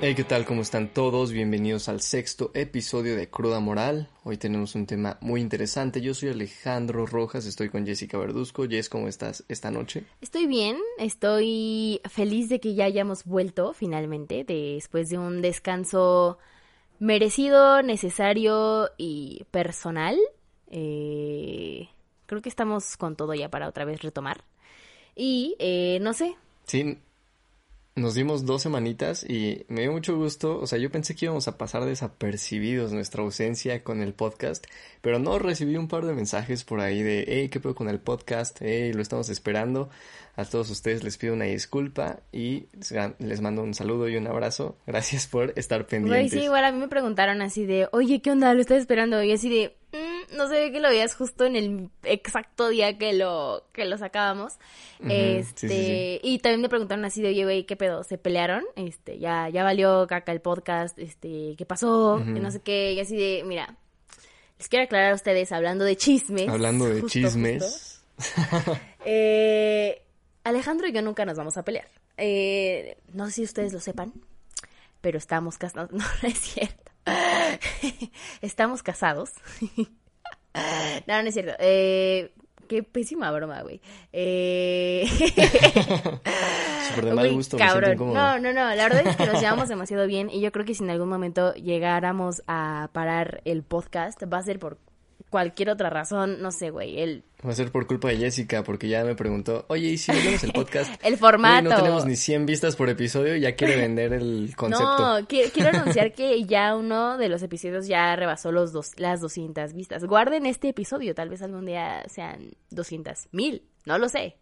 Hey, 0.00 0.14
¿qué 0.14 0.22
tal? 0.22 0.44
¿Cómo 0.44 0.62
están 0.62 0.94
todos? 0.94 1.32
Bienvenidos 1.32 1.88
al 1.88 2.00
sexto 2.00 2.52
episodio 2.54 3.16
de 3.16 3.28
Cruda 3.28 3.58
Moral. 3.58 4.08
Hoy 4.22 4.36
tenemos 4.36 4.76
un 4.76 4.86
tema 4.86 5.18
muy 5.20 5.40
interesante. 5.40 6.00
Yo 6.00 6.14
soy 6.14 6.28
Alejandro 6.28 7.04
Rojas, 7.04 7.46
estoy 7.46 7.68
con 7.68 7.84
Jessica 7.84 8.16
Verduzco. 8.16 8.68
Jess, 8.68 8.88
¿cómo 8.88 9.08
estás 9.08 9.44
esta 9.48 9.72
noche? 9.72 10.04
Estoy 10.20 10.46
bien, 10.46 10.76
estoy 10.98 12.00
feliz 12.08 12.48
de 12.48 12.60
que 12.60 12.76
ya 12.76 12.84
hayamos 12.84 13.24
vuelto 13.24 13.72
finalmente 13.72 14.44
después 14.44 15.10
de 15.10 15.18
un 15.18 15.42
descanso 15.42 16.38
merecido, 17.00 17.82
necesario 17.82 18.90
y 18.98 19.46
personal. 19.50 20.16
Eh, 20.70 21.88
creo 22.26 22.40
que 22.40 22.48
estamos 22.48 22.96
con 22.96 23.16
todo 23.16 23.34
ya 23.34 23.50
para 23.50 23.66
otra 23.66 23.84
vez 23.84 24.00
retomar. 24.00 24.44
Y 25.16 25.56
eh, 25.58 25.98
no 26.02 26.12
sé. 26.12 26.36
Sí, 26.66 26.98
nos 27.98 28.14
dimos 28.14 28.46
dos 28.46 28.62
semanitas 28.62 29.24
y 29.24 29.64
me 29.68 29.82
dio 29.82 29.92
mucho 29.92 30.16
gusto. 30.16 30.58
O 30.58 30.66
sea, 30.66 30.78
yo 30.78 30.90
pensé 30.90 31.14
que 31.14 31.26
íbamos 31.26 31.48
a 31.48 31.58
pasar 31.58 31.84
desapercibidos 31.84 32.92
nuestra 32.92 33.22
ausencia 33.22 33.82
con 33.82 34.00
el 34.00 34.14
podcast, 34.14 34.64
pero 35.00 35.18
no 35.18 35.38
recibí 35.38 35.76
un 35.76 35.88
par 35.88 36.06
de 36.06 36.14
mensajes 36.14 36.64
por 36.64 36.80
ahí 36.80 37.02
de, 37.02 37.24
hey, 37.26 37.48
¿qué 37.48 37.60
puedo 37.60 37.74
con 37.74 37.88
el 37.88 38.00
podcast? 38.00 38.58
Hey, 38.60 38.92
lo 38.92 39.02
estamos 39.02 39.28
esperando. 39.28 39.90
A 40.36 40.44
todos 40.44 40.70
ustedes 40.70 41.02
les 41.02 41.18
pido 41.18 41.34
una 41.34 41.46
disculpa 41.46 42.20
y 42.30 42.66
les 43.18 43.40
mando 43.40 43.62
un 43.62 43.74
saludo 43.74 44.08
y 44.08 44.16
un 44.16 44.28
abrazo. 44.28 44.76
Gracias 44.86 45.26
por 45.26 45.52
estar 45.56 45.86
pendientes. 45.86 46.30
sí, 46.30 46.44
igual 46.44 46.64
a 46.64 46.70
mí 46.70 46.78
me 46.78 46.88
preguntaron 46.88 47.42
así 47.42 47.66
de, 47.66 47.88
oye, 47.90 48.22
¿qué 48.22 48.30
onda? 48.30 48.54
¿Lo 48.54 48.60
estás 48.60 48.78
esperando? 48.78 49.20
Y 49.22 49.32
así 49.32 49.48
de, 49.48 49.77
mm, 49.92 50.36
no 50.36 50.48
sé 50.48 50.70
que 50.72 50.80
lo 50.80 50.88
veías 50.88 51.14
justo 51.14 51.44
en 51.44 51.56
el 51.56 51.90
exacto 52.04 52.68
día 52.68 52.98
que 52.98 53.12
lo, 53.12 53.64
que 53.72 53.84
lo 53.84 53.98
sacábamos. 53.98 54.58
este, 55.08 56.20
y 56.22 56.38
también 56.38 56.60
me 56.60 56.68
preguntaron 56.68 57.04
así 57.04 57.22
de, 57.22 57.28
oye, 57.28 57.44
güey, 57.44 57.64
¿qué 57.64 57.76
pedo? 57.76 58.04
¿Se 58.04 58.18
pelearon? 58.18 58.64
Este, 58.76 59.18
ya, 59.18 59.48
ya 59.48 59.64
valió 59.64 60.06
caca 60.06 60.32
el 60.32 60.40
podcast, 60.40 60.98
este, 60.98 61.54
¿qué 61.56 61.66
pasó? 61.66 62.20
Y 62.20 62.40
no 62.40 62.50
sé 62.50 62.60
qué, 62.60 62.92
y 62.92 63.00
así 63.00 63.16
de, 63.16 63.42
mira, 63.44 63.76
les 64.58 64.68
quiero 64.68 64.84
aclarar 64.84 65.12
a 65.12 65.14
ustedes, 65.14 65.52
hablando 65.52 65.84
de 65.84 65.96
chismes. 65.96 66.48
Hablando 66.48 66.86
de 66.86 67.04
chismes. 67.06 68.02
eh 69.04 70.02
Alejandro 70.48 70.88
y 70.88 70.92
yo 70.92 71.02
nunca 71.02 71.24
nos 71.24 71.36
vamos 71.36 71.56
a 71.56 71.62
pelear. 71.62 71.88
Eh, 72.16 72.96
no 73.12 73.26
sé 73.26 73.32
si 73.32 73.42
ustedes 73.44 73.72
lo 73.72 73.80
sepan, 73.80 74.12
pero 75.00 75.18
estamos 75.18 75.58
casados. 75.58 75.90
No, 75.92 76.04
no 76.22 76.28
es 76.28 76.38
cierto. 76.38 76.87
estamos 78.40 78.82
casados. 78.82 79.30
no, 81.06 81.22
no 81.22 81.28
es 81.28 81.34
cierto. 81.34 81.52
Eh, 81.58 82.32
qué 82.68 82.82
pésima 82.82 83.30
broma, 83.30 83.62
güey. 83.62 83.80
Eh... 84.12 85.06
Súper 86.88 87.04
de 87.04 87.14
mal 87.14 87.32
gusto. 87.32 87.56
Cabrón. 87.56 87.96
no, 87.98 88.38
no, 88.38 88.52
no. 88.52 88.74
La 88.74 88.88
verdad 88.88 89.06
es 89.06 89.16
que 89.16 89.26
nos 89.26 89.40
llevamos 89.40 89.68
demasiado 89.68 90.06
bien 90.06 90.30
y 90.30 90.40
yo 90.40 90.52
creo 90.52 90.64
que 90.64 90.74
si 90.74 90.84
en 90.84 90.90
algún 90.90 91.08
momento 91.08 91.54
llegáramos 91.54 92.42
a 92.46 92.90
parar 92.92 93.42
el 93.44 93.62
podcast, 93.62 94.22
va 94.32 94.38
a 94.38 94.42
ser 94.42 94.58
por 94.58 94.78
cualquier 95.30 95.70
otra 95.70 95.90
razón, 95.90 96.40
no 96.40 96.50
sé, 96.50 96.70
güey, 96.70 97.00
él... 97.00 97.24
Va 97.46 97.50
a 97.50 97.54
ser 97.54 97.70
por 97.70 97.86
culpa 97.86 98.08
de 98.08 98.16
Jessica, 98.16 98.64
porque 98.64 98.88
ya 98.88 99.04
me 99.04 99.14
preguntó, 99.14 99.64
oye, 99.68 99.88
¿y 99.88 99.98
si 99.98 100.10
vemos 100.10 100.42
el 100.42 100.52
podcast? 100.54 100.92
el 101.04 101.16
formato. 101.16 101.68
no 101.68 101.76
tenemos 101.76 102.04
ni 102.04 102.16
100 102.16 102.46
vistas 102.46 102.74
por 102.74 102.88
episodio 102.88 103.36
y 103.36 103.40
ya 103.40 103.54
quiere 103.54 103.76
vender 103.80 104.12
el 104.12 104.54
concepto. 104.56 105.20
No, 105.20 105.26
quiero, 105.26 105.68
anunciar 105.78 106.12
que 106.12 106.44
ya 106.44 106.74
uno 106.74 107.16
de 107.18 107.28
los 107.28 107.42
episodios 107.42 107.86
ya 107.86 108.16
rebasó 108.16 108.50
los 108.50 108.72
dos, 108.72 108.98
las 108.98 109.20
200 109.20 109.72
vistas. 109.72 110.04
Guarden 110.04 110.46
este 110.46 110.70
episodio, 110.70 111.14
tal 111.14 111.28
vez 111.28 111.42
algún 111.42 111.66
día 111.66 112.04
sean 112.08 112.52
200, 112.70 113.28
mil, 113.32 113.62
no 113.84 113.98
lo 113.98 114.08
sé. 114.08 114.36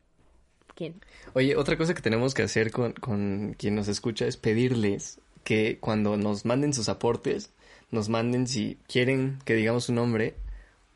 ¿Quién? 0.75 1.01
Oye, 1.33 1.57
otra 1.57 1.77
cosa 1.77 1.95
que 1.95 2.03
tenemos 2.03 2.35
que 2.35 2.43
hacer 2.43 2.71
con, 2.71 2.93
con 2.93 3.55
quien 3.59 3.75
nos 3.75 3.89
escucha 3.89 4.27
es 4.27 4.37
pedirles 4.37 5.21
que 5.43 5.79
cuando 5.79 6.17
nos 6.17 6.45
manden 6.45 6.75
sus 6.75 6.89
aportes, 6.89 7.53
nos 7.91 8.09
manden 8.09 8.47
si 8.47 8.79
quieren 8.89 9.39
que 9.45 9.55
digamos 9.55 9.85
su 9.85 9.93
nombre 9.93 10.35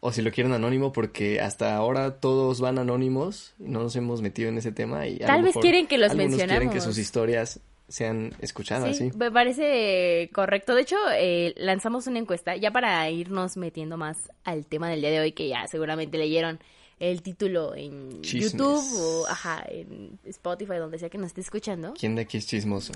o 0.00 0.12
si 0.12 0.22
lo 0.22 0.31
quieren 0.33 0.53
anónimo 0.53 0.93
porque 0.93 1.41
hasta 1.41 1.77
ahora 1.77 2.21
todos 2.21 2.61
van 2.61 2.78
anónimos 2.78 3.55
y 3.59 3.65
no 3.65 3.83
nos 3.83 3.94
hemos 3.97 4.22
metido 4.22 4.49
en 4.49 4.59
ese 4.59 4.72
tema 4.72 5.06
y 5.06 5.19
tal 5.19 5.43
vez 5.43 5.55
quieren 5.61 5.87
que 5.87 5.99
los 5.99 6.15
mencionemos 6.15 6.59
quieren 6.59 6.71
que 6.71 6.81
sus 6.81 6.99
historias 6.99 7.61
sean 7.88 8.33
escuchadas 8.41 8.97
sí, 8.97 9.10
me 9.16 9.33
parece 9.33 10.31
correcto. 10.33 10.75
De 10.75 10.83
hecho 10.83 10.97
eh, 11.12 11.55
lanzamos 11.56 12.06
una 12.06 12.21
encuesta 12.21 12.56
ya 12.56 12.71
para 12.71 13.10
irnos 13.10 13.56
metiendo 13.56 13.97
más 13.97 14.31
al 14.44 14.65
tema 14.66 14.89
del 14.89 15.00
día 15.00 15.10
de 15.10 15.21
hoy 15.21 15.33
que 15.33 15.49
ya 15.49 15.66
seguramente 15.66 16.16
leyeron 16.16 16.60
el 17.00 17.22
título 17.22 17.75
en 17.75 18.22
YouTube 18.22 18.84
o 18.99 19.27
ajá, 19.27 19.65
en 19.69 20.19
Spotify, 20.25 20.75
donde 20.77 20.99
sea 20.99 21.09
que 21.09 21.16
nos 21.16 21.28
esté 21.28 21.41
escuchando. 21.41 21.94
¿Quién 21.99 22.15
de 22.15 22.22
aquí 22.22 22.37
es 22.37 22.47
chismoso? 22.47 22.93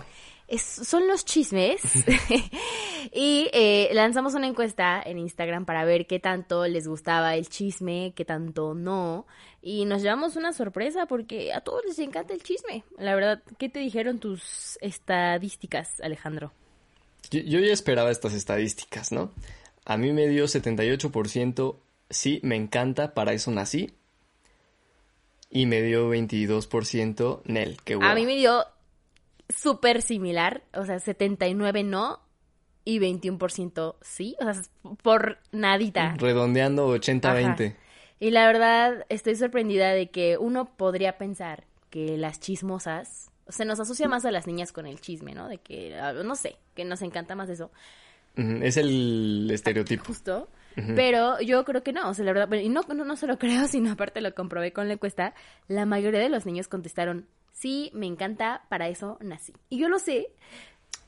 Es, 0.47 0.62
son 0.62 1.09
los 1.09 1.25
chismes. 1.25 1.81
y 3.12 3.48
eh, 3.54 3.88
lanzamos 3.94 4.34
una 4.34 4.47
encuesta 4.47 5.03
en 5.04 5.19
Instagram 5.19 5.64
para 5.64 5.87
ver 5.87 6.06
qué 6.06 6.20
tanto 6.20 6.66
les 6.66 6.87
gustaba 6.87 7.34
el 7.34 7.48
chisme, 7.48 8.12
qué 8.14 8.26
tanto 8.26 8.75
no. 8.75 9.26
Y 9.62 9.87
nos 9.87 10.03
llevamos 10.03 10.37
una 10.37 10.53
sorpresa 10.53 11.06
porque 11.06 11.54
a 11.54 11.62
todos 11.62 11.82
les 11.87 11.98
encanta 11.98 12.34
el 12.34 12.43
chisme. 12.43 12.84
La 12.98 13.14
verdad, 13.14 13.43
¿qué 13.59 13.70
te 13.70 13.78
dijeron 13.78 14.19
tus 14.19 14.78
estadísticas, 14.82 15.98
Alejandro? 16.03 16.53
Yo, 17.31 17.41
yo 17.41 17.60
ya 17.60 17.72
esperaba 17.72 18.10
estas 18.10 18.34
estadísticas, 18.34 19.12
¿no? 19.12 19.32
A 19.87 19.97
mí 19.97 20.12
me 20.12 20.28
dio 20.28 20.44
78% 20.44 21.76
sí, 22.10 22.41
me 22.42 22.56
encanta, 22.56 23.15
para 23.15 23.32
eso 23.32 23.50
nací. 23.50 23.94
Y 25.50 25.66
me 25.66 25.82
dio 25.82 26.12
22% 26.12 27.42
Nel, 27.44 27.76
qué 27.84 27.94
bueno. 27.94 28.10
A 28.10 28.15
mí 28.15 28.26
me 28.26 28.37
dio 28.37 28.65
súper 29.48 30.03
similar, 30.03 30.64
o 30.75 30.84
sea, 30.84 30.98
79 30.98 31.84
no 31.84 32.20
y 32.84 32.98
21% 32.98 33.97
sí, 34.00 34.37
o 34.41 34.53
sea, 34.53 34.62
por 35.03 35.38
nadita. 35.53 36.16
Redondeando 36.19 36.94
80-20. 36.94 37.76
Y 38.20 38.31
la 38.31 38.47
verdad, 38.47 39.06
estoy 39.09 39.37
sorprendida 39.37 39.93
de 39.93 40.10
que 40.10 40.38
uno 40.38 40.76
podría 40.76 41.19
pensar 41.19 41.64
que 41.91 42.16
las 42.19 42.41
chismosas, 42.41 43.31
se 43.48 43.64
nos 43.64 43.81
asocia 43.81 44.09
más 44.09 44.25
a 44.25 44.31
las 44.31 44.47
niñas 44.47 44.72
con 44.72 44.87
el 44.87 45.00
chisme, 45.00 45.34
¿no? 45.34 45.48
De 45.48 45.59
que, 45.59 45.94
ah, 45.97 46.12
no 46.12 46.34
sé, 46.34 46.56
que 46.75 46.84
nos 46.84 47.03
encanta 47.03 47.34
más 47.34 47.48
eso. 47.48 47.70
Es 48.37 48.76
el 48.76 49.48
estereotipo. 49.53 50.04
Justo. 50.06 50.48
Pero 50.97 51.41
yo 51.41 51.65
creo 51.65 51.83
que 51.83 51.93
no, 51.93 52.09
o 52.09 52.15
sea, 52.15 52.25
la 52.25 52.33
verdad, 52.33 52.53
y 52.59 52.69
no, 52.69 52.83
no, 52.89 53.05
no 53.05 53.17
solo 53.17 53.39
creo, 53.39 53.67
sino 53.69 53.93
aparte 53.93 54.21
lo 54.21 54.35
comprobé 54.35 54.73
con 54.73 54.89
la 54.89 54.95
encuesta, 54.95 55.35
la 55.69 55.87
mayoría 55.87 56.21
de 56.21 56.29
los 56.29 56.47
niños 56.47 56.69
contestaron, 56.69 57.27
sí, 57.53 57.91
me 57.95 58.07
encanta, 58.07 58.62
para 58.69 58.89
eso 58.89 59.19
nací. 59.21 59.53
Y 59.71 59.79
yo 59.79 59.89
lo 59.89 59.99
sé. 59.99 60.29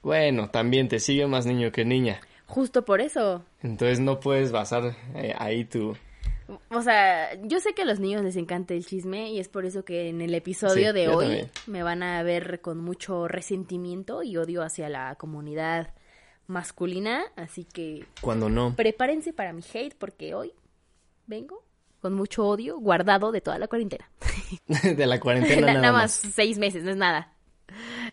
Bueno, 0.02 0.48
también 0.50 0.88
te 0.88 1.00
sigue 1.00 1.26
más 1.26 1.46
niño 1.46 1.72
que 1.72 1.84
niña. 1.84 2.20
Justo 2.46 2.84
por 2.84 3.00
eso. 3.00 3.44
Entonces 3.62 3.98
no 3.98 4.20
puedes 4.20 4.52
basar 4.52 4.96
eh, 5.14 5.34
ahí 5.36 5.64
tu... 5.64 5.96
O 6.70 6.80
sea, 6.80 7.34
yo 7.42 7.58
sé 7.58 7.74
que 7.74 7.82
a 7.82 7.84
los 7.84 7.98
niños 7.98 8.22
les 8.22 8.36
encanta 8.36 8.72
el 8.74 8.86
chisme 8.86 9.30
y 9.30 9.40
es 9.40 9.48
por 9.48 9.66
eso 9.66 9.84
que 9.84 10.08
en 10.08 10.20
el 10.20 10.32
episodio 10.32 10.92
de 10.92 11.08
hoy 11.08 11.50
me 11.66 11.82
van 11.82 12.04
a 12.04 12.22
ver 12.22 12.60
con 12.60 12.78
mucho 12.78 13.26
resentimiento 13.26 14.22
y 14.22 14.36
odio 14.36 14.62
hacia 14.62 14.88
la 14.88 15.16
comunidad 15.16 15.92
masculina, 16.46 17.24
así 17.36 17.64
que... 17.64 18.04
Cuando 18.20 18.48
no. 18.48 18.74
Prepárense 18.74 19.32
para 19.32 19.52
mi 19.52 19.62
hate 19.62 19.94
porque 19.96 20.34
hoy 20.34 20.52
vengo 21.26 21.64
con 22.00 22.14
mucho 22.14 22.46
odio 22.46 22.78
guardado 22.78 23.32
de 23.32 23.40
toda 23.40 23.58
la 23.58 23.68
cuarentena. 23.68 24.08
de 24.82 25.06
la 25.06 25.18
cuarentena 25.20 25.66
nada, 25.66 25.80
nada 25.80 25.92
más. 25.92 26.12
seis 26.12 26.58
meses, 26.58 26.84
no 26.84 26.90
es 26.90 26.96
nada. 26.96 27.32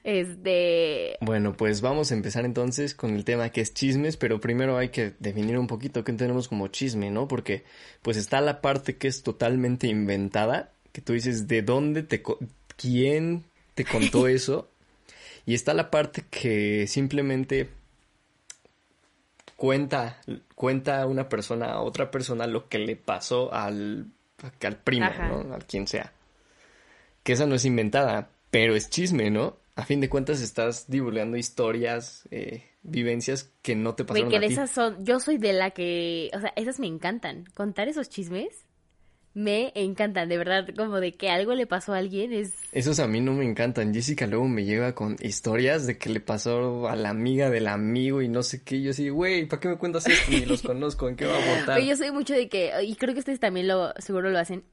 Este... 0.03 1.17
Bueno, 1.21 1.55
pues 1.55 1.81
vamos 1.81 2.11
a 2.11 2.15
empezar 2.15 2.45
entonces 2.45 2.95
con 2.95 3.15
el 3.15 3.23
tema 3.23 3.49
que 3.49 3.61
es 3.61 3.73
chismes, 3.73 4.17
pero 4.17 4.39
primero 4.39 4.77
hay 4.77 4.89
que 4.89 5.13
definir 5.19 5.57
un 5.57 5.67
poquito 5.67 6.03
qué 6.03 6.11
entendemos 6.11 6.47
como 6.47 6.67
chisme, 6.69 7.11
¿no? 7.11 7.27
Porque 7.27 7.63
pues 8.01 8.17
está 8.17 8.41
la 8.41 8.61
parte 8.61 8.97
que 8.97 9.07
es 9.07 9.23
totalmente 9.23 9.87
inventada, 9.87 10.71
que 10.91 11.01
tú 11.01 11.13
dices, 11.13 11.47
¿de 11.47 11.61
dónde 11.61 12.03
te... 12.03 12.23
¿Quién 12.75 13.43
te 13.75 13.85
contó 13.85 14.27
eso? 14.27 14.69
Y 15.45 15.53
está 15.53 15.73
la 15.73 15.91
parte 15.91 16.23
que 16.29 16.87
simplemente 16.87 17.69
cuenta, 19.63 20.17
cuenta 20.55 21.05
una 21.05 21.29
persona 21.29 21.67
a 21.67 21.81
otra 21.81 22.11
persona 22.11 22.47
lo 22.47 22.67
que 22.67 22.79
le 22.79 22.97
pasó 22.97 23.53
al, 23.53 24.07
al 24.61 24.75
primo, 24.75 25.09
¿no? 25.17 25.53
Al 25.53 25.63
quien 25.63 25.87
sea. 25.87 26.11
Que 27.23 27.31
esa 27.31 27.45
no 27.45 27.55
es 27.55 27.63
inventada, 27.63 28.27
pero 28.51 28.75
es 28.75 28.89
chisme, 28.89 29.31
¿no? 29.31 29.55
A 29.77 29.85
fin 29.85 30.01
de 30.01 30.09
cuentas 30.09 30.41
estás 30.41 30.89
divulgando 30.89 31.37
historias, 31.37 32.27
eh, 32.29 32.71
vivencias 32.81 33.53
que 33.61 33.73
no 33.77 33.95
te 33.95 34.03
pasaron 34.03 34.29
que 34.29 34.35
a 34.35 34.41
ti. 34.41 34.47
esas 34.47 34.69
son, 34.69 35.05
yo 35.05 35.21
soy 35.21 35.37
de 35.37 35.53
la 35.53 35.71
que, 35.71 36.29
o 36.33 36.41
sea, 36.41 36.51
esas 36.57 36.81
me 36.81 36.87
encantan. 36.87 37.45
Contar 37.53 37.87
esos 37.87 38.09
chismes 38.09 38.62
me 39.33 39.71
encantan, 39.75 40.29
de 40.29 40.37
verdad, 40.37 40.67
como 40.77 40.99
de 40.99 41.15
que 41.15 41.29
algo 41.29 41.55
le 41.55 41.65
pasó 41.65 41.93
a 41.93 41.97
alguien 41.97 42.33
es... 42.33 42.53
Esos 42.71 42.99
a 42.99 43.07
mí 43.07 43.19
no 43.19 43.33
me 43.33 43.45
encantan. 43.45 43.93
Jessica 43.93 44.27
luego 44.27 44.47
me 44.47 44.63
lleva 44.63 44.93
con 44.93 45.15
historias 45.21 45.87
de 45.87 45.97
que 45.97 46.09
le 46.09 46.19
pasó 46.19 46.87
a 46.87 46.95
la 46.95 47.09
amiga 47.09 47.49
del 47.49 47.67
amigo 47.67 48.21
y 48.21 48.27
no 48.27 48.43
sé 48.43 48.63
qué. 48.63 48.75
Y 48.75 48.83
yo 48.83 48.91
así, 48.91 49.09
güey, 49.09 49.47
¿para 49.47 49.59
qué 49.59 49.67
me 49.69 49.77
cuentas 49.77 50.07
esto? 50.07 50.31
Ni 50.31 50.45
los 50.45 50.61
conozco, 50.61 51.09
¿en 51.09 51.15
qué 51.15 51.25
va 51.25 51.35
a 51.35 51.59
votar? 51.59 51.81
yo 51.81 51.95
soy 51.97 52.11
mucho 52.11 52.33
de 52.33 52.47
que, 52.47 52.71
y 52.83 52.95
creo 52.95 53.13
que 53.13 53.19
ustedes 53.19 53.39
también 53.39 53.67
lo, 53.67 53.93
seguro 53.97 54.29
lo 54.29 54.37
hacen, 54.37 54.63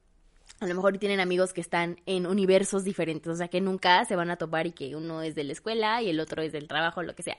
a 0.61 0.67
lo 0.67 0.75
mejor 0.75 0.99
tienen 0.99 1.19
amigos 1.19 1.53
que 1.53 1.61
están 1.61 1.99
en 2.05 2.27
universos 2.27 2.83
diferentes, 2.83 3.27
o 3.27 3.35
sea, 3.35 3.47
que 3.47 3.59
nunca 3.59 4.05
se 4.05 4.15
van 4.15 4.29
a 4.29 4.37
topar 4.37 4.67
y 4.67 4.71
que 4.71 4.95
uno 4.95 5.23
es 5.23 5.33
de 5.33 5.43
la 5.43 5.53
escuela 5.53 6.03
y 6.03 6.09
el 6.11 6.19
otro 6.19 6.43
es 6.43 6.51
del 6.51 6.67
trabajo, 6.67 7.01
lo 7.01 7.15
que 7.15 7.23
sea. 7.23 7.37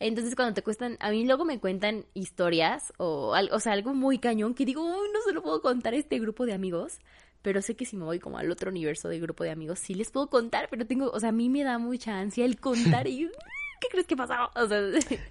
Entonces, 0.00 0.34
cuando 0.34 0.54
te 0.54 0.62
cuestan, 0.62 0.96
a 0.98 1.10
mí 1.10 1.24
luego 1.24 1.44
me 1.44 1.60
cuentan 1.60 2.04
historias 2.14 2.92
o, 2.96 3.32
o 3.52 3.60
sea, 3.60 3.72
algo 3.72 3.94
muy 3.94 4.18
cañón 4.18 4.54
que 4.54 4.64
digo, 4.64 4.82
Uy, 4.82 5.08
no 5.12 5.22
se 5.24 5.32
lo 5.32 5.40
puedo 5.40 5.62
contar 5.62 5.94
a 5.94 5.98
este 5.98 6.18
grupo 6.18 6.46
de 6.46 6.52
amigos, 6.52 6.98
pero 7.42 7.62
sé 7.62 7.76
que 7.76 7.86
si 7.86 7.96
me 7.96 8.04
voy 8.04 8.18
como 8.18 8.38
al 8.38 8.50
otro 8.50 8.70
universo 8.70 9.08
de 9.08 9.20
grupo 9.20 9.44
de 9.44 9.50
amigos, 9.50 9.78
sí 9.78 9.94
les 9.94 10.10
puedo 10.10 10.28
contar, 10.28 10.66
pero 10.68 10.84
tengo, 10.84 11.10
o 11.10 11.20
sea, 11.20 11.28
a 11.28 11.32
mí 11.32 11.48
me 11.48 11.62
da 11.62 11.78
mucha 11.78 12.18
ansia 12.18 12.44
el 12.44 12.58
contar 12.58 13.06
y, 13.06 13.30
¿qué 13.80 13.86
crees 13.88 14.08
que 14.08 14.16
pasó? 14.16 14.34
O 14.56 14.66
sea, 14.66 14.82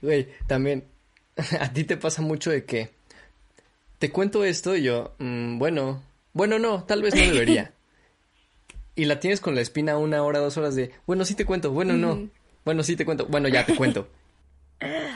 güey, 0.02 0.30
también, 0.48 0.86
a 1.60 1.74
ti 1.74 1.84
te 1.84 1.98
pasa 1.98 2.22
mucho 2.22 2.52
de 2.52 2.64
que 2.64 2.92
te 4.00 4.12
cuento 4.12 4.46
esto 4.46 4.78
y 4.78 4.84
yo, 4.84 5.14
mm, 5.20 5.58
bueno, 5.60 6.02
bueno, 6.34 6.60
no, 6.60 6.84
tal 6.84 7.02
vez 7.02 7.16
no 7.16 7.22
debería. 7.22 7.74
y 8.96 9.06
la 9.06 9.20
tienes 9.20 9.40
con 9.40 9.56
la 9.56 9.62
espina 9.62 9.98
una 9.98 10.24
hora, 10.24 10.40
dos 10.40 10.58
horas 10.58 10.76
de, 10.76 10.92
bueno, 11.06 11.26
sí 11.26 11.36
te 11.36 11.46
cuento, 11.46 11.72
bueno, 11.72 11.94
no, 11.94 12.30
bueno, 12.66 12.84
sí 12.84 12.96
te 12.96 13.06
cuento, 13.06 13.26
bueno, 13.28 13.48
ya 13.48 13.66
te 13.66 13.76
cuento. 13.76 14.08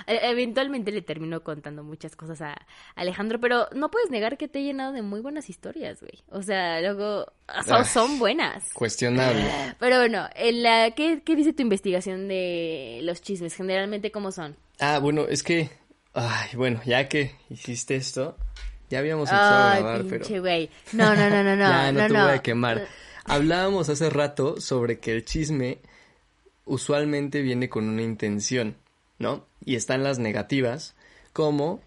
E, 0.07 0.29
eventualmente 0.29 0.93
le 0.93 1.01
termino 1.01 1.43
contando 1.43 1.83
muchas 1.83 2.15
cosas 2.15 2.41
a 2.41 2.55
Alejandro, 2.95 3.39
pero 3.41 3.67
no 3.75 3.91
puedes 3.91 4.09
negar 4.09 4.37
que 4.37 4.47
te 4.47 4.59
he 4.59 4.63
llenado 4.63 4.93
de 4.93 5.01
muy 5.01 5.19
buenas 5.19 5.49
historias, 5.49 5.99
güey. 5.99 6.23
O 6.29 6.41
sea, 6.41 6.79
luego 6.79 7.25
son, 7.85 8.17
buenas. 8.17 8.71
Cuestionable. 8.71 9.43
Pero 9.79 9.97
bueno, 9.97 10.29
en 10.35 10.63
la, 10.63 10.91
¿qué, 10.91 11.21
¿qué 11.21 11.35
dice 11.35 11.51
tu 11.51 11.63
investigación 11.63 12.29
de 12.29 13.01
los 13.03 13.21
chismes? 13.21 13.53
Generalmente, 13.55 14.11
¿cómo 14.11 14.31
son? 14.31 14.55
Ah, 14.79 14.99
bueno, 14.99 15.25
es 15.27 15.43
que, 15.43 15.69
ay, 16.13 16.55
bueno, 16.55 16.79
ya 16.85 17.09
que 17.09 17.35
hiciste 17.49 17.97
esto, 17.97 18.37
ya 18.89 18.99
habíamos 18.99 19.29
empezado 19.29 19.67
a 19.67 19.79
grabar, 19.79 20.05
pero. 20.09 20.41
Güey. 20.41 20.69
No, 20.93 21.15
no, 21.15 21.29
no, 21.29 21.43
no, 21.43 21.55
no. 21.57 21.69
ya, 21.69 21.91
no, 21.91 22.07
te 22.07 22.13
voy 22.13 22.31
a 22.31 22.39
quemar. 22.39 22.87
Hablábamos 23.25 23.89
hace 23.89 24.09
rato 24.09 24.61
sobre 24.61 24.99
que 24.99 25.11
el 25.11 25.25
chisme 25.25 25.79
usualmente 26.65 27.41
viene 27.41 27.69
con 27.69 27.89
una 27.89 28.01
intención, 28.01 28.75
¿no? 29.19 29.45
Y 29.65 29.75
están 29.75 30.03
las 30.03 30.19
negativas, 30.19 30.95
como, 31.33 31.81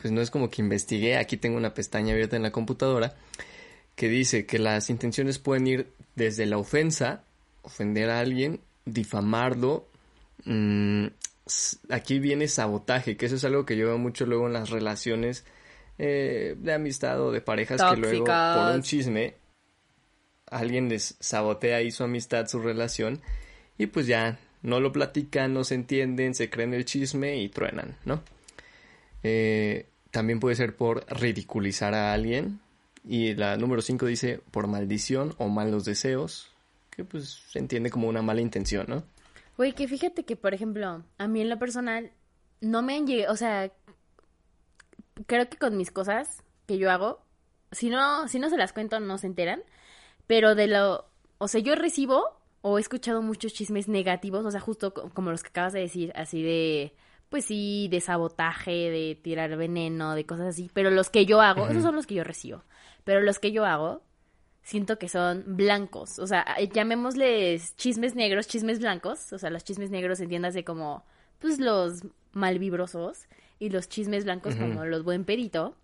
pues 0.00 0.12
no 0.12 0.20
es 0.20 0.30
como 0.30 0.50
que 0.50 0.62
investigué, 0.62 1.16
aquí 1.16 1.36
tengo 1.36 1.56
una 1.56 1.74
pestaña 1.74 2.12
abierta 2.12 2.36
en 2.36 2.42
la 2.42 2.52
computadora, 2.52 3.14
que 3.96 4.08
dice 4.08 4.46
que 4.46 4.58
las 4.58 4.90
intenciones 4.90 5.38
pueden 5.38 5.66
ir 5.66 5.92
desde 6.14 6.46
la 6.46 6.56
ofensa, 6.56 7.22
ofender 7.62 8.10
a 8.10 8.20
alguien, 8.20 8.60
difamarlo, 8.86 9.86
mmm, 10.44 11.06
aquí 11.90 12.18
viene 12.18 12.48
sabotaje, 12.48 13.16
que 13.16 13.26
eso 13.26 13.36
es 13.36 13.44
algo 13.44 13.66
que 13.66 13.76
yo 13.76 13.86
veo 13.88 13.98
mucho 13.98 14.26
luego 14.26 14.46
en 14.46 14.52
las 14.52 14.70
relaciones 14.70 15.44
eh, 15.98 16.54
de 16.58 16.72
amistad 16.72 17.20
o 17.20 17.32
de 17.32 17.40
parejas 17.40 17.82
que 17.82 17.96
luego 17.96 18.24
por 18.24 18.74
un 18.74 18.82
chisme 18.82 19.34
alguien 20.46 20.88
les 20.88 21.16
sabotea 21.20 21.78
ahí 21.78 21.90
su 21.90 22.04
amistad, 22.04 22.46
su 22.46 22.60
relación 22.60 23.20
y 23.76 23.86
pues 23.86 24.06
ya 24.06 24.38
no 24.62 24.80
lo 24.80 24.92
platican, 24.92 25.54
no 25.54 25.64
se 25.64 25.74
entienden, 25.74 26.34
se 26.34 26.50
creen 26.50 26.74
el 26.74 26.84
chisme 26.84 27.36
y 27.38 27.48
truenan, 27.48 27.96
¿no? 28.04 28.22
Eh, 29.22 29.86
también 30.10 30.40
puede 30.40 30.56
ser 30.56 30.74
por 30.76 31.04
ridiculizar 31.08 31.94
a 31.94 32.12
alguien 32.12 32.60
y 33.04 33.34
la 33.34 33.56
número 33.56 33.82
5 33.82 34.06
dice 34.06 34.40
por 34.50 34.66
maldición 34.66 35.34
o 35.38 35.48
malos 35.48 35.84
deseos, 35.84 36.50
que 36.90 37.04
pues 37.04 37.42
se 37.50 37.58
entiende 37.58 37.90
como 37.90 38.08
una 38.08 38.22
mala 38.22 38.40
intención, 38.40 38.86
¿no? 38.88 39.04
Güey, 39.56 39.72
que 39.72 39.88
fíjate 39.88 40.24
que, 40.24 40.36
por 40.36 40.54
ejemplo, 40.54 41.02
a 41.18 41.28
mí 41.28 41.40
en 41.40 41.48
lo 41.48 41.58
personal 41.58 42.12
no 42.60 42.82
me 42.82 42.96
han 42.96 43.06
llegado, 43.06 43.32
o 43.32 43.36
sea, 43.36 43.72
creo 45.26 45.48
que 45.48 45.56
con 45.56 45.76
mis 45.76 45.90
cosas 45.90 46.42
que 46.66 46.78
yo 46.78 46.90
hago, 46.90 47.20
si 47.72 47.90
no, 47.90 48.28
si 48.28 48.38
no 48.38 48.50
se 48.50 48.56
las 48.56 48.72
cuento, 48.72 49.00
no 49.00 49.18
se 49.18 49.26
enteran. 49.26 49.62
Pero 50.26 50.54
de 50.54 50.66
lo, 50.66 51.06
o 51.38 51.48
sea, 51.48 51.60
yo 51.60 51.74
recibo 51.74 52.38
o 52.60 52.78
he 52.78 52.80
escuchado 52.80 53.22
muchos 53.22 53.52
chismes 53.52 53.88
negativos, 53.88 54.44
o 54.44 54.50
sea, 54.50 54.60
justo 54.60 54.92
como 54.92 55.30
los 55.30 55.42
que 55.42 55.48
acabas 55.48 55.72
de 55.72 55.80
decir, 55.80 56.12
así 56.16 56.42
de, 56.42 56.94
pues 57.28 57.44
sí, 57.44 57.88
de 57.90 58.00
sabotaje, 58.00 58.90
de 58.90 59.18
tirar 59.22 59.56
veneno, 59.56 60.14
de 60.14 60.26
cosas 60.26 60.48
así. 60.48 60.70
Pero 60.74 60.90
los 60.90 61.10
que 61.10 61.26
yo 61.26 61.40
hago, 61.40 61.68
esos 61.68 61.82
son 61.82 61.94
los 61.94 62.06
que 62.06 62.14
yo 62.14 62.24
recibo. 62.24 62.64
Pero 63.04 63.20
los 63.20 63.38
que 63.38 63.52
yo 63.52 63.64
hago, 63.64 64.02
siento 64.62 64.98
que 64.98 65.08
son 65.08 65.44
blancos. 65.46 66.18
O 66.18 66.26
sea, 66.26 66.44
llamémosles 66.72 67.76
chismes 67.76 68.14
negros, 68.14 68.48
chismes 68.48 68.80
blancos. 68.80 69.32
O 69.32 69.38
sea, 69.38 69.50
los 69.50 69.64
chismes 69.64 69.90
negros 69.90 70.20
entiéndase 70.20 70.64
como, 70.64 71.04
pues 71.38 71.58
los 71.58 72.02
malvibrosos 72.32 73.28
y 73.58 73.70
los 73.70 73.88
chismes 73.88 74.24
blancos 74.24 74.54
como 74.56 74.84
los 74.84 75.04
buen 75.04 75.24
perito. 75.24 75.76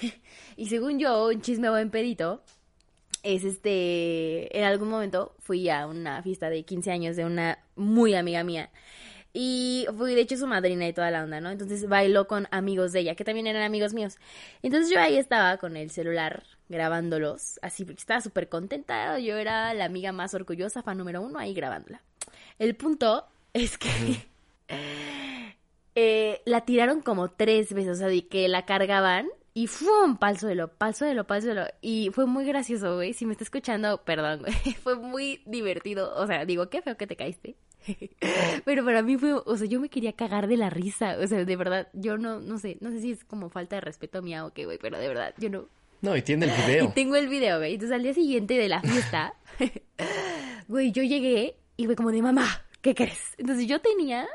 y 0.56 0.68
según 0.68 0.98
yo, 0.98 1.28
un 1.28 1.40
chisme 1.40 1.70
buen 1.70 1.90
perito 1.90 2.42
es 3.22 3.42
este, 3.44 4.56
en 4.56 4.64
algún 4.64 4.88
momento 4.88 5.34
fui 5.38 5.68
a 5.70 5.86
una 5.86 6.22
fiesta 6.22 6.50
de 6.50 6.62
15 6.62 6.90
años 6.90 7.16
de 7.16 7.24
una 7.24 7.58
muy 7.74 8.14
amiga 8.14 8.44
mía. 8.44 8.70
Y 9.36 9.86
fui, 9.96 10.14
de 10.14 10.20
hecho, 10.20 10.36
su 10.36 10.46
madrina 10.46 10.86
y 10.86 10.92
toda 10.92 11.10
la 11.10 11.24
onda, 11.24 11.40
¿no? 11.40 11.50
Entonces 11.50 11.88
bailó 11.88 12.28
con 12.28 12.46
amigos 12.52 12.92
de 12.92 13.00
ella, 13.00 13.16
que 13.16 13.24
también 13.24 13.48
eran 13.48 13.62
amigos 13.62 13.92
míos. 13.92 14.18
Entonces 14.62 14.90
yo 14.92 15.00
ahí 15.00 15.16
estaba 15.16 15.56
con 15.56 15.76
el 15.76 15.90
celular 15.90 16.44
grabándolos, 16.68 17.58
así, 17.60 17.84
porque 17.84 17.98
estaba 17.98 18.20
súper 18.20 18.48
contenta. 18.48 19.18
Yo 19.18 19.36
era 19.36 19.74
la 19.74 19.86
amiga 19.86 20.12
más 20.12 20.34
orgullosa, 20.34 20.82
fan 20.82 20.98
número 20.98 21.20
uno, 21.20 21.38
ahí 21.40 21.52
grabándola. 21.52 22.00
El 22.60 22.76
punto 22.76 23.26
es 23.52 23.76
que 23.76 23.88
eh, 25.94 26.42
la 26.44 26.62
tiraron 26.62 27.00
como 27.00 27.30
tres 27.30 27.72
veces, 27.72 27.90
o 27.90 27.94
sea, 27.94 28.08
de 28.08 28.26
que 28.26 28.48
la 28.48 28.64
cargaban 28.64 29.28
y 29.56 29.68
¡fum! 29.68 30.16
Pal 30.16 30.36
suelo, 30.36 30.66
pal 30.66 30.96
suelo, 30.96 31.28
pal 31.28 31.40
suelo. 31.40 31.64
Y 31.80 32.10
fue 32.12 32.26
muy 32.26 32.44
gracioso, 32.44 32.96
güey. 32.96 33.12
Si 33.12 33.24
me 33.24 33.32
está 33.32 33.44
escuchando, 33.44 34.02
perdón, 34.04 34.40
güey. 34.40 34.54
Fue 34.82 34.96
muy 34.96 35.42
divertido. 35.46 36.12
O 36.16 36.26
sea, 36.26 36.44
digo, 36.44 36.68
qué 36.68 36.82
feo 36.82 36.96
que 36.96 37.06
te 37.06 37.14
caíste. 37.14 37.54
Pero 38.64 38.84
para 38.84 39.02
mí 39.02 39.16
fue, 39.16 39.34
o 39.34 39.56
sea, 39.56 39.68
yo 39.68 39.78
me 39.78 39.88
quería 39.88 40.12
cagar 40.12 40.48
de 40.48 40.56
la 40.56 40.70
risa. 40.70 41.18
O 41.20 41.26
sea, 41.28 41.44
de 41.44 41.56
verdad, 41.56 41.88
yo 41.92 42.18
no, 42.18 42.40
no 42.40 42.58
sé, 42.58 42.78
no 42.80 42.90
sé 42.90 43.00
si 43.00 43.12
es 43.12 43.24
como 43.24 43.48
falta 43.48 43.76
de 43.76 43.80
respeto 43.80 44.22
mía 44.22 44.44
o 44.44 44.52
qué, 44.52 44.64
güey, 44.64 44.78
pero 44.78 44.98
de 44.98 45.06
verdad, 45.06 45.34
yo 45.38 45.48
no. 45.50 45.68
No, 46.02 46.16
y 46.16 46.22
tiene 46.22 46.46
el 46.46 46.52
video. 46.66 46.84
Y 46.90 46.92
tengo 46.92 47.14
el 47.14 47.28
video, 47.28 47.58
güey. 47.58 47.74
Entonces 47.74 47.94
al 47.94 48.02
día 48.02 48.12
siguiente 48.12 48.54
de 48.54 48.68
la 48.68 48.80
fiesta, 48.82 49.34
güey, 50.66 50.90
yo 50.90 51.04
llegué 51.04 51.56
y 51.76 51.86
fue 51.86 51.94
como 51.94 52.10
de 52.10 52.22
mamá, 52.22 52.64
¿qué 52.80 52.94
crees? 52.94 53.20
Entonces 53.38 53.68
yo 53.68 53.80
tenía 53.80 54.26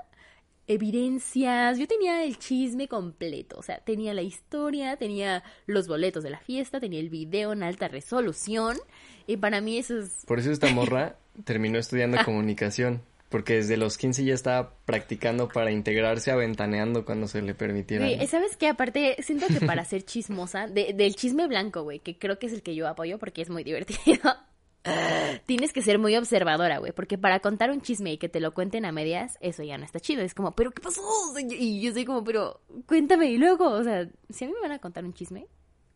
evidencias, 0.70 1.80
yo 1.80 1.88
tenía 1.88 2.24
el 2.24 2.38
chisme 2.38 2.88
completo, 2.88 3.58
o 3.58 3.64
sea, 3.64 3.80
tenía 3.80 4.14
la 4.14 4.22
historia, 4.22 4.98
tenía 4.98 5.44
los 5.66 5.88
boletos 5.88 6.24
de 6.24 6.30
la 6.30 6.40
fiesta, 6.40 6.80
tenía 6.80 7.00
el 7.00 7.10
video 7.10 7.54
en 7.54 7.64
alta 7.64 7.88
resolución 7.88 8.78
y 9.26 9.38
para 9.38 9.62
mí 9.62 9.80
eso 9.80 10.00
es... 10.00 10.24
Por 10.28 10.40
eso 10.40 10.52
esta 10.52 10.68
morra 10.74 11.18
terminó 11.44 11.80
estudiando 11.80 12.24
comunicación, 12.24 13.02
porque 13.30 13.56
desde 13.56 13.78
los 13.78 13.98
15 13.98 14.24
ya 14.24 14.36
estaba 14.36 14.76
practicando 14.86 15.48
para 15.48 15.72
integrarse 15.72 16.30
a 16.30 16.36
Ventaneando 16.36 17.04
cuando 17.04 17.28
se 17.28 17.42
le 17.42 17.56
permitiera. 17.56 18.08
¿sabes 18.28 18.56
qué? 18.56 18.68
Aparte, 18.68 19.18
siento 19.24 19.48
que 19.48 19.66
para 19.66 19.86
ser 19.86 20.04
chismosa, 20.04 20.68
del 20.68 21.16
chisme 21.16 21.48
blanco, 21.48 21.82
güey, 21.82 22.00
que 22.00 22.20
creo 22.20 22.38
que 22.38 22.46
es 22.46 22.54
el 22.54 22.62
que 22.62 22.76
yo 22.76 22.88
apoyo 22.88 23.18
porque 23.18 23.42
es 23.42 23.50
muy 23.50 23.64
divertido. 23.66 24.36
Tienes 25.46 25.74
que 25.74 25.82
ser 25.82 26.00
muy 26.00 26.16
observadora, 26.16 26.80
güey, 26.80 26.92
porque 26.92 27.18
para 27.18 27.40
contar 27.40 27.72
un 27.72 27.82
chisme 27.82 28.14
y 28.14 28.18
que 28.18 28.30
te 28.30 28.40
lo 28.40 28.54
cuenten 28.54 28.86
a 28.86 28.92
medias, 28.92 29.38
eso 29.42 29.64
ya 29.64 29.78
no 29.78 29.86
está 29.86 30.00
chido. 30.00 30.22
Es 30.22 30.34
como, 30.34 30.56
¿pero 30.56 30.72
qué 30.72 30.82
pasó? 30.82 31.02
Y 31.38 31.82
yo 31.82 31.94
soy 31.94 32.06
como, 32.06 32.24
pero 32.24 32.62
cuéntame 32.86 33.32
y 33.32 33.38
luego, 33.38 33.70
o 33.70 33.84
sea, 33.84 34.08
si 34.30 34.46
a 34.46 34.48
mí 34.48 34.54
me 34.54 34.62
van 34.62 34.72
a 34.72 34.80
contar 34.80 35.04
un 35.04 35.14
chisme, 35.14 35.48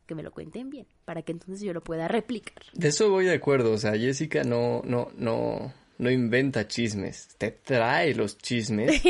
que 0.06 0.16
me 0.16 0.24
lo 0.24 0.32
cuenten 0.32 0.70
bien, 0.70 0.88
para 1.06 1.22
que 1.22 1.32
entonces 1.32 1.62
yo 1.62 1.74
lo 1.74 1.82
pueda 1.82 2.08
replicar. 2.08 2.64
De 2.74 2.90
eso 2.90 3.10
voy 3.10 3.26
de 3.26 3.34
acuerdo, 3.34 3.72
o 3.72 3.78
sea, 3.78 3.94
Jessica 3.94 4.44
no, 4.44 4.82
no, 4.84 5.10
no, 5.18 5.74
no 5.98 6.12
inventa 6.12 6.68
chismes, 6.68 7.36
te 7.38 7.52
trae 7.52 8.14
los 8.14 8.38
chismes. 8.38 9.02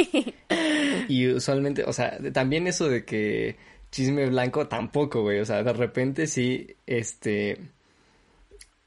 y 1.08 1.28
usualmente, 1.30 1.84
o 1.84 1.94
sea, 1.94 2.20
también 2.32 2.68
eso 2.68 2.90
de 2.90 3.06
que 3.06 3.58
chisme 3.92 4.28
blanco 4.28 4.68
tampoco, 4.68 5.22
güey, 5.22 5.40
o 5.40 5.46
sea, 5.46 5.64
de 5.64 5.74
repente 5.74 6.28
sí, 6.28 6.76
este 6.86 7.58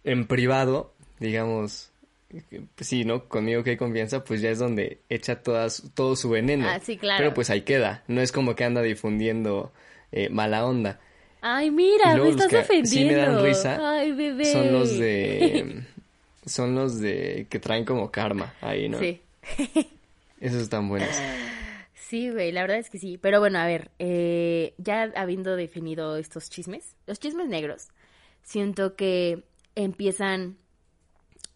en 0.06 0.26
privado, 0.26 0.94
digamos, 1.18 1.90
pues 2.74 2.88
sí, 2.88 3.04
¿no? 3.04 3.28
Conmigo 3.28 3.62
que 3.62 3.70
hay 3.70 3.76
confianza, 3.76 4.24
pues 4.24 4.40
ya 4.40 4.50
es 4.50 4.58
donde 4.58 5.00
echa 5.08 5.42
todas, 5.42 5.82
todo 5.94 6.16
su 6.16 6.30
veneno. 6.30 6.66
Ah, 6.68 6.80
sí, 6.80 6.96
claro. 6.96 7.18
Pero 7.18 7.34
pues 7.34 7.50
ahí 7.50 7.62
queda. 7.62 8.04
No 8.06 8.20
es 8.20 8.32
como 8.32 8.54
que 8.54 8.64
anda 8.64 8.82
difundiendo 8.82 9.72
eh, 10.12 10.28
mala 10.30 10.64
onda. 10.64 11.00
Ay, 11.42 11.70
mira, 11.70 12.16
me 12.16 12.28
estás 12.30 12.52
ofendiendo. 12.52 12.88
Sí 12.88 13.04
me 13.04 13.14
dan 13.14 13.44
risa. 13.44 13.98
Ay, 13.98 14.12
bebé. 14.12 14.44
Son 14.46 14.72
los 14.72 14.96
de... 14.96 15.82
son 16.46 16.74
los 16.76 17.00
de... 17.00 17.46
que 17.50 17.58
traen 17.58 17.84
como 17.84 18.10
karma 18.10 18.54
ahí, 18.60 18.88
¿no? 18.88 19.00
Sí. 19.00 19.20
Esos 20.40 20.62
están 20.62 20.88
buenos. 20.88 21.10
Sí, 21.94 22.30
güey, 22.30 22.52
la 22.52 22.62
verdad 22.62 22.78
es 22.78 22.90
que 22.90 22.98
sí. 22.98 23.18
Pero 23.20 23.40
bueno, 23.40 23.58
a 23.58 23.66
ver, 23.66 23.90
eh, 23.98 24.72
ya 24.78 25.10
habiendo 25.16 25.56
definido 25.56 26.16
estos 26.16 26.48
chismes, 26.48 26.94
los 27.08 27.18
chismes 27.18 27.48
negros, 27.48 27.88
siento 28.44 28.94
que 28.94 29.42
empiezan 29.76 30.58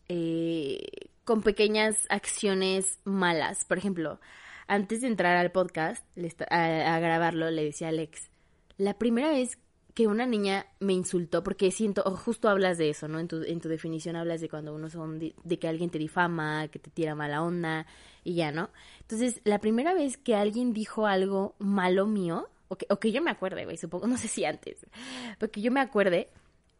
eh, 0.08 0.78
con 1.24 1.42
pequeñas 1.42 2.06
acciones 2.08 3.00
malas. 3.04 3.64
Por 3.64 3.78
ejemplo, 3.78 4.20
antes 4.68 5.00
de 5.00 5.08
entrar 5.08 5.36
al 5.36 5.50
podcast, 5.50 6.06
a, 6.50 6.98
grabarlo, 7.00 7.50
le 7.50 7.64
decía 7.64 7.88
a 7.88 7.90
Alex, 7.90 8.30
la 8.78 8.98
primera 8.98 9.30
vez 9.30 9.58
que 9.94 10.06
una 10.06 10.26
niña 10.26 10.66
me 10.78 10.92
insultó, 10.92 11.42
porque 11.42 11.70
siento, 11.72 12.02
justo 12.16 12.48
hablas 12.48 12.78
de 12.78 12.90
eso, 12.90 13.08
¿no? 13.08 13.18
En 13.18 13.26
tu, 13.26 13.42
en 13.42 13.60
tu 13.60 13.68
definición 13.68 14.16
hablas 14.16 14.40
de 14.40 14.48
cuando 14.48 14.74
uno 14.74 14.88
son, 14.88 15.18
de, 15.18 15.58
que 15.58 15.68
alguien 15.68 15.90
te 15.90 15.98
difama, 15.98 16.68
que 16.68 16.78
te 16.78 16.90
tira 16.90 17.14
mala 17.14 17.42
onda 17.42 17.86
y 18.22 18.34
ya, 18.34 18.52
¿no? 18.52 18.70
Entonces, 19.00 19.40
la 19.44 19.58
primera 19.58 19.92
vez 19.92 20.16
que 20.16 20.36
alguien 20.36 20.72
dijo 20.72 21.06
algo 21.06 21.56
malo 21.58 22.06
mío, 22.06 22.48
o 22.68 22.76
que, 22.76 22.86
o 22.90 23.00
que 23.00 23.10
yo 23.10 23.22
me 23.22 23.30
acuerde, 23.30 23.76
supongo, 23.76 24.06
no 24.08 24.16
sé 24.16 24.28
si 24.28 24.44
antes, 24.44 24.86
porque 25.38 25.60
yo 25.60 25.72
me 25.72 25.80
acuerde, 25.80 26.28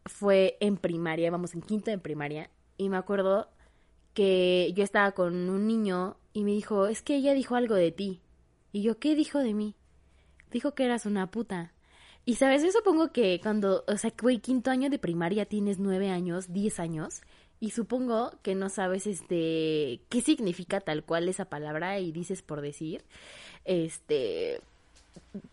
fue 0.05 0.57
en 0.59 0.77
primaria, 0.77 1.31
vamos, 1.31 1.53
en 1.53 1.61
quinto 1.61 1.91
de 1.91 1.97
primaria, 1.97 2.49
y 2.77 2.89
me 2.89 2.97
acuerdo 2.97 3.49
que 4.13 4.73
yo 4.75 4.83
estaba 4.83 5.11
con 5.11 5.49
un 5.49 5.67
niño 5.67 6.17
y 6.33 6.43
me 6.43 6.51
dijo, 6.51 6.87
es 6.87 7.01
que 7.01 7.15
ella 7.15 7.33
dijo 7.33 7.55
algo 7.55 7.75
de 7.75 7.91
ti. 7.91 8.21
Y 8.71 8.81
yo, 8.83 8.99
¿qué 8.99 9.15
dijo 9.15 9.39
de 9.39 9.53
mí? 9.53 9.75
Dijo 10.51 10.73
que 10.73 10.85
eras 10.85 11.05
una 11.05 11.29
puta. 11.31 11.73
Y 12.25 12.35
sabes, 12.35 12.63
yo 12.63 12.71
supongo 12.71 13.11
que 13.11 13.39
cuando, 13.41 13.83
o 13.87 13.97
sea, 13.97 14.13
güey, 14.21 14.39
quinto 14.39 14.69
año 14.69 14.89
de 14.89 14.99
primaria 14.99 15.45
tienes 15.45 15.79
nueve 15.79 16.09
años, 16.09 16.53
diez 16.53 16.79
años, 16.79 17.21
y 17.59 17.71
supongo 17.71 18.31
que 18.41 18.55
no 18.55 18.69
sabes, 18.69 19.07
este, 19.07 20.01
qué 20.09 20.21
significa 20.21 20.81
tal 20.81 21.03
cual 21.03 21.29
esa 21.29 21.45
palabra 21.45 21.99
y 21.99 22.11
dices 22.11 22.41
por 22.41 22.61
decir, 22.61 23.03
este, 23.65 24.61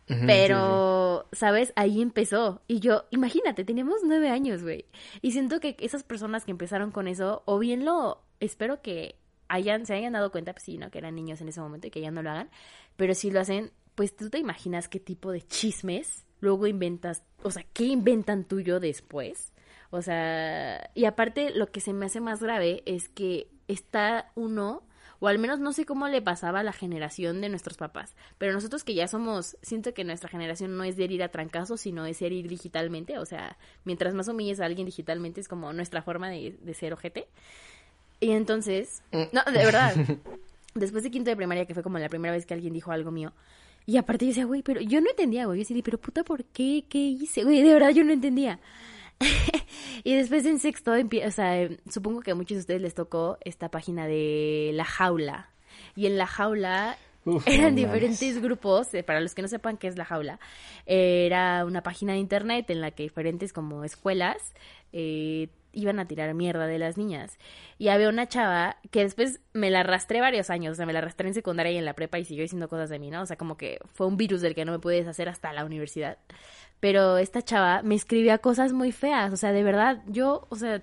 pero, 0.07 1.29
¿sabes? 1.33 1.73
Ahí 1.77 2.01
empezó. 2.01 2.63
Y 2.67 2.81
yo, 2.81 3.05
imagínate, 3.11 3.65
teníamos 3.65 4.01
nueve 4.05 4.31
años, 4.31 4.63
güey. 4.63 4.87
Y 5.23 5.33
siento 5.33 5.61
que 5.61 5.77
esas 5.81 6.03
personas 6.03 6.45
que 6.45 6.51
empezaron 6.51 6.91
con 6.91 7.09
eso, 7.09 7.43
o 7.45 7.59
bien 7.59 7.85
lo, 7.85 8.23
espero 8.41 8.83
que 8.83 9.17
hayan, 9.49 9.87
se 9.87 9.95
hayan 9.95 10.13
dado 10.15 10.31
cuenta, 10.31 10.53
pues 10.53 10.65
sí, 10.65 10.79
¿no? 10.79 10.91
Que 10.91 10.99
eran 10.99 11.15
niños 11.15 11.41
en 11.41 11.49
ese 11.49 11.61
momento 11.61 11.87
y 11.87 11.91
que 11.91 12.01
ya 12.01 12.11
no 12.11 12.23
lo 12.23 12.31
hagan. 12.31 12.51
Pero 12.97 13.15
si 13.15 13.31
lo 13.31 13.41
hacen, 13.41 13.73
pues 13.95 14.15
tú 14.17 14.31
te 14.31 14.39
imaginas 14.39 14.89
qué 14.89 15.01
tipo 15.01 15.31
de 15.33 15.43
chismes 15.43 16.25
luego 16.41 16.67
inventas, 16.67 17.23
o 17.43 17.51
sea, 17.51 17.65
¿qué 17.73 17.85
inventan 17.85 18.45
tuyo 18.45 18.81
después? 18.81 19.53
O 19.91 20.03
sea, 20.03 20.91
y 20.95 21.05
aparte 21.05 21.51
lo 21.51 21.71
que 21.71 21.81
se 21.81 21.93
me 21.93 22.07
hace 22.07 22.21
más 22.21 22.43
grave 22.43 22.83
es 22.87 23.09
que 23.09 23.49
está 23.69 24.31
uno, 24.35 24.83
o 25.21 25.29
al 25.29 25.39
menos 25.39 25.59
no 25.61 25.73
sé 25.73 25.85
cómo 25.85 26.09
le 26.09 26.23
pasaba 26.23 26.61
a 26.61 26.63
la 26.63 26.73
generación 26.73 27.41
de 27.41 27.49
nuestros 27.49 27.77
papás, 27.77 28.15
pero 28.39 28.53
nosotros 28.53 28.85
que 28.85 28.95
ya 28.95 29.09
somos, 29.09 29.57
siento 29.63 29.95
que 29.95 30.05
nuestra 30.05 30.29
generación 30.29 30.77
no 30.77 30.85
es 30.85 30.97
de 30.97 31.05
ir 31.05 31.23
a 31.23 31.29
trancazos, 31.29 31.81
sino 31.81 32.07
es 32.07 32.19
de 32.21 32.29
ir 32.29 32.49
digitalmente, 32.49 33.19
o 33.19 33.25
sea, 33.25 33.57
mientras 33.85 34.15
más 34.15 34.29
humilles 34.29 34.61
a 34.61 34.67
alguien 34.67 34.87
digitalmente 34.87 35.41
es 35.41 35.49
como 35.49 35.73
nuestra 35.73 36.03
forma 36.03 36.29
de, 36.29 36.57
de 36.61 36.75
ser 36.75 36.93
ojete. 36.93 37.29
Y 38.21 38.33
entonces, 38.33 39.03
mm. 39.13 39.23
no, 39.33 39.43
de 39.45 39.65
verdad, 39.65 39.95
después 40.75 41.03
de 41.03 41.11
quinto 41.11 41.31
de 41.31 41.37
primaria, 41.37 41.67
que 41.67 41.75
fue 41.75 41.83
como 41.83 41.99
la 41.99 42.09
primera 42.09 42.35
vez 42.35 42.47
que 42.47 42.55
alguien 42.55 42.73
dijo 42.73 42.91
algo 42.91 43.11
mío, 43.11 43.33
y 43.89 43.97
aparte 43.97 44.27
yo 44.27 44.29
decía, 44.29 44.45
güey, 44.45 44.61
pero 44.63 44.83
yo 44.83 45.01
no 45.01 45.09
entendía, 45.09 45.47
güey. 45.47 45.61
Yo 45.61 45.63
decía, 45.67 45.83
pero 45.83 45.97
puta, 45.97 46.23
¿por 46.23 46.45
qué? 46.45 46.85
¿Qué 46.91 46.99
hice? 46.99 47.43
Güey, 47.43 47.63
de 47.63 47.73
verdad 47.73 47.89
yo 47.89 48.05
no 48.05 48.13
entendía. 48.13 48.61
y 50.05 50.15
después 50.15 50.45
en 50.47 50.59
sexto, 50.59 50.93
o 50.93 51.31
sea, 51.31 51.61
em, 51.61 51.77
supongo 51.91 52.21
que 52.21 52.31
a 52.31 52.35
muchos 52.35 52.57
de 52.57 52.61
ustedes 52.61 52.83
les 52.83 52.95
tocó 52.95 53.39
esta 53.45 53.71
página 53.71 54.07
de 54.07 54.71
La 54.75 54.85
Jaula. 54.85 55.51
Y 55.97 56.07
en 56.07 56.19
La 56.19 56.27
Jaula 56.27 56.97
eran 57.47 57.75
diferentes 57.75 58.41
grupos, 58.41 58.93
eh, 58.95 59.03
para 59.03 59.21
los 59.21 59.35
que 59.35 59.43
no 59.43 59.49
sepan 59.49 59.77
qué 59.77 59.89
es 59.89 59.97
La 59.97 60.05
Jaula, 60.05 60.39
era 60.87 61.65
una 61.65 61.83
página 61.83 62.13
de 62.15 62.19
internet 62.19 62.71
en 62.71 62.81
la 62.81 62.91
que 62.91 63.03
diferentes 63.03 63.53
como 63.53 63.85
escuelas 63.85 64.55
eh, 64.93 65.49
iban 65.73 65.99
a 65.99 66.07
tirar 66.07 66.33
mierda 66.35 66.67
de 66.67 66.79
las 66.79 66.97
niñas. 66.97 67.39
Y 67.79 67.89
había 67.89 68.09
una 68.09 68.27
chava 68.27 68.77
que 68.91 69.01
después 69.01 69.41
me 69.53 69.71
la 69.71 69.81
arrastré 69.81 70.21
varios 70.21 70.51
años, 70.51 70.73
o 70.73 70.75
sea, 70.77 70.87
me 70.87 70.93
la 70.93 71.01
arrastré 71.01 71.29
en 71.29 71.35
secundaria 71.35 71.73
y 71.73 71.77
en 71.77 71.85
la 71.85 71.95
prepa 71.95 72.19
y 72.19 72.25
siguió 72.25 72.43
diciendo 72.43 72.69
cosas 72.69 72.91
de 72.91 72.99
mí, 72.99 73.11
¿no? 73.11 73.23
O 73.23 73.27
sea, 73.27 73.37
como 73.37 73.57
que 73.57 73.79
fue 73.93 74.07
un 74.07 74.17
virus 74.17 74.41
del 74.41 74.55
que 74.55 74.65
no 74.65 74.73
me 74.73 74.79
pude 74.79 74.97
deshacer 74.97 75.29
hasta 75.29 75.53
la 75.53 75.65
universidad. 75.65 76.19
Pero 76.81 77.19
esta 77.19 77.43
chava 77.43 77.83
me 77.83 77.95
escribía 77.95 78.39
cosas 78.39 78.73
muy 78.73 78.93
feas, 78.93 79.33
o 79.33 79.37
sea, 79.37 79.53
de 79.53 79.63
verdad, 79.63 80.03
yo, 80.07 80.47
o 80.49 80.57
sea... 80.57 80.83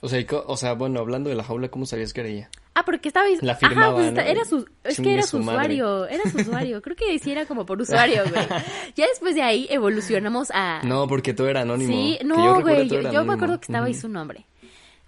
O 0.00 0.08
sea, 0.08 0.24
o 0.46 0.56
sea, 0.56 0.74
bueno, 0.74 1.00
hablando 1.00 1.30
de 1.30 1.36
la 1.36 1.42
jaula, 1.42 1.68
¿cómo 1.68 1.86
sabías 1.86 2.12
que 2.12 2.20
era 2.20 2.28
ella? 2.30 2.50
Ah, 2.74 2.84
porque 2.84 3.08
estaba... 3.08 3.26
La 3.40 3.54
firmaba, 3.54 4.02
Ajá, 4.02 4.12
pues, 4.12 4.26
era 4.28 4.44
su... 4.44 4.66
Es 4.84 5.00
que 5.00 5.14
era 5.14 5.22
su, 5.22 5.38
usuario, 5.38 6.06
era 6.06 6.30
su 6.30 6.36
usuario. 6.36 6.82
Creo 6.82 6.94
que 6.94 7.18
sí 7.18 7.32
era 7.32 7.46
como 7.46 7.64
por 7.64 7.80
usuario, 7.80 8.22
güey. 8.28 8.46
Ya 8.94 9.06
después 9.06 9.34
de 9.34 9.40
ahí 9.42 9.66
evolucionamos 9.70 10.50
a... 10.52 10.82
No, 10.84 11.08
porque 11.08 11.32
tú 11.32 11.46
eras 11.46 11.62
anónimo. 11.62 11.90
Sí, 11.90 12.18
no, 12.22 12.60
güey, 12.60 12.86
yo, 12.86 13.24
me 13.24 13.32
acuerdo 13.32 13.58
que 13.58 13.64
estaba 13.64 13.86
ahí 13.86 13.94
su 13.94 14.10
nombre. 14.10 14.46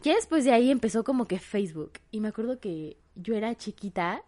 Ya 0.02 0.14
después 0.14 0.46
de 0.46 0.52
ahí 0.52 0.70
empezó 0.70 1.04
como 1.04 1.26
que 1.26 1.38
Facebook. 1.38 1.92
Y 2.10 2.20
me 2.20 2.28
acuerdo 2.28 2.58
que 2.58 2.96
yo 3.16 3.34
era 3.34 3.54
chiquita, 3.54 4.22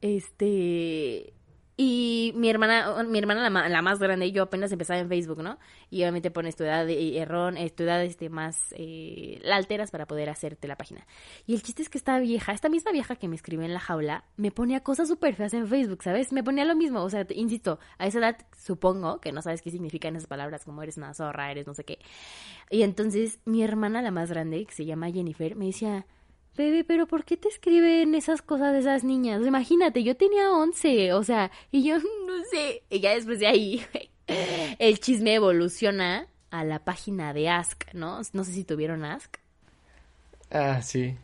este, 0.00 1.32
y 1.78 2.32
mi 2.34 2.48
hermana, 2.48 3.02
mi 3.04 3.18
hermana 3.18 3.50
la, 3.50 3.68
la, 3.68 3.82
más 3.82 3.98
grande, 3.98 4.32
yo 4.32 4.44
apenas 4.44 4.72
empezaba 4.72 4.98
en 4.98 5.08
Facebook, 5.08 5.42
¿no? 5.42 5.58
Y 5.90 6.02
obviamente 6.02 6.30
pones 6.30 6.56
tu 6.56 6.64
edad 6.64 6.86
de 6.86 7.18
errón, 7.18 7.56
tu 7.76 7.82
edad 7.82 8.02
este, 8.02 8.30
más, 8.30 8.56
eh, 8.78 9.38
la 9.42 9.56
alteras 9.56 9.90
para 9.90 10.06
poder 10.06 10.30
hacerte 10.30 10.68
la 10.68 10.76
página. 10.76 11.06
Y 11.46 11.52
el 11.52 11.62
chiste 11.62 11.82
es 11.82 11.90
que 11.90 11.98
esta 11.98 12.18
vieja, 12.18 12.52
esta 12.52 12.70
misma 12.70 12.92
vieja 12.92 13.16
que 13.16 13.28
me 13.28 13.36
escribe 13.36 13.66
en 13.66 13.74
la 13.74 13.80
jaula, 13.80 14.24
me 14.38 14.50
ponía 14.50 14.80
cosas 14.80 15.08
súper 15.08 15.34
feas 15.34 15.52
en 15.52 15.68
Facebook, 15.68 16.02
¿sabes? 16.02 16.32
Me 16.32 16.42
ponía 16.42 16.64
lo 16.64 16.74
mismo, 16.74 17.02
o 17.02 17.10
sea, 17.10 17.26
insisto, 17.34 17.78
a 17.98 18.06
esa 18.06 18.20
edad 18.20 18.38
supongo 18.56 19.20
que 19.20 19.32
no 19.32 19.42
sabes 19.42 19.60
qué 19.60 19.70
significan 19.70 20.16
esas 20.16 20.28
palabras, 20.28 20.64
como 20.64 20.82
eres 20.82 20.96
una 20.96 21.12
zorra, 21.12 21.50
eres 21.50 21.66
no 21.66 21.74
sé 21.74 21.84
qué. 21.84 21.98
Y 22.70 22.84
entonces 22.84 23.38
mi 23.44 23.62
hermana, 23.62 24.00
la 24.00 24.10
más 24.10 24.30
grande, 24.30 24.64
que 24.64 24.72
se 24.72 24.86
llama 24.86 25.10
Jennifer, 25.10 25.54
me 25.56 25.66
decía, 25.66 26.06
bebé, 26.56 26.84
pero 26.84 27.06
¿por 27.06 27.24
qué 27.24 27.36
te 27.36 27.48
escriben 27.48 28.14
esas 28.14 28.42
cosas 28.42 28.72
de 28.72 28.80
esas 28.80 29.04
niñas? 29.04 29.46
Imagínate, 29.46 30.02
yo 30.02 30.16
tenía 30.16 30.50
11, 30.50 31.12
o 31.12 31.22
sea, 31.22 31.50
y 31.70 31.84
yo 31.84 31.98
no 32.26 32.44
sé. 32.50 32.82
Y 32.90 33.00
ya 33.00 33.14
después 33.14 33.38
de 33.38 33.46
ahí, 33.46 33.84
el 34.78 34.98
chisme 35.00 35.34
evoluciona 35.34 36.26
a 36.50 36.64
la 36.64 36.84
página 36.84 37.32
de 37.32 37.48
Ask, 37.48 37.92
¿no? 37.92 38.20
No 38.32 38.44
sé 38.44 38.52
si 38.52 38.64
tuvieron 38.64 39.04
Ask. 39.04 39.36
Ah, 40.50 40.82
sí. 40.82 41.16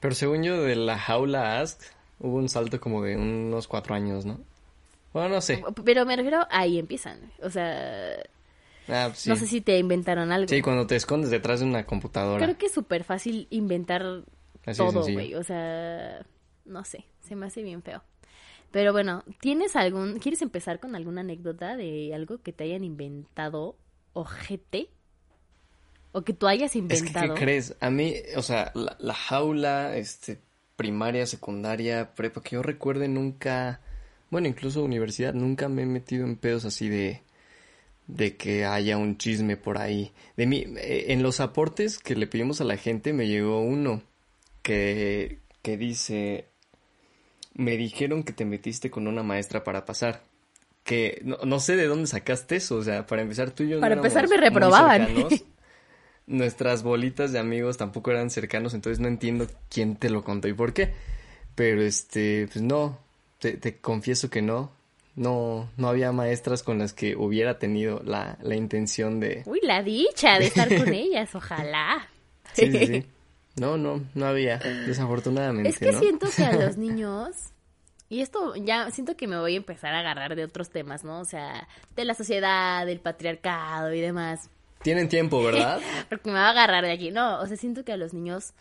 Pero 0.00 0.14
según 0.14 0.42
yo, 0.42 0.62
de 0.62 0.76
la 0.76 0.98
jaula 0.98 1.60
Ask, 1.60 1.80
hubo 2.18 2.36
un 2.36 2.48
salto 2.48 2.80
como 2.80 3.02
de 3.02 3.16
unos 3.16 3.68
cuatro 3.68 3.94
años, 3.94 4.26
¿no? 4.26 4.40
Bueno, 5.12 5.28
no 5.28 5.40
sé. 5.40 5.62
Pero 5.84 6.04
me 6.04 6.16
refiero, 6.16 6.46
ahí 6.50 6.78
empiezan. 6.78 7.32
O 7.40 7.48
sea, 7.48 8.16
Ah, 8.88 9.10
sí. 9.14 9.30
No 9.30 9.36
sé 9.36 9.46
si 9.46 9.60
te 9.60 9.78
inventaron 9.78 10.32
algo. 10.32 10.48
Sí, 10.48 10.60
cuando 10.60 10.86
te 10.86 10.96
escondes 10.96 11.30
detrás 11.30 11.60
de 11.60 11.66
una 11.66 11.86
computadora. 11.86 12.44
Creo 12.44 12.58
que 12.58 12.66
es 12.66 12.72
súper 12.72 13.04
fácil 13.04 13.46
inventar 13.50 14.24
todo, 14.76 15.02
güey. 15.02 15.34
O 15.34 15.44
sea, 15.44 16.24
no 16.64 16.84
sé, 16.84 17.04
se 17.20 17.36
me 17.36 17.46
hace 17.46 17.62
bien 17.62 17.82
feo. 17.82 18.02
Pero 18.70 18.92
bueno, 18.92 19.22
¿tienes 19.40 19.76
algún, 19.76 20.18
quieres 20.18 20.42
empezar 20.42 20.80
con 20.80 20.96
alguna 20.96 21.20
anécdota 21.20 21.76
de 21.76 22.12
algo 22.12 22.38
que 22.38 22.52
te 22.52 22.64
hayan 22.64 22.82
inventado 22.82 23.76
ojete? 24.14 24.88
O 26.10 26.22
que 26.22 26.32
tú 26.32 26.48
hayas 26.48 26.74
inventado. 26.74 27.26
Es 27.26 27.30
que, 27.30 27.34
¿qué 27.34 27.40
crees? 27.40 27.76
A 27.80 27.90
mí, 27.90 28.14
o 28.36 28.42
sea, 28.42 28.72
la, 28.74 29.14
jaula, 29.14 29.96
este, 29.96 30.40
primaria, 30.76 31.26
secundaria, 31.26 32.14
prepa, 32.14 32.42
que 32.42 32.56
yo 32.56 32.62
recuerde 32.62 33.06
nunca, 33.06 33.80
bueno, 34.30 34.48
incluso 34.48 34.82
universidad, 34.82 35.34
nunca 35.34 35.68
me 35.68 35.82
he 35.82 35.86
metido 35.86 36.24
en 36.24 36.36
pedos 36.36 36.64
así 36.64 36.88
de, 36.88 37.22
de 38.08 38.36
que 38.36 38.64
haya 38.64 38.96
un 38.96 39.18
chisme 39.18 39.56
por 39.56 39.78
ahí. 39.78 40.12
De 40.36 40.46
mí, 40.46 40.64
eh, 40.78 41.06
en 41.08 41.22
los 41.22 41.40
aportes 41.40 41.98
que 41.98 42.16
le 42.16 42.26
pedimos 42.26 42.60
a 42.60 42.64
la 42.64 42.76
gente 42.76 43.12
me 43.12 43.28
llegó 43.28 43.60
uno 43.60 44.02
que, 44.64 45.40
que 45.62 45.76
dice, 45.76 46.46
me 47.52 47.76
dijeron 47.76 48.24
que 48.24 48.32
te 48.32 48.46
metiste 48.46 48.90
con 48.90 49.06
una 49.06 49.22
maestra 49.22 49.62
para 49.62 49.84
pasar. 49.84 50.22
Que 50.82 51.22
no, 51.22 51.60
sé 51.60 51.76
de 51.76 51.86
dónde 51.86 52.06
sacaste 52.06 52.56
eso, 52.56 52.76
o 52.76 52.82
sea, 52.82 53.06
para 53.06 53.22
empezar 53.22 53.52
tú 53.52 53.62
y 53.62 53.70
yo... 53.70 53.80
Para 53.80 53.94
empezar 53.94 54.28
me 54.28 54.36
reprobaban. 54.36 55.08
Nuestras 56.26 56.82
bolitas 56.82 57.32
de 57.32 57.38
amigos 57.38 57.76
tampoco 57.76 58.10
eran 58.10 58.30
cercanos, 58.30 58.74
entonces 58.74 59.00
no 59.00 59.08
entiendo 59.08 59.46
quién 59.70 59.96
te 59.96 60.10
lo 60.10 60.24
contó 60.24 60.48
y 60.48 60.54
por 60.54 60.72
qué. 60.72 60.92
Pero 61.54 61.82
este, 61.82 62.48
pues 62.52 62.62
no, 62.62 62.98
te, 63.38 63.56
te 63.56 63.76
confieso 63.76 64.28
que 64.28 64.42
no. 64.42 64.72
No, 65.16 65.70
no 65.76 65.88
había 65.88 66.10
maestras 66.10 66.62
con 66.62 66.78
las 66.78 66.92
que 66.92 67.14
hubiera 67.14 67.58
tenido 67.58 68.02
la, 68.04 68.36
la 68.42 68.56
intención 68.56 69.20
de... 69.20 69.42
Uy, 69.46 69.60
la 69.62 69.82
dicha 69.82 70.38
de 70.38 70.46
estar 70.46 70.68
con 70.74 70.88
ellas, 70.92 71.34
ojalá. 71.34 72.08
Sí, 72.52 72.70
sí, 72.70 72.86
sí. 72.86 73.06
No, 73.56 73.76
no, 73.76 74.02
no 74.14 74.26
había, 74.26 74.58
desafortunadamente. 74.58 75.68
Es 75.68 75.78
que 75.78 75.92
siento 75.92 76.26
que 76.34 76.44
a 76.44 76.52
los 76.52 76.76
niños, 76.78 77.36
y 78.08 78.20
esto 78.20 78.56
ya 78.56 78.90
siento 78.90 79.16
que 79.16 79.28
me 79.28 79.38
voy 79.38 79.54
a 79.54 79.58
empezar 79.58 79.94
a 79.94 80.00
agarrar 80.00 80.34
de 80.34 80.44
otros 80.44 80.70
temas, 80.70 81.04
¿no? 81.04 81.20
O 81.20 81.24
sea, 81.24 81.68
de 81.94 82.04
la 82.04 82.14
sociedad, 82.14 82.84
del 82.84 83.00
patriarcado 83.00 83.92
y 83.92 84.00
demás. 84.00 84.50
Tienen 84.82 85.08
tiempo, 85.08 85.42
¿verdad? 85.42 85.80
Porque 86.08 86.30
me 86.30 86.34
va 86.34 86.48
a 86.48 86.50
agarrar 86.50 86.84
de 86.84 86.92
aquí. 86.92 87.10
No, 87.10 87.40
o 87.40 87.46
sea, 87.46 87.56
siento 87.56 87.84
que 87.84 87.92
a 87.92 87.96
los 87.96 88.12
niños 88.12 88.54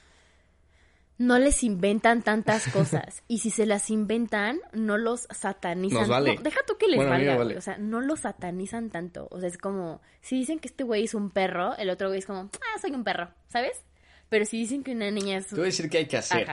no 1.18 1.40
les 1.40 1.64
inventan 1.64 2.22
tantas 2.22 2.68
cosas. 2.68 3.24
y 3.28 3.40
si 3.40 3.50
se 3.50 3.66
las 3.66 3.90
inventan, 3.90 4.60
no 4.74 4.98
los 4.98 5.28
satanizan. 5.32 6.08
vale. 6.08 6.38
deja 6.42 6.60
tú 6.68 6.78
que 6.78 6.88
les 6.88 7.00
valga, 7.00 7.58
O 7.58 7.62
sea, 7.62 7.78
no 7.78 8.00
los 8.02 8.22
satanizan 8.22 8.90
tanto. 8.90 9.28
O 9.32 9.40
sea, 9.40 9.50
es 9.50 9.58
como, 9.58 10.02
si 10.22 10.38
dicen 10.38 10.60
que 10.60 10.68
este 10.68 10.84
güey 10.84 11.06
es 11.06 11.14
un 11.14 11.32
perro, 11.32 11.76
el 11.78 11.90
otro 11.90 12.10
güey 12.10 12.20
es 12.20 12.26
como, 12.26 12.42
ah, 12.42 12.80
soy 12.80 12.92
un 12.92 13.04
perro, 13.04 13.30
¿sabes? 13.50 13.84
Pero 14.34 14.48
si 14.48 14.58
dicen 14.58 14.84
que 14.84 14.94
una 14.94 15.12
niña 15.12 15.38
es... 15.38 15.46
Te 15.46 15.54
voy 15.54 15.66
a 15.66 15.66
decir 15.66 15.92
qué 15.92 16.00
hay 16.00 16.08
que 16.08 16.18
hacer. 16.18 16.48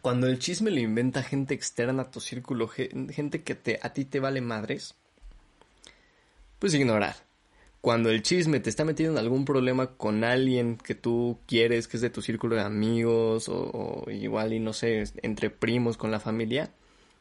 Cuando 0.00 0.28
el 0.28 0.38
chisme 0.38 0.70
lo 0.70 0.80
inventa 0.80 1.22
gente 1.22 1.52
externa 1.52 2.04
a 2.04 2.10
tu 2.10 2.20
círculo, 2.20 2.68
gente 2.68 3.42
que 3.42 3.54
te, 3.54 3.78
a 3.82 3.92
ti 3.92 4.06
te 4.06 4.18
vale 4.18 4.40
madres, 4.40 4.94
pues 6.58 6.72
ignorar. 6.72 7.16
cuando 7.82 8.08
el 8.08 8.22
chisme 8.22 8.60
te 8.60 8.70
está 8.70 8.86
metiendo 8.86 9.12
en 9.12 9.22
algún 9.22 9.44
problema 9.44 9.88
con 9.88 10.24
alguien 10.24 10.78
que 10.78 10.94
tú 10.94 11.38
quieres, 11.46 11.86
que 11.86 11.98
es 11.98 12.00
de 12.00 12.08
tu 12.08 12.22
círculo 12.22 12.56
de 12.56 12.62
amigos 12.62 13.50
o, 13.50 14.06
igual 14.10 14.54
y 14.54 14.58
no 14.58 14.72
sé, 14.72 15.04
entre 15.22 15.50
primos 15.50 15.98
con 15.98 16.10
la 16.10 16.18
familia, 16.18 16.70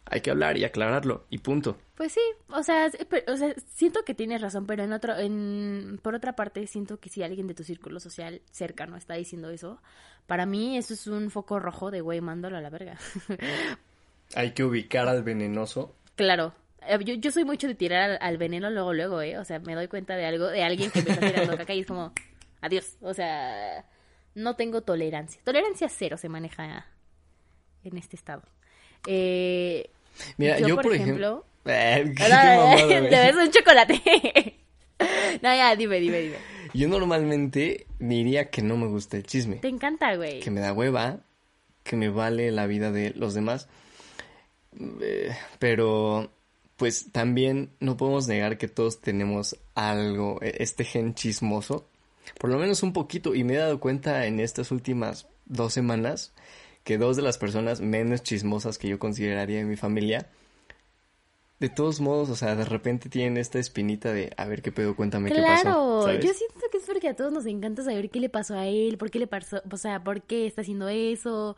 hay 0.09 0.21
que 0.21 0.31
hablar 0.31 0.57
y 0.57 0.63
aclararlo 0.63 1.25
y 1.29 1.37
punto. 1.37 1.77
Pues 1.95 2.13
sí, 2.13 2.21
o 2.49 2.63
sea, 2.63 2.89
o 3.27 3.37
sea, 3.37 3.53
siento 3.73 4.03
que 4.03 4.13
tienes 4.13 4.41
razón, 4.41 4.65
pero 4.65 4.83
en 4.83 4.93
otro, 4.93 5.17
en, 5.17 5.99
por 6.01 6.15
otra 6.15 6.33
parte, 6.33 6.65
siento 6.67 6.99
que 6.99 7.09
si 7.09 7.23
alguien 7.23 7.47
de 7.47 7.53
tu 7.53 7.63
círculo 7.63 7.99
social 7.99 8.41
cercano 8.51 8.97
está 8.97 9.15
diciendo 9.15 9.49
eso, 9.49 9.81
para 10.27 10.45
mí 10.45 10.77
eso 10.77 10.93
es 10.93 11.07
un 11.07 11.29
foco 11.29 11.59
rojo 11.59 11.91
de 11.91 12.01
güey, 12.01 12.21
mándalo 12.21 12.57
a 12.57 12.61
la 12.61 12.69
verga. 12.69 12.97
hay 14.35 14.51
que 14.51 14.63
ubicar 14.63 15.07
al 15.07 15.23
venenoso. 15.23 15.95
Claro, 16.15 16.53
eh, 16.87 16.97
yo, 17.03 17.13
yo 17.15 17.31
soy 17.31 17.45
mucho 17.45 17.67
de 17.67 17.75
tirar 17.75 18.17
al, 18.21 18.37
veneno 18.37 18.69
luego, 18.69 18.93
luego, 18.93 19.21
¿eh? 19.21 19.37
O 19.37 19.45
sea, 19.45 19.59
me 19.59 19.75
doy 19.75 19.87
cuenta 19.87 20.15
de 20.15 20.25
algo, 20.25 20.47
de 20.47 20.63
alguien 20.63 20.91
que 20.91 21.01
me 21.03 21.11
está 21.11 21.27
tirando 21.27 21.57
caca 21.57 21.73
y 21.73 21.81
es 21.81 21.87
como, 21.87 22.13
adiós. 22.61 22.97
O 23.01 23.13
sea, 23.13 23.85
no 24.35 24.55
tengo 24.55 24.81
tolerancia. 24.81 25.41
Tolerancia 25.43 25.89
cero 25.89 26.17
se 26.17 26.29
maneja 26.29 26.87
en 27.83 27.97
este 27.97 28.15
estado. 28.15 28.43
Eh, 29.07 29.91
Mira, 30.37 30.59
yo, 30.59 30.75
por, 30.75 30.93
ejemplo... 30.93 31.45
Eh, 31.65 32.13
te 32.15 33.09
ves 33.09 33.35
un 33.35 33.51
chocolate. 33.51 34.01
no, 35.41 35.55
ya, 35.55 35.75
dime, 35.75 35.99
dime, 35.99 36.19
dime. 36.19 36.35
Yo 36.73 36.87
normalmente 36.87 37.87
diría 37.99 38.49
que 38.49 38.61
no 38.61 38.77
me 38.77 38.87
gusta 38.87 39.17
el 39.17 39.23
chisme. 39.23 39.57
Te 39.57 39.67
encanta, 39.67 40.15
güey. 40.15 40.39
Que 40.39 40.51
me 40.51 40.61
da 40.61 40.73
hueva, 40.73 41.19
que 41.83 41.95
me 41.95 42.09
vale 42.09 42.51
la 42.51 42.67
vida 42.67 42.91
de 42.91 43.11
los 43.15 43.33
demás. 43.33 43.67
Eh, 45.01 45.35
pero 45.57 46.31
pues 46.79 47.11
también 47.11 47.71
no 47.79 47.97
podemos 47.97 48.27
negar 48.27 48.57
que 48.57 48.67
todos 48.67 49.01
tenemos 49.01 49.57
algo, 49.75 50.39
e, 50.41 50.55
este 50.59 50.85
gen 50.85 51.13
chismoso, 51.13 51.89
por 52.39 52.49
lo 52.49 52.57
menos 52.57 52.83
un 52.83 52.93
poquito, 52.93 53.35
y 53.35 53.43
me 53.43 53.55
he 53.55 53.57
dado 53.57 53.79
cuenta 53.81 54.25
en 54.27 54.39
estas 54.39 54.71
últimas 54.71 55.27
dos 55.45 55.73
semanas 55.73 56.31
que 56.89 56.97
dos 56.97 57.15
de 57.15 57.21
las 57.21 57.37
personas 57.37 57.81
menos 57.81 58.23
chismosas 58.23 58.79
que 58.79 58.87
yo 58.87 58.97
consideraría 58.97 59.59
en 59.59 59.69
mi 59.69 59.75
familia, 59.75 60.25
de 61.59 61.69
todos 61.69 62.01
modos, 62.01 62.29
o 62.31 62.35
sea, 62.35 62.55
de 62.55 62.65
repente 62.65 63.09
tienen 63.09 63.37
esta 63.37 63.59
espinita 63.59 64.11
de, 64.11 64.33
a 64.37 64.45
ver 64.45 64.63
qué 64.63 64.71
pedo, 64.71 64.95
cuéntame 64.95 65.29
qué 65.29 65.39
pasó. 65.39 65.61
Claro, 65.61 66.13
yo 66.19 66.33
siento 66.33 66.65
que 66.71 66.79
es 66.79 66.85
porque 66.87 67.09
a 67.09 67.15
todos 67.15 67.31
nos 67.31 67.45
encanta 67.45 67.83
saber 67.83 68.09
qué 68.09 68.19
le 68.19 68.29
pasó 68.29 68.55
a 68.55 68.65
él, 68.65 68.97
por 68.97 69.11
qué 69.11 69.19
le 69.19 69.27
pasó, 69.27 69.61
o 69.71 69.77
sea, 69.77 70.03
por 70.03 70.23
qué 70.23 70.47
está 70.47 70.61
haciendo 70.61 70.89
eso. 70.89 71.55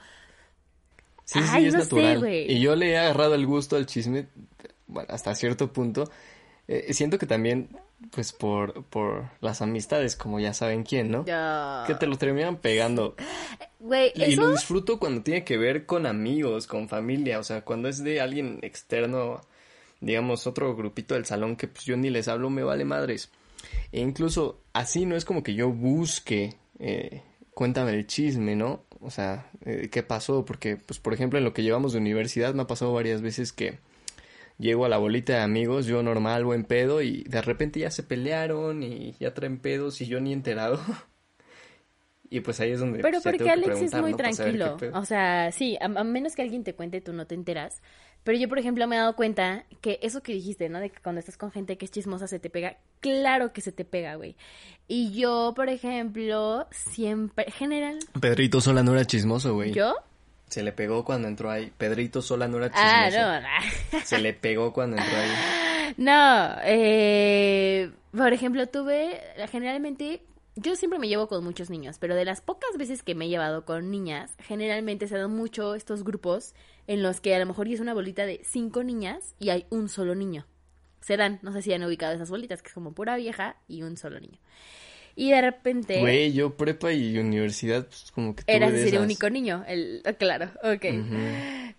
Sí, 1.23 1.39
sí, 1.41 1.65
es 1.65 1.75
natural. 1.75 2.27
y 2.27 2.59
yo 2.59 2.75
le 2.75 2.89
he 2.89 2.97
agarrado 2.97 3.33
el 3.33 3.45
gusto 3.45 3.77
al 3.77 3.85
chisme 3.85 4.27
bueno, 4.88 5.07
hasta 5.13 5.33
cierto 5.33 5.71
punto. 5.71 6.11
Eh, 6.74 6.94
siento 6.94 7.20
que 7.20 7.25
también, 7.25 7.68
pues 8.12 8.32
por, 8.32 8.86
por 8.86 9.25
las 9.42 9.62
amistades, 9.62 10.16
como 10.16 10.40
ya 10.40 10.54
saben 10.54 10.84
quién, 10.84 11.12
¿no? 11.12 11.25
Que 11.25 11.96
te 11.96 12.08
lo 12.08 12.18
terminan 12.18 12.56
pegando. 12.56 13.18
Güey, 13.82 14.13
Y 14.16 14.38
lo 14.38 14.51
disfruto 14.51 14.98
cuando 14.98 15.22
tiene 15.22 15.44
que 15.44 15.58
ver 15.58 15.86
con 15.86 16.06
amigos, 16.06 16.68
con 16.68 16.88
familia, 16.88 17.40
o 17.40 17.44
sea, 17.44 17.66
cuando 17.66 17.90
es 17.90 18.01
de 18.01 18.22
alguien 18.22 18.60
externo, 18.62 19.42
digamos, 20.00 20.48
otro 20.48 20.74
grupito 20.74 21.16
del 21.16 21.25
salón 21.25 21.58
que 21.58 21.68
pues 21.68 21.84
yo 21.84 21.98
ni 21.98 22.10
les 22.10 22.30
hablo, 22.30 22.50
me 22.50 22.63
vale 22.63 22.86
madres. 22.86 23.32
E 23.92 24.00
incluso 24.00 24.62
así 24.72 25.06
no 25.06 25.18
es 25.18 25.25
como 25.25 25.44
que 25.44 25.54
yo 25.54 25.72
busque, 25.72 26.56
eh, 26.80 27.22
cuéntame 27.54 27.92
el 27.92 28.08
chisme, 28.08 28.56
¿no? 28.56 28.86
O 29.01 29.10
sea, 29.10 29.51
eh, 29.66 29.90
¿qué 29.92 30.04
pasó? 30.04 30.46
Porque, 30.46 30.78
pues, 30.78 31.00
por 31.00 31.13
ejemplo, 31.13 31.38
en 31.38 31.44
lo 31.44 31.54
que 31.54 31.63
llevamos 31.63 31.92
de 31.92 32.00
universidad 32.00 32.54
me 32.54 32.62
ha 32.62 32.68
pasado 32.68 32.94
varias 32.94 33.22
veces 33.22 33.51
que 33.51 33.80
llego 34.62 34.86
a 34.86 34.89
la 34.89 34.98
bolita 34.98 35.34
de 35.34 35.39
amigos, 35.39 35.86
yo 35.88 36.01
normal, 36.03 36.46
buen 36.46 36.63
pedo, 36.63 37.01
y 37.01 37.24
de 37.24 37.41
repente 37.41 37.80
ya 37.80 37.91
se 37.91 38.03
pelearon 38.03 38.84
y 38.84 39.15
ya 39.20 39.34
traen 39.34 39.60
pedos 39.60 40.00
y 40.01 40.06
yo 40.06 40.22
ni 40.22 40.32
enterado. 40.32 40.80
y 42.30 42.39
pues 42.39 42.59
ahí 42.62 42.72
es 42.72 42.79
donde... 42.79 43.00
Pero 43.00 43.20
pues, 43.22 43.35
porque 43.38 43.50
Alex 43.50 43.81
es 43.81 43.94
muy 43.96 44.14
tranquilo. 44.14 44.77
O 44.94 45.03
sea, 45.03 45.51
sí, 45.51 45.77
a, 45.81 45.90
menos 46.03 46.35
que 46.35 46.44
alguien 46.44 46.64
te 46.64 46.75
cuente, 46.75 47.01
tú 47.01 47.12
no 47.12 47.27
te 47.27 47.35
enteras. 47.35 47.81
Pero 48.24 48.38
yo, 48.38 48.48
por 48.48 48.59
ejemplo, 48.59 48.88
me 48.88 48.96
he 48.96 49.00
dado 49.00 49.16
cuenta 49.16 49.66
que 49.81 50.00
eso 50.03 50.22
que 50.22 50.33
dijiste, 50.33 50.70
¿no? 50.70 50.79
De 50.79 50.92
que 50.92 51.01
cuando 51.01 51.20
estás 51.20 51.38
con 51.38 51.51
gente 51.51 51.77
que 51.77 51.85
es 51.85 51.92
chismosa 51.92 52.27
se 52.27 52.40
te 52.40 52.51
pega. 52.51 52.77
Claro 53.00 53.51
que 53.51 53.62
se 53.62 53.72
te 53.72 53.83
pega, 53.83 54.14
güey. 54.16 54.35
Y 54.88 55.12
yo, 55.12 55.53
por 55.55 55.70
ejemplo, 55.70 56.68
siempre, 56.70 57.50
general... 57.51 57.98
Pedrito 58.20 58.62
Sola 58.62 58.83
no 58.83 58.94
era 58.94 59.05
chismoso, 59.05 59.55
güey. 59.55 59.72
¿Yo? 59.72 59.96
Se 60.51 60.64
le 60.64 60.74
pegó 60.74 61.05
cuando 61.05 61.29
entró 61.29 61.50
ahí. 61.50 61.72
Pedrito 61.77 62.22
Sola 62.22 62.46
no 62.50 62.57
era 62.57 62.70
ah, 62.74 63.05
chismoso. 63.07 63.25
Ah, 63.25 63.59
no. 63.94 64.00
Se 64.05 64.20
le 64.20 64.33
pegó 64.33 64.74
cuando 64.74 64.98
entró 64.98 65.18
ahí. 65.18 65.29
No, 65.98 66.55
eh, 66.64 67.92
por 68.11 68.31
ejemplo, 68.31 68.66
tuve, 68.68 69.20
generalmente, 69.50 70.24
yo 70.55 70.77
siempre 70.77 71.00
me 71.00 71.09
llevo 71.09 71.27
con 71.27 71.44
muchos 71.44 71.70
niños, 71.70 71.98
pero 72.00 72.16
de 72.16 72.24
las 72.24 72.40
pocas 72.40 72.77
veces 72.77 73.03
que 73.03 73.14
me 73.14 73.25
he 73.25 73.29
llevado 73.29 73.66
con 73.66 73.92
niñas, 73.92 74.31
generalmente 74.40 75.09
se 75.09 75.18
dan 75.18 75.35
mucho 75.35 75.75
estos 75.75 76.05
grupos 76.05 76.53
en 76.87 77.03
los 77.03 77.20
que 77.20 77.35
a 77.35 77.40
lo 77.40 77.46
mejor 77.46 77.68
es 77.68 77.81
una 77.81 77.94
bolita 77.94 78.25
de 78.25 78.42
cinco 78.46 78.85
niñas 78.85 79.35
y 79.37 79.50
hay 79.50 79.66
un 79.70 79.90
solo 79.90 80.16
niño. 80.16 80.46
Se 81.01 81.18
dan, 81.18 81.40
no 81.42 81.51
sé 81.51 81.61
si 81.61 81.74
han 81.74 81.83
ubicado 81.83 82.14
esas 82.14 82.29
bolitas, 82.29 82.61
que 82.61 82.70
es 82.70 82.74
como 82.74 82.94
pura 82.94 83.18
vieja 83.18 83.57
y 83.68 83.83
un 83.83 83.98
solo 83.98 84.18
niño. 84.22 84.40
Y 85.22 85.29
de 85.29 85.40
repente... 85.40 86.00
Güey, 86.00 86.34
yo 86.34 86.57
prepa 86.57 86.92
y 86.94 87.16
universidad, 87.20 87.86
pues 87.86 88.12
como 88.12 88.36
que... 88.36 88.44
Era 88.48 88.70
el 88.70 88.98
único 88.98 89.29
niño, 89.29 89.64
el... 89.68 90.01
Ah, 90.03 90.14
claro, 90.14 90.50
ok. 90.64 90.84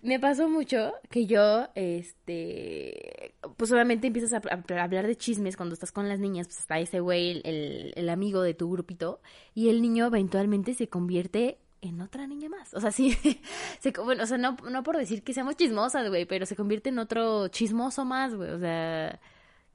Me 0.01 0.17
pasó 0.17 0.47
mucho 0.47 0.93
que 1.09 1.25
yo, 1.25 1.67
este... 1.75 3.33
Pues 3.57 3.69
obviamente 3.73 4.07
empiezas 4.07 4.31
a, 4.31 4.41
hablar 4.81 5.07
de 5.07 5.17
chismes 5.17 5.57
cuando 5.57 5.73
estás 5.73 5.91
con 5.91 6.07
las 6.07 6.19
niñas, 6.19 6.47
pues 6.47 6.59
está 6.59 6.79
ese 6.79 7.01
güey, 7.01 7.41
el, 7.43 7.91
el, 7.97 8.07
amigo 8.07 8.41
de 8.41 8.53
tu 8.53 8.71
grupito, 8.71 9.19
y 9.53 9.67
el 9.67 9.81
niño 9.81 10.05
eventualmente 10.05 10.73
se 10.73 10.87
convierte 10.87 11.57
en 11.81 11.99
otra 11.99 12.27
niña 12.27 12.47
más. 12.47 12.73
O 12.73 12.79
sea, 12.79 12.93
sí, 12.93 13.13
se, 13.81 13.91
bueno, 13.91 14.23
o 14.23 14.25
sea, 14.25 14.37
no, 14.37 14.55
no 14.71 14.83
por 14.83 14.95
decir 14.95 15.21
que 15.21 15.33
seamos 15.33 15.57
chismosas, 15.57 16.07
güey, 16.07 16.23
pero 16.23 16.45
se 16.45 16.55
convierte 16.55 16.87
en 16.87 16.99
otro 16.99 17.49
chismoso 17.49 18.05
más, 18.05 18.33
güey, 18.35 18.51
o 18.51 18.59
sea... 18.59 19.19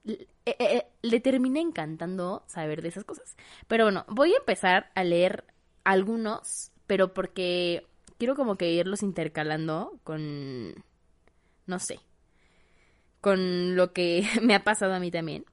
Eh, 0.08 0.26
eh, 0.46 0.56
eh, 0.58 0.86
le 1.02 1.20
termina 1.20 1.60
encantando 1.60 2.42
saber 2.46 2.82
de 2.82 2.88
esas 2.88 3.04
cosas. 3.04 3.36
Pero 3.66 3.84
bueno, 3.84 4.04
voy 4.08 4.32
a 4.32 4.38
empezar 4.38 4.90
a 4.94 5.04
leer 5.04 5.44
algunos, 5.84 6.72
pero 6.86 7.12
porque 7.12 7.86
quiero 8.18 8.34
como 8.34 8.56
que 8.56 8.72
irlos 8.72 9.02
intercalando 9.02 10.00
con, 10.04 10.74
no 11.66 11.78
sé, 11.78 12.00
con 13.20 13.76
lo 13.76 13.92
que 13.92 14.26
me 14.42 14.54
ha 14.54 14.64
pasado 14.64 14.94
a 14.94 15.00
mí 15.00 15.10
también. 15.10 15.44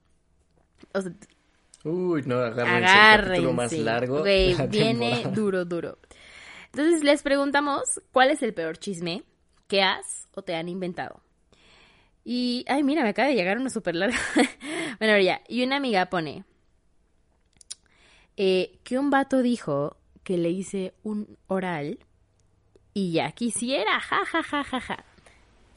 Uy, 1.83 2.23
no, 2.25 2.39
agárrense, 2.39 3.41
más 3.53 3.71
largo. 3.73 4.23
viene 4.23 5.23
duro, 5.33 5.65
duro. 5.65 5.99
Entonces 6.67 7.03
les 7.03 7.21
preguntamos, 7.21 7.83
¿cuál 8.11 8.31
es 8.31 8.41
el 8.41 8.53
peor 8.53 8.77
chisme 8.77 9.23
que 9.67 9.81
has 9.81 10.27
o 10.33 10.41
te 10.41 10.55
han 10.55 10.67
inventado? 10.67 11.24
Y, 12.25 12.65
ay, 12.67 12.83
mira, 12.83 13.03
me 13.03 13.09
acaba 13.09 13.27
de 13.29 13.35
llegar 13.35 13.59
uno 13.59 13.69
súper 13.69 13.95
largo. 13.95 14.17
bueno, 14.99 15.17
ya. 15.19 15.41
Y 15.47 15.63
una 15.63 15.77
amiga 15.77 16.07
pone 16.07 16.43
eh, 18.35 18.79
que 18.83 18.97
un 18.97 19.09
vato 19.09 19.41
dijo 19.41 19.95
que 20.23 20.37
le 20.37 20.49
hice 20.49 20.93
un 21.03 21.37
oral 21.47 21.99
y 22.93 23.13
ya 23.13 23.31
quisiera, 23.31 23.99
ja, 23.99 24.25
ja, 24.25 24.43
ja, 24.43 24.63
ja, 24.63 24.81
ja. 24.81 25.05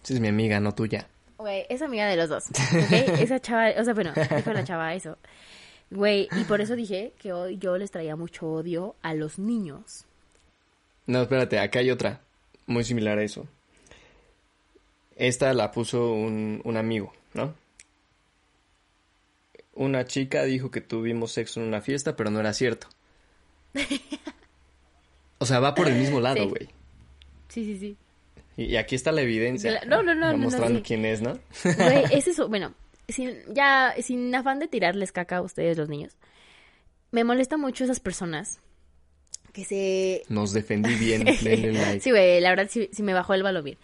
Esa 0.03 0.15
es 0.15 0.21
mi 0.21 0.29
amiga, 0.29 0.59
no 0.59 0.75
tuya. 0.75 1.07
Güey, 1.37 1.67
es 1.69 1.83
amiga 1.83 2.07
de 2.07 2.17
los 2.17 2.29
dos, 2.29 2.47
Esa 2.91 3.41
chava, 3.41 3.71
o 3.79 3.85
sea, 3.85 3.95
bueno, 3.95 4.13
dijo 4.15 4.53
la 4.53 4.65
chava 4.65 4.95
eso. 4.95 5.19
Güey, 5.91 6.29
y 6.33 6.45
por 6.45 6.61
eso 6.61 6.75
dije 6.75 7.13
que 7.19 7.33
hoy 7.33 7.59
yo 7.59 7.79
les 7.79 7.91
traía 7.91 8.17
mucho 8.17 8.47
odio 8.49 8.97
a 9.03 9.15
los 9.15 9.39
niños. 9.39 10.05
No, 11.07 11.23
espérate, 11.23 11.59
acá 11.59 11.79
hay 11.79 11.91
otra, 11.91 12.23
muy 12.67 12.85
similar 12.85 13.19
a 13.19 13.23
eso. 13.23 13.47
Esta 15.19 15.53
la 15.53 15.71
puso 15.73 16.13
un, 16.13 16.61
un 16.65 16.77
amigo, 16.77 17.13
¿no? 17.35 17.55
Una 19.75 20.05
chica 20.07 20.45
dijo 20.45 20.71
que 20.71 20.81
tuvimos 20.81 21.33
sexo 21.33 21.61
en 21.61 21.67
una 21.67 21.81
fiesta, 21.81 22.17
pero 22.17 22.31
no 22.31 22.41
era 22.41 22.53
cierto. 22.53 22.89
O 25.39 25.47
sea, 25.47 25.61
va 25.61 25.75
por 25.75 25.89
el 25.89 25.95
mismo 25.95 26.21
lado, 26.21 26.49
güey. 26.49 26.69
Sí. 27.49 27.65
sí, 27.65 27.79
sí, 27.79 27.97
Y, 28.57 28.77
aquí 28.77 28.95
está 28.95 29.13
la 29.13 29.23
evidencia. 29.23 29.81
No, 29.87 30.03
no, 30.03 30.15
no. 30.15 30.37
Mostrando 30.37 30.83
quién 30.83 31.05
es, 31.05 31.23
¿no? 31.23 31.39
Güey, 31.63 32.05
es 32.13 32.27
eso. 32.27 32.49
Bueno, 32.49 32.75
sin, 33.09 33.37
ya, 33.55 33.95
sin 34.03 34.35
afán 34.35 34.59
de 34.59 34.67
tirarles 34.67 35.13
caca 35.13 35.37
a 35.37 35.43
ustedes, 35.43 35.79
los 35.79 35.89
niños. 35.89 36.17
Me 37.13 37.25
molesta 37.25 37.57
mucho 37.57 37.85
esas 37.85 38.01
personas 38.01 38.61
que 39.53 39.65
se... 39.65 40.23
Nos 40.29 40.53
defendí 40.53 40.95
bien, 40.97 41.25
like. 41.43 42.01
Sí, 42.01 42.11
güey, 42.11 42.41
la 42.41 42.51
verdad 42.51 42.69
sí, 42.69 42.91
sí 42.93 43.03
me 43.03 43.15
bajó 43.15 43.35
el 43.35 43.45
balón 43.45 43.65
bien. 43.65 43.79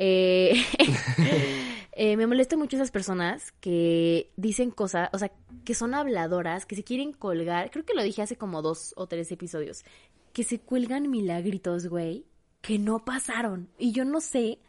Eh, 0.00 0.54
eh, 1.92 2.16
me 2.16 2.28
molesta 2.28 2.56
mucho 2.56 2.76
esas 2.76 2.92
personas 2.92 3.50
que 3.60 4.30
dicen 4.36 4.70
cosas, 4.70 5.10
o 5.12 5.18
sea, 5.18 5.32
que 5.64 5.74
son 5.74 5.92
habladoras, 5.92 6.66
que 6.66 6.76
se 6.76 6.84
quieren 6.84 7.12
colgar, 7.12 7.72
creo 7.72 7.84
que 7.84 7.94
lo 7.94 8.04
dije 8.04 8.22
hace 8.22 8.36
como 8.36 8.62
dos 8.62 8.94
o 8.96 9.08
tres 9.08 9.32
episodios, 9.32 9.84
que 10.32 10.44
se 10.44 10.60
cuelgan 10.60 11.10
milagritos, 11.10 11.88
güey, 11.88 12.24
que 12.60 12.78
no 12.78 13.04
pasaron. 13.04 13.68
Y 13.76 13.90
yo 13.90 14.04
no 14.04 14.20
sé 14.20 14.60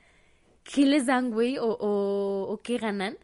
qué 0.63 0.87
les 0.87 1.05
dan, 1.05 1.29
güey, 1.29 1.59
o, 1.59 1.77
o, 1.79 2.59
qué 2.63 2.79
ganan. 2.79 3.15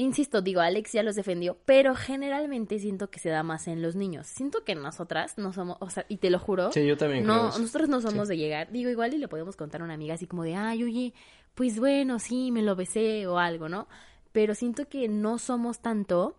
Insisto, 0.00 0.40
digo, 0.42 0.60
Alex 0.60 0.92
ya 0.92 1.02
los 1.02 1.14
defendió, 1.14 1.58
pero 1.64 1.94
generalmente 1.94 2.78
siento 2.78 3.10
que 3.10 3.18
se 3.18 3.28
da 3.28 3.42
más 3.42 3.68
en 3.68 3.82
los 3.82 3.96
niños. 3.96 4.26
Siento 4.26 4.64
que 4.64 4.74
nosotras 4.74 5.38
no 5.38 5.52
somos, 5.52 5.76
o 5.80 5.90
sea, 5.90 6.06
y 6.08 6.18
te 6.18 6.30
lo 6.30 6.38
juro. 6.38 6.72
Sí, 6.72 6.86
yo 6.86 6.96
también. 6.96 7.26
No, 7.26 7.44
nosotros 7.58 7.88
no 7.88 8.00
somos 8.00 8.28
de 8.28 8.36
llegar. 8.36 8.70
Digo, 8.70 8.90
igual 8.90 9.14
y 9.14 9.18
le 9.18 9.28
podemos 9.28 9.56
contar 9.56 9.82
a 9.82 9.84
una 9.84 9.94
amiga 9.94 10.14
así 10.14 10.26
como 10.26 10.42
de, 10.42 10.54
ay, 10.54 10.84
oye, 10.84 11.14
pues 11.54 11.78
bueno, 11.78 12.18
sí, 12.18 12.50
me 12.50 12.62
lo 12.62 12.76
besé 12.76 13.26
o 13.26 13.38
algo, 13.38 13.68
¿no? 13.68 13.88
Pero 14.32 14.54
siento 14.54 14.88
que 14.88 15.08
no 15.08 15.38
somos 15.38 15.80
tanto 15.80 16.36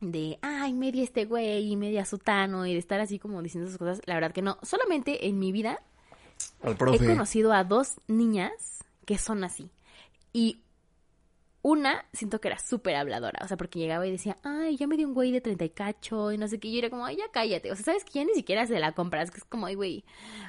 de, 0.00 0.38
ay, 0.42 0.72
media 0.72 1.04
este 1.04 1.24
güey 1.24 1.70
y 1.70 1.76
media 1.76 2.04
sutano 2.04 2.66
y 2.66 2.72
de 2.72 2.78
estar 2.78 3.00
así 3.00 3.18
como 3.18 3.42
diciendo 3.42 3.68
esas 3.68 3.78
cosas. 3.78 4.00
La 4.06 4.14
verdad 4.14 4.32
que 4.32 4.42
no. 4.42 4.58
Solamente 4.62 5.28
en 5.28 5.38
mi 5.38 5.52
vida 5.52 5.80
he 6.64 6.74
conocido 6.74 7.52
a 7.52 7.64
dos 7.64 8.00
niñas 8.08 8.84
que 9.04 9.18
son 9.18 9.44
así. 9.44 9.70
Y 10.32 10.62
una, 11.62 12.04
siento 12.12 12.40
que 12.40 12.48
era 12.48 12.58
súper 12.58 12.96
habladora, 12.96 13.40
o 13.44 13.46
sea, 13.46 13.56
porque 13.56 13.78
llegaba 13.78 14.04
y 14.04 14.10
decía, 14.10 14.36
ay, 14.42 14.76
ya 14.76 14.88
me 14.88 14.96
dio 14.96 15.06
un 15.06 15.14
güey 15.14 15.30
de 15.30 15.40
treinta 15.40 15.64
y 15.64 15.70
cacho, 15.70 16.32
y 16.32 16.38
no 16.38 16.48
sé 16.48 16.58
qué, 16.58 16.66
y 16.66 16.72
yo 16.72 16.78
era 16.80 16.90
como, 16.90 17.06
ay, 17.06 17.16
ya 17.16 17.24
cállate, 17.32 17.70
o 17.70 17.76
sea, 17.76 17.84
¿sabes 17.84 18.04
quién? 18.04 18.26
Ni 18.26 18.34
siquiera 18.34 18.66
se 18.66 18.80
la 18.80 18.92
compras, 18.92 19.30
que 19.30 19.38
es 19.38 19.44
como, 19.44 19.66
ay, 19.66 19.76
güey, 19.76 20.04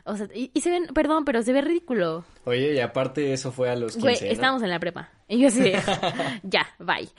o 0.06 0.17
sea, 0.17 0.28
y, 0.34 0.49
se 0.60 0.71
ven, 0.71 0.88
perdón, 0.88 1.23
pero 1.23 1.43
se 1.43 1.54
ve 1.54 1.62
ridículo. 1.62 2.26
Oye, 2.45 2.73
y 2.73 2.80
aparte 2.80 3.32
eso 3.32 3.52
fue 3.52 3.69
a 3.69 3.76
los 3.76 3.93
15, 3.93 4.02
Güey, 4.02 4.32
estábamos 4.32 4.63
en 4.63 4.71
la 4.71 4.80
prepa, 4.80 5.12
y 5.28 5.39
yo 5.39 5.49
así, 5.49 5.71
ya, 6.43 6.67
bye. 6.80 7.10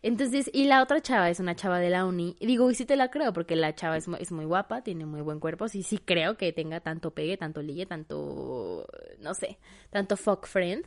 Entonces, 0.00 0.50
y 0.52 0.64
la 0.64 0.82
otra 0.82 1.02
chava 1.02 1.28
es 1.28 1.38
una 1.38 1.54
chava 1.54 1.78
de 1.78 1.90
la 1.90 2.06
uni, 2.06 2.36
y 2.40 2.46
digo, 2.46 2.70
y 2.70 2.74
sí 2.74 2.86
te 2.86 2.96
la 2.96 3.10
creo, 3.10 3.34
porque 3.34 3.54
la 3.54 3.74
chava 3.74 3.98
es, 3.98 4.08
es 4.18 4.32
muy 4.32 4.46
guapa, 4.46 4.82
tiene 4.82 5.04
muy 5.04 5.20
buen 5.20 5.40
cuerpo, 5.40 5.68
sí, 5.68 5.82
sí 5.82 5.98
creo 5.98 6.38
que 6.38 6.54
tenga 6.54 6.80
tanto 6.80 7.10
pegue, 7.10 7.36
tanto 7.36 7.60
ligue, 7.60 7.84
tanto, 7.84 8.86
no 9.20 9.34
sé, 9.34 9.58
tanto 9.90 10.16
fuck 10.16 10.46
friend, 10.46 10.86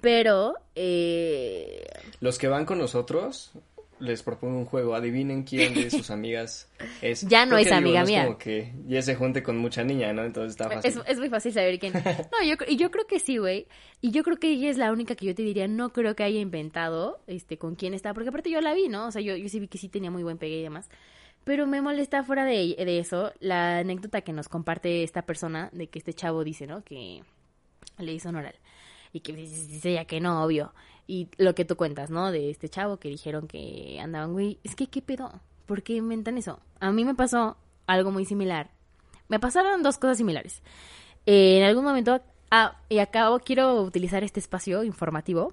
pero... 0.00 0.54
Eh... 0.74 1.86
Los 2.20 2.38
que 2.38 2.48
van 2.48 2.66
con 2.66 2.78
nosotros, 2.78 3.52
les 4.00 4.22
propongo 4.22 4.58
un 4.58 4.64
juego. 4.64 4.94
Adivinen 4.94 5.44
quién 5.44 5.74
de 5.74 5.90
sus 5.90 6.10
amigas 6.10 6.68
es. 7.00 7.26
Ya 7.28 7.46
no 7.46 7.56
es 7.56 7.70
amiga 7.70 8.04
mía. 8.04 8.20
Es 8.20 8.26
como 8.26 8.38
que 8.38 8.72
ya 8.86 9.02
se 9.02 9.14
junte 9.14 9.42
con 9.42 9.58
mucha 9.58 9.84
niña, 9.84 10.12
¿no? 10.12 10.24
Entonces 10.24 10.52
está 10.52 10.68
fácil. 10.68 10.90
Es, 10.90 11.00
es 11.06 11.18
muy 11.18 11.28
fácil 11.28 11.52
saber 11.52 11.78
quién. 11.78 11.92
No, 12.32 12.46
yo, 12.46 12.54
y 12.66 12.76
yo 12.76 12.90
creo 12.90 13.06
que 13.06 13.18
sí, 13.18 13.36
güey. 13.36 13.66
Y 14.00 14.10
yo 14.10 14.22
creo 14.22 14.38
que 14.38 14.50
ella 14.50 14.70
es 14.70 14.78
la 14.78 14.92
única 14.92 15.14
que 15.14 15.26
yo 15.26 15.34
te 15.34 15.42
diría, 15.42 15.68
no 15.68 15.92
creo 15.92 16.16
que 16.16 16.24
haya 16.24 16.40
inventado 16.40 17.20
este 17.26 17.58
con 17.58 17.74
quién 17.76 17.94
está. 17.94 18.14
Porque 18.14 18.30
aparte 18.30 18.50
yo 18.50 18.60
la 18.60 18.74
vi, 18.74 18.88
¿no? 18.88 19.06
O 19.06 19.10
sea, 19.10 19.22
yo, 19.22 19.36
yo 19.36 19.48
sí 19.48 19.60
vi 19.60 19.68
que 19.68 19.78
sí 19.78 19.88
tenía 19.88 20.10
muy 20.10 20.22
buen 20.22 20.38
pegue 20.38 20.58
y 20.58 20.62
demás. 20.62 20.88
Pero 21.44 21.66
me 21.66 21.80
molesta 21.80 22.22
fuera 22.22 22.44
de, 22.44 22.74
de 22.76 22.98
eso 22.98 23.32
la 23.40 23.78
anécdota 23.78 24.20
que 24.20 24.32
nos 24.32 24.48
comparte 24.48 25.02
esta 25.02 25.22
persona 25.22 25.70
de 25.72 25.88
que 25.88 25.98
este 25.98 26.12
chavo 26.12 26.44
dice, 26.44 26.66
¿no? 26.66 26.82
Que 26.84 27.22
le 27.98 28.12
hizo 28.12 28.28
un 28.28 28.36
oral 28.36 28.54
y 29.12 29.20
que 29.20 29.32
dice 29.32 29.92
ya 29.92 30.04
que 30.04 30.20
no, 30.20 30.44
obvio. 30.44 30.72
Y 31.06 31.28
lo 31.38 31.54
que 31.54 31.64
tú 31.64 31.76
cuentas, 31.76 32.10
¿no? 32.10 32.30
De 32.30 32.50
este 32.50 32.68
chavo 32.68 32.98
que 32.98 33.08
dijeron 33.08 33.48
que 33.48 33.98
andaban, 34.00 34.32
güey, 34.32 34.58
es 34.62 34.76
que 34.76 34.86
qué 34.86 35.02
pedo, 35.02 35.40
¿por 35.66 35.82
qué 35.82 35.94
inventan 35.94 36.38
eso? 36.38 36.60
A 36.78 36.92
mí 36.92 37.04
me 37.04 37.14
pasó 37.14 37.56
algo 37.86 38.10
muy 38.10 38.24
similar. 38.24 38.70
Me 39.28 39.40
pasaron 39.40 39.82
dos 39.82 39.98
cosas 39.98 40.18
similares. 40.18 40.62
Eh, 41.26 41.58
en 41.58 41.64
algún 41.64 41.84
momento, 41.84 42.20
ah, 42.50 42.80
y 42.88 42.98
acabo, 42.98 43.40
quiero 43.40 43.82
utilizar 43.82 44.22
este 44.24 44.40
espacio 44.40 44.84
informativo 44.84 45.52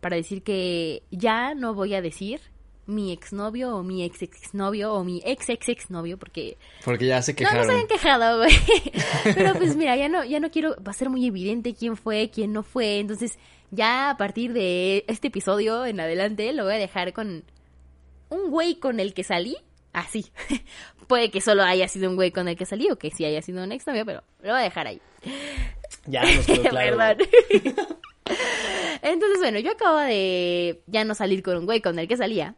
para 0.00 0.16
decir 0.16 0.42
que 0.42 1.02
ya 1.10 1.54
no 1.54 1.74
voy 1.74 1.94
a 1.94 2.02
decir 2.02 2.40
mi 2.86 3.12
exnovio 3.12 3.76
o 3.76 3.82
mi 3.82 4.04
ex 4.04 4.22
exnovio 4.22 4.92
o 4.94 5.04
mi 5.04 5.22
ex 5.24 5.48
ex 5.48 5.68
exnovio 5.68 6.18
porque 6.18 6.58
porque 6.84 7.06
ya 7.06 7.22
se 7.22 7.34
quejaron. 7.34 7.60
No, 7.60 7.62
no 7.62 7.68
se 7.68 7.72
habían 7.72 7.88
quejado, 7.88 8.38
güey. 8.38 8.52
Pero 9.34 9.54
pues 9.54 9.76
mira, 9.76 9.96
ya 9.96 10.08
no 10.08 10.24
ya 10.24 10.40
no 10.40 10.50
quiero 10.50 10.76
va 10.76 10.90
a 10.90 10.94
ser 10.94 11.08
muy 11.08 11.26
evidente 11.26 11.74
quién 11.74 11.96
fue, 11.96 12.30
quién 12.30 12.52
no 12.52 12.62
fue, 12.62 12.98
entonces 12.98 13.38
ya 13.70 14.10
a 14.10 14.16
partir 14.16 14.52
de 14.52 15.04
este 15.08 15.28
episodio 15.28 15.86
en 15.86 16.00
adelante 16.00 16.52
lo 16.52 16.64
voy 16.64 16.74
a 16.74 16.78
dejar 16.78 17.12
con 17.12 17.44
un 18.28 18.50
güey 18.50 18.76
con 18.76 18.98
el 18.98 19.14
que 19.14 19.24
salí, 19.24 19.56
así. 19.92 20.26
Puede 21.06 21.30
que 21.30 21.40
solo 21.40 21.62
haya 21.62 21.88
sido 21.88 22.08
un 22.08 22.16
güey 22.16 22.30
con 22.30 22.48
el 22.48 22.56
que 22.56 22.66
salí 22.66 22.90
o 22.90 22.96
que 22.96 23.10
sí 23.10 23.24
haya 23.24 23.42
sido 23.42 23.62
un 23.62 23.72
exnovio, 23.72 24.06
pero 24.06 24.22
lo 24.40 24.50
voy 24.50 24.60
a 24.60 24.64
dejar 24.64 24.86
ahí. 24.86 25.00
Ya 26.06 26.22
nos 26.22 26.46
quedó 26.46 26.62
claro. 26.70 27.24
Entonces, 29.02 29.38
bueno, 29.38 29.58
yo 29.58 29.72
acabo 29.72 29.98
de 29.98 30.82
ya 30.86 31.04
no 31.04 31.14
salir 31.14 31.42
con 31.42 31.56
un 31.58 31.66
güey 31.66 31.80
con 31.80 31.98
el 31.98 32.08
que 32.08 32.16
salía. 32.16 32.54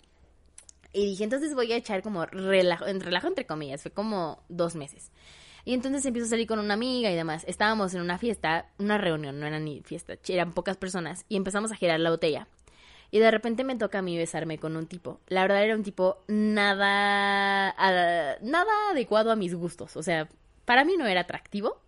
Y 0.94 1.06
dije, 1.06 1.24
entonces 1.24 1.54
voy 1.54 1.72
a 1.72 1.76
echar 1.76 2.02
como 2.02 2.24
relajo, 2.24 2.84
relajo 2.86 3.26
entre 3.26 3.46
comillas, 3.46 3.82
fue 3.82 3.90
como 3.90 4.42
dos 4.48 4.76
meses. 4.76 5.10
Y 5.64 5.74
entonces 5.74 6.04
empiezo 6.06 6.26
a 6.26 6.30
salir 6.30 6.46
con 6.46 6.60
una 6.60 6.74
amiga 6.74 7.10
y 7.10 7.16
demás. 7.16 7.44
Estábamos 7.48 7.94
en 7.94 8.00
una 8.00 8.16
fiesta, 8.16 8.70
una 8.78 8.96
reunión, 8.96 9.40
no 9.40 9.46
era 9.46 9.58
ni 9.58 9.82
fiesta, 9.82 10.14
eran 10.28 10.52
pocas 10.52 10.76
personas 10.76 11.24
y 11.28 11.36
empezamos 11.36 11.72
a 11.72 11.76
girar 11.76 11.98
la 11.98 12.10
botella. 12.10 12.46
Y 13.10 13.18
de 13.18 13.30
repente 13.30 13.64
me 13.64 13.76
toca 13.76 13.98
a 13.98 14.02
mí 14.02 14.16
besarme 14.16 14.58
con 14.58 14.76
un 14.76 14.86
tipo. 14.86 15.20
La 15.26 15.42
verdad 15.42 15.64
era 15.64 15.74
un 15.74 15.82
tipo 15.82 16.22
nada, 16.28 17.74
nada 18.40 18.72
adecuado 18.90 19.30
a 19.30 19.36
mis 19.36 19.54
gustos. 19.54 19.96
O 19.96 20.02
sea, 20.02 20.28
para 20.64 20.84
mí 20.84 20.96
no 20.96 21.06
era 21.06 21.22
atractivo. 21.22 21.80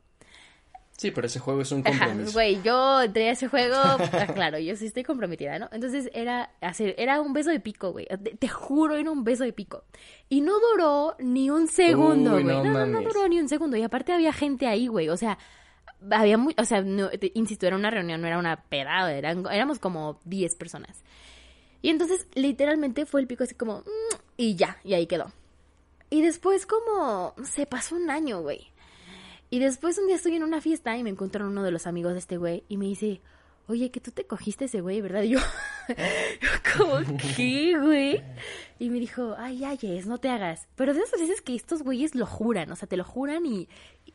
Sí, 0.96 1.10
pero 1.10 1.26
ese 1.26 1.40
juego 1.40 1.60
es 1.60 1.70
un 1.72 1.82
compromiso. 1.82 2.32
Güey, 2.32 2.62
yo 2.62 3.02
entré 3.02 3.28
a 3.28 3.32
ese 3.32 3.48
juego, 3.48 3.76
ah, 3.76 4.26
claro, 4.34 4.58
yo 4.58 4.74
sí 4.76 4.86
estoy 4.86 5.02
comprometida, 5.02 5.58
¿no? 5.58 5.68
Entonces 5.70 6.08
era 6.14 6.50
hacer, 6.62 6.94
era 6.96 7.20
un 7.20 7.34
beso 7.34 7.50
de 7.50 7.60
pico, 7.60 7.92
güey. 7.92 8.06
Te, 8.38 8.48
juro, 8.48 8.96
era 8.96 9.10
un 9.10 9.22
beso 9.22 9.44
de 9.44 9.52
pico. 9.52 9.84
Y 10.30 10.40
no 10.40 10.54
duró 10.58 11.14
ni 11.18 11.50
un 11.50 11.68
segundo, 11.68 12.32
güey. 12.32 12.44
No, 12.44 12.64
no, 12.64 12.86
no, 12.86 13.02
duró 13.02 13.28
ni 13.28 13.38
un 13.38 13.48
segundo. 13.48 13.76
Y 13.76 13.82
aparte 13.82 14.14
había 14.14 14.32
gente 14.32 14.66
ahí, 14.66 14.86
güey. 14.86 15.10
O 15.10 15.18
sea, 15.18 15.38
había 16.10 16.38
muy, 16.38 16.54
o 16.56 16.64
sea, 16.64 16.82
insisto, 17.34 17.66
era 17.66 17.76
una 17.76 17.90
reunión, 17.90 18.22
no 18.22 18.26
era 18.26 18.38
una 18.38 18.64
pedada, 18.64 19.12
eran, 19.12 19.44
éramos 19.52 19.78
como 19.78 20.20
10 20.24 20.54
personas. 20.54 21.04
Y 21.82 21.90
entonces, 21.90 22.26
literalmente 22.34 23.04
fue 23.04 23.20
el 23.20 23.26
pico 23.26 23.44
así 23.44 23.54
como, 23.54 23.80
mm", 23.80 24.14
y 24.38 24.56
ya, 24.56 24.78
y 24.82 24.94
ahí 24.94 25.06
quedó. 25.06 25.30
Y 26.08 26.22
después 26.22 26.66
como, 26.66 27.34
se 27.44 27.66
pasó 27.66 27.96
un 27.96 28.10
año, 28.10 28.40
güey. 28.40 28.70
Y 29.50 29.58
después 29.58 29.98
un 29.98 30.06
día 30.06 30.16
estoy 30.16 30.36
en 30.36 30.42
una 30.42 30.60
fiesta 30.60 30.96
y 30.96 31.02
me 31.02 31.10
encuentro 31.10 31.46
uno 31.46 31.62
de 31.62 31.70
los 31.70 31.86
amigos 31.86 32.12
de 32.12 32.18
este 32.18 32.36
güey 32.36 32.64
y 32.68 32.76
me 32.76 32.86
dice, 32.86 33.20
oye, 33.68 33.90
que 33.90 34.00
tú 34.00 34.10
te 34.10 34.24
cogiste 34.24 34.66
ese 34.66 34.80
güey, 34.80 35.00
¿verdad? 35.00 35.22
Y 35.22 35.30
yo, 35.30 35.38
¿cómo 36.76 36.98
qué, 37.36 37.78
güey? 37.78 38.22
Y 38.78 38.90
me 38.90 38.98
dijo, 38.98 39.34
ay, 39.38 39.64
ay, 39.64 40.02
no 40.06 40.18
te 40.18 40.28
hagas. 40.28 40.68
Pero 40.74 40.94
de 40.94 41.00
esas 41.00 41.20
veces 41.20 41.40
que 41.40 41.54
estos 41.54 41.82
güeyes 41.82 42.14
lo 42.14 42.26
juran, 42.26 42.70
o 42.70 42.76
sea, 42.76 42.88
te 42.88 42.96
lo 42.96 43.04
juran 43.04 43.46
y, 43.46 43.68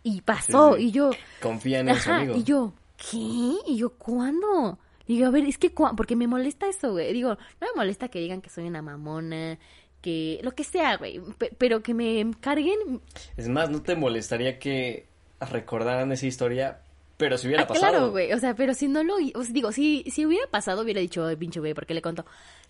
y 0.03 0.21
pasó. 0.21 0.77
Y 0.77 0.91
yo... 0.91 1.11
Confían 1.41 1.89
en 1.89 1.95
su 1.95 2.11
amigo. 2.11 2.35
Y 2.35 2.43
yo, 2.43 2.73
¿qué? 2.97 3.53
Y 3.67 3.77
yo, 3.77 3.91
¿cuándo? 3.91 4.79
Y 5.07 5.15
digo, 5.15 5.27
a 5.27 5.31
ver, 5.31 5.45
es 5.45 5.57
que, 5.57 5.69
porque 5.69 6.15
me 6.15 6.27
molesta 6.27 6.67
eso, 6.67 6.91
güey. 6.91 7.11
Digo, 7.13 7.29
no 7.29 7.67
me 7.67 7.75
molesta 7.75 8.07
que 8.07 8.19
digan 8.19 8.41
que 8.41 8.49
soy 8.49 8.67
una 8.67 8.81
mamona, 8.81 9.57
que 10.01 10.39
lo 10.43 10.51
que 10.53 10.63
sea, 10.63 10.97
güey, 10.97 11.21
pero 11.57 11.83
que 11.83 11.93
me 11.93 12.31
carguen. 12.39 13.01
Es 13.37 13.49
más, 13.49 13.69
¿no 13.69 13.81
te 13.81 13.95
molestaría 13.95 14.57
que 14.57 15.10
recordaran 15.49 16.11
esa 16.11 16.25
historia, 16.25 16.81
pero 17.17 17.37
si 17.37 17.47
hubiera 17.47 17.63
ah, 17.63 17.67
pasado. 17.67 17.91
Claro, 17.91 18.11
güey, 18.11 18.33
o 18.33 18.39
sea, 18.39 18.55
pero 18.55 18.73
si 18.73 18.87
no 18.87 19.03
lo, 19.03 19.15
o 19.15 19.43
sea, 19.43 19.53
digo, 19.53 19.71
si, 19.71 20.03
si 20.11 20.25
hubiera 20.25 20.47
pasado 20.47 20.81
hubiera 20.81 21.01
dicho, 21.01 21.27
pinche 21.37 21.59
güey, 21.59 21.73
¿por 21.73 21.85
qué 21.85 21.93
le 21.93 22.01
contó? 22.01 22.25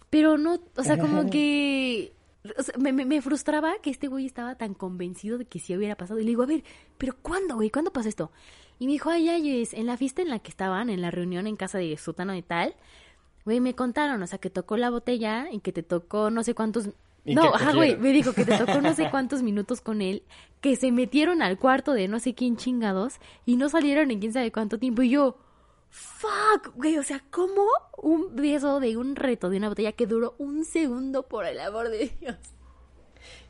Pero 0.10 0.38
no, 0.38 0.60
o 0.76 0.84
sea, 0.84 0.98
como 0.98 1.30
que 1.30 2.14
o 2.58 2.64
sea, 2.64 2.76
me, 2.78 2.92
me, 2.92 3.22
frustraba 3.22 3.74
que 3.82 3.90
este 3.90 4.08
güey 4.08 4.26
estaba 4.26 4.56
tan 4.56 4.74
convencido 4.74 5.38
de 5.38 5.46
que 5.46 5.60
sí 5.60 5.76
hubiera 5.76 5.96
pasado. 5.96 6.20
Y 6.20 6.24
le 6.24 6.30
digo, 6.30 6.44
a 6.44 6.48
ver, 6.48 6.64
¿pero 6.98 7.16
cuándo, 7.22 7.56
güey? 7.56 7.70
¿Cuándo 7.70 7.94
pasó 7.94 8.10
esto? 8.10 8.32
Y 8.80 8.88
me 8.88 8.94
dijo, 8.94 9.10
ay, 9.10 9.30
ay, 9.30 9.62
es 9.62 9.74
en 9.74 9.86
la 9.86 9.98
fiesta 9.98 10.22
en 10.22 10.30
la 10.30 10.40
que 10.40 10.50
estaban, 10.50 10.90
en 10.90 11.02
la 11.02 11.12
reunión 11.12 11.46
en 11.46 11.56
casa 11.56 11.78
de 11.78 11.96
Sutano 11.98 12.36
y 12.36 12.42
tal, 12.42 12.76
güey, 13.46 13.60
me 13.60 13.76
contaron, 13.76 14.22
o 14.24 14.28
sea, 14.28 14.40
que 14.40 14.50
tocó 14.50 14.78
la 14.78 14.90
botella 14.90 15.48
y 15.52 15.60
que 15.60 15.72
te 15.72 15.84
tocó 15.84 16.32
no 16.32 16.44
sé 16.44 16.56
cuántos 16.56 16.90
no, 17.26 17.54
ajá, 17.54 17.74
güey, 17.74 17.98
me 17.98 18.12
dijo 18.12 18.34
que 18.34 18.46
te 18.46 18.58
tocó 18.58 18.82
no 18.82 18.94
sé 18.94 19.10
cuántos 19.12 19.44
minutos 19.44 19.82
con 19.82 20.02
él, 20.02 20.24
que 20.60 20.76
se 20.76 20.92
metieron 20.92 21.42
al 21.42 21.58
cuarto 21.58 21.94
de 21.94 22.08
no 22.08 22.20
sé 22.20 22.34
quién 22.34 22.58
chingados 22.58 23.16
y 23.46 23.58
no 23.58 23.70
salieron 23.70 24.12
en 24.12 24.20
quién 24.20 24.34
sabe 24.34 24.52
cuánto 24.52 24.80
tiempo. 24.80 25.02
Y 25.02 25.12
yo, 25.12 25.38
fuck, 25.90 26.76
güey, 26.76 26.98
o 26.98 27.04
sea, 27.04 27.24
¿cómo 27.30 27.66
un 27.98 28.36
beso 28.36 28.80
de 28.80 28.98
un 28.98 29.16
reto 29.16 29.50
de 29.50 29.58
una 29.58 29.70
botella 29.70 29.92
que 29.92 30.08
duró 30.08 30.36
un 30.38 30.66
segundo 30.66 31.28
por 31.28 31.46
el 31.46 31.60
amor 31.60 31.90
de 31.90 32.12
Dios? 32.20 32.38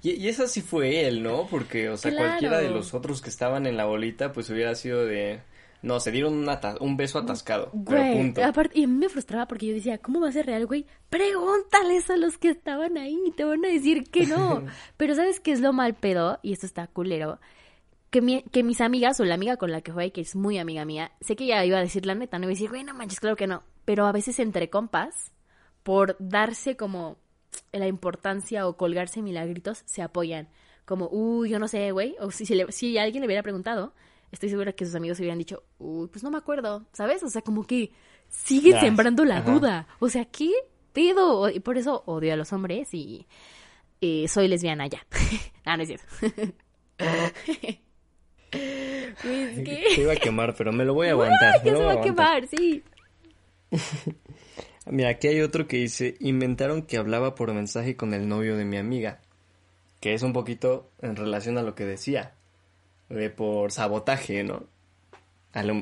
Y, 0.01 0.12
y 0.12 0.27
esa 0.27 0.47
sí 0.47 0.62
fue 0.62 1.07
él, 1.07 1.23
¿no? 1.23 1.47
Porque, 1.49 1.89
o 1.89 1.97
sea, 1.97 2.15
cualquiera 2.15 2.60
de 2.60 2.69
los 2.69 2.93
otros 2.93 3.21
que 3.21 3.29
estaban 3.29 3.67
en 3.67 3.77
la 3.77 3.86
bolita, 3.86 4.34
pues 4.34 4.49
hubiera 4.49 4.75
sido 4.75 5.05
de 5.05 5.41
no, 5.81 5.99
se 5.99 6.11
dieron 6.11 6.33
un, 6.33 6.49
un 6.79 6.97
beso 6.97 7.19
atascado. 7.19 7.69
Güey, 7.73 8.13
punto. 8.13 8.43
Aparte, 8.43 8.79
y 8.79 8.83
a 8.83 8.87
mí 8.87 8.93
me 8.93 9.09
frustraba 9.09 9.47
porque 9.47 9.67
yo 9.67 9.73
decía, 9.73 9.97
¿cómo 9.97 10.19
va 10.19 10.29
a 10.29 10.31
ser 10.31 10.45
real, 10.45 10.67
güey? 10.67 10.85
Pregúntales 11.09 12.09
a 12.09 12.17
los 12.17 12.37
que 12.37 12.49
estaban 12.49 12.97
ahí, 12.97 13.17
te 13.35 13.43
van 13.45 13.65
a 13.65 13.67
decir 13.67 14.03
que 14.11 14.27
no. 14.27 14.63
Pero 14.97 15.15
¿sabes 15.15 15.39
qué 15.39 15.51
es 15.51 15.59
lo 15.59 15.73
mal 15.73 15.95
pedo? 15.95 16.39
Y 16.43 16.53
esto 16.53 16.67
está 16.67 16.85
culero. 16.87 17.39
Que, 18.11 18.43
que 18.51 18.63
mis 18.63 18.81
amigas, 18.81 19.19
o 19.19 19.25
la 19.25 19.35
amiga 19.35 19.57
con 19.57 19.71
la 19.71 19.81
que 19.81 19.91
fue, 19.91 20.11
que 20.11 20.21
es 20.21 20.35
muy 20.35 20.59
amiga 20.59 20.85
mía, 20.85 21.13
sé 21.21 21.35
que 21.35 21.45
ella 21.45 21.65
iba 21.65 21.77
a 21.77 21.81
decir 21.81 22.05
la 22.05 22.13
neta, 22.13 22.37
no 22.37 22.43
iba 22.43 22.51
a 22.51 22.55
decir, 22.55 22.69
güey, 22.69 22.83
no 22.83 22.93
manches, 22.93 23.19
claro 23.19 23.35
que 23.35 23.47
no. 23.47 23.63
Pero 23.85 24.05
a 24.05 24.11
veces 24.11 24.39
entre 24.39 24.69
compas, 24.69 25.31
por 25.81 26.15
darse 26.19 26.75
como 26.75 27.17
la 27.71 27.87
importancia 27.87 28.67
o 28.67 28.77
colgarse 28.77 29.21
milagritos, 29.23 29.81
se 29.85 30.03
apoyan. 30.03 30.47
Como, 30.85 31.07
uy, 31.11 31.49
yo 31.49 31.57
no 31.57 31.67
sé, 31.67 31.91
güey. 31.91 32.15
O 32.19 32.29
si, 32.29 32.45
si, 32.45 32.61
si 32.69 32.97
alguien 32.97 33.21
le 33.21 33.27
hubiera 33.27 33.43
preguntado, 33.43 33.93
estoy 34.31 34.49
segura 34.49 34.73
que 34.73 34.85
sus 34.85 34.95
amigos 34.95 35.19
hubieran 35.19 35.37
dicho, 35.37 35.63
uy, 35.77 36.07
pues 36.07 36.23
no 36.23 36.31
me 36.31 36.37
acuerdo, 36.37 36.85
¿sabes? 36.93 37.23
O 37.23 37.29
sea, 37.29 37.41
como 37.41 37.65
que 37.65 37.91
sigue 38.29 38.79
sembrando 38.79 39.25
la 39.25 39.41
duda. 39.41 39.87
O 39.99 40.09
sea, 40.09 40.25
¿qué 40.25 40.51
pedo? 40.93 41.49
Y 41.49 41.59
por 41.59 41.77
eso 41.77 42.03
odio 42.05 42.33
a 42.33 42.35
los 42.35 42.53
hombres 42.53 42.93
y 42.93 43.27
soy 44.27 44.47
lesbiana 44.47 44.87
ya. 44.87 45.05
ah, 45.65 45.77
no 45.77 45.83
es 45.83 45.89
cierto. 45.89 46.05
pues, 49.21 49.59
¿qué? 49.65 49.85
iba 49.97 50.13
a 50.13 50.17
quemar, 50.17 50.55
pero 50.55 50.71
me 50.71 50.85
lo 50.85 50.93
voy 50.93 51.07
a 51.07 51.11
aguantar. 51.11 51.63
ya 51.63 51.75
se 51.75 51.83
va 51.83 51.93
a 51.93 52.01
quemar, 52.01 52.47
sí. 52.47 52.83
Mira, 54.85 55.09
aquí 55.09 55.27
hay 55.27 55.41
otro 55.41 55.67
que 55.67 55.77
dice, 55.77 56.15
inventaron 56.19 56.81
que 56.83 56.97
hablaba 56.97 57.35
por 57.35 57.53
mensaje 57.53 57.95
con 57.95 58.13
el 58.13 58.27
novio 58.27 58.57
de 58.57 58.65
mi 58.65 58.77
amiga, 58.77 59.19
que 59.99 60.13
es 60.13 60.23
un 60.23 60.33
poquito 60.33 60.91
en 61.01 61.15
relación 61.15 61.57
a 61.57 61.61
lo 61.61 61.75
que 61.75 61.85
decía, 61.85 62.33
por 63.36 63.71
sabotaje, 63.71 64.43
¿no? 64.43 64.63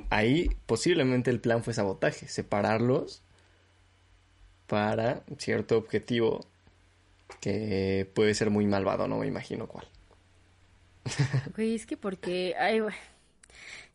ahí 0.09 0.49
posiblemente 0.65 1.29
el 1.29 1.39
plan 1.39 1.63
fue 1.63 1.73
sabotaje, 1.73 2.27
separarlos 2.27 3.21
para 4.67 5.23
cierto 5.37 5.77
objetivo 5.77 6.41
que 7.41 8.09
puede 8.13 8.33
ser 8.33 8.49
muy 8.49 8.65
malvado, 8.65 9.07
no 9.07 9.17
me 9.17 9.27
imagino 9.27 9.67
cuál. 9.67 9.87
Güey, 11.55 11.75
es 11.75 11.85
que 11.85 11.97
porque... 11.97 12.55
Ay, 12.59 12.79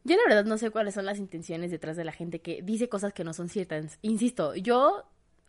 Yo 0.05 0.17
la 0.17 0.23
verdad 0.27 0.45
no 0.45 0.59
sé 0.59 0.71
cuáles 0.71 0.95
son 0.95 1.07
las 1.07 1.19
intenciones 1.19 1.71
detrás 1.71 1.97
de 1.97 2.05
la 2.05 2.13
gente 2.13 2.41
que 2.41 2.63
dice 2.63 2.89
cosas 2.89 3.13
que 3.13 3.25
no 3.25 3.33
son 3.33 3.49
ciertas. 3.49 3.99
Insisto, 4.03 4.55
yo 4.55 5.05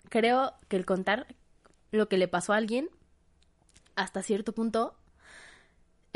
creo 0.09 0.53
que 0.67 0.77
el 0.77 0.85
contar 0.85 1.27
lo 1.91 2.07
que 2.07 2.17
le 2.17 2.27
pasó 2.27 2.53
a 2.53 2.57
alguien 2.57 2.89
hasta 3.95 4.23
cierto 4.23 4.53
punto... 4.53 4.95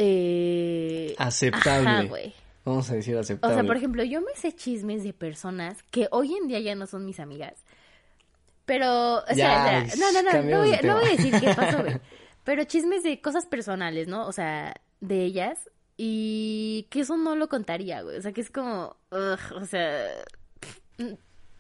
Eh... 0.02 1.14
Aceptable. 1.18 2.34
Vamos 2.64 2.90
a 2.90 2.96
decir 2.96 3.18
aceptable. 3.18 3.54
O 3.54 3.58
sea, 3.58 3.68
por 3.68 3.76
ejemplo, 3.76 4.02
yo 4.06 4.22
me 4.22 4.34
sé 4.36 4.54
chismes 4.54 5.04
de 5.04 5.12
personas 5.12 5.84
que 5.92 6.08
hoy 6.12 6.36
en 6.36 6.48
día 6.48 6.62
ya 6.62 6.74
no 6.74 6.88
son 6.88 7.06
mis 7.06 7.20
amigas. 7.20 7.66
Pero, 8.66 9.18
o 9.18 9.34
sea, 9.34 9.86
no, 9.98 10.12
no, 10.14 10.22
no, 10.22 10.44
no 10.44 10.60
voy, 10.60 10.72
no 10.84 10.96
voy, 10.96 11.06
a 11.06 11.12
decir 11.12 11.34
qué 11.38 11.54
pasó, 11.54 11.80
güey. 11.80 12.00
Pero 12.46 12.64
chismes 12.64 13.04
de 13.04 13.20
cosas 13.20 13.46
personales, 13.46 14.08
¿no? 14.08 14.26
O 14.26 14.32
sea, 14.32 14.74
de 15.02 15.26
ellas. 15.26 15.70
Y 15.98 16.88
que 16.90 17.02
eso 17.02 17.18
no 17.18 17.36
lo 17.36 17.50
contaría, 17.50 18.02
güey. 18.02 18.18
O 18.18 18.22
sea, 18.22 18.32
que 18.32 18.40
es 18.40 18.50
como, 18.50 18.96
o 19.10 19.66
sea... 19.66 20.06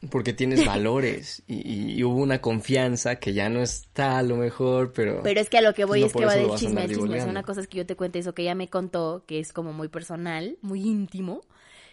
Porque 0.10 0.32
tienes 0.32 0.66
valores 0.66 1.44
y, 1.46 2.02
hubo 2.04 2.22
una 2.22 2.40
confianza 2.40 3.18
que 3.18 3.34
ya 3.34 3.50
no 3.50 3.62
está 3.62 4.18
a 4.18 4.24
lo 4.24 4.38
mejor, 4.38 4.94
pero... 4.94 5.22
Pero 5.24 5.42
es 5.42 5.50
que 5.50 5.58
a 5.58 5.62
lo 5.62 5.74
que 5.74 5.84
voy 5.84 6.04
es 6.04 6.14
que 6.14 6.26
va 6.26 6.36
del 6.36 6.56
chisme 6.56 6.82
al 6.82 6.90
chisme. 6.90 7.18
Es 7.18 7.26
una 7.26 7.44
cosa 7.44 7.60
es 7.60 7.68
que 7.68 7.80
yo 7.80 7.86
te 7.86 7.98
cuente 7.98 8.20
eso 8.20 8.34
que 8.34 8.44
ella 8.44 8.56
me 8.56 8.70
contó, 8.70 9.24
que 9.28 9.40
es 9.40 9.52
como 9.52 9.74
muy 9.74 9.90
personal, 9.90 10.58
muy 10.62 10.82
íntimo. 10.82 11.42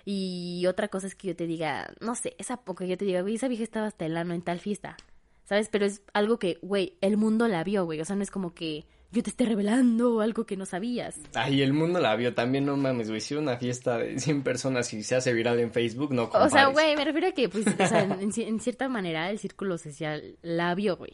Y 0.04 0.64
otra 0.68 0.86
cosa 0.86 1.08
es 1.08 1.16
que 1.16 1.28
yo 1.28 1.36
te 1.36 1.48
diga, 1.48 1.92
no 2.00 2.14
sé, 2.14 2.36
esa 2.38 2.58
poca 2.58 2.84
yo 2.84 2.96
te 2.96 3.04
diga, 3.04 3.22
güey, 3.22 3.34
esa 3.34 3.48
vieja 3.48 3.64
estaba 3.64 3.88
hasta 3.88 4.06
el 4.06 4.16
ano 4.16 4.34
en 4.34 4.42
tal 4.42 4.60
fiesta. 4.60 4.96
¿Sabes? 5.44 5.68
Pero 5.68 5.84
es 5.84 6.02
algo 6.12 6.38
que, 6.38 6.58
güey, 6.62 6.96
el 7.00 7.16
mundo 7.16 7.48
la 7.48 7.64
vio, 7.64 7.84
güey. 7.84 8.00
O 8.00 8.04
sea, 8.04 8.14
no 8.14 8.22
es 8.22 8.30
como 8.30 8.54
que 8.54 8.84
yo 9.12 9.22
te 9.22 9.30
esté 9.30 9.44
revelando 9.46 10.20
algo 10.20 10.44
que 10.46 10.56
no 10.56 10.66
sabías. 10.66 11.16
Ay, 11.34 11.62
el 11.62 11.72
mundo 11.72 12.00
la 12.00 12.14
vio 12.16 12.34
también, 12.34 12.66
no 12.66 12.76
mames, 12.76 13.08
güey. 13.08 13.20
Si 13.20 13.34
una 13.34 13.56
fiesta 13.56 13.98
de 13.98 14.18
100 14.18 14.42
personas 14.42 14.92
y 14.92 15.02
se 15.02 15.16
hace 15.16 15.32
viral 15.32 15.58
en 15.60 15.72
Facebook, 15.72 16.12
no 16.12 16.24
compares. 16.24 16.52
O 16.52 16.56
sea, 16.56 16.66
güey, 16.66 16.96
me 16.96 17.04
refiero 17.04 17.28
a 17.28 17.32
que, 17.32 17.48
pues, 17.48 17.66
o 17.66 17.86
sea, 17.86 18.02
en, 18.02 18.60
cierta 18.60 18.88
manera 18.88 19.30
el 19.30 19.38
círculo 19.38 19.78
social 19.78 20.36
la 20.42 20.74
vio, 20.74 20.96
güey. 20.96 21.12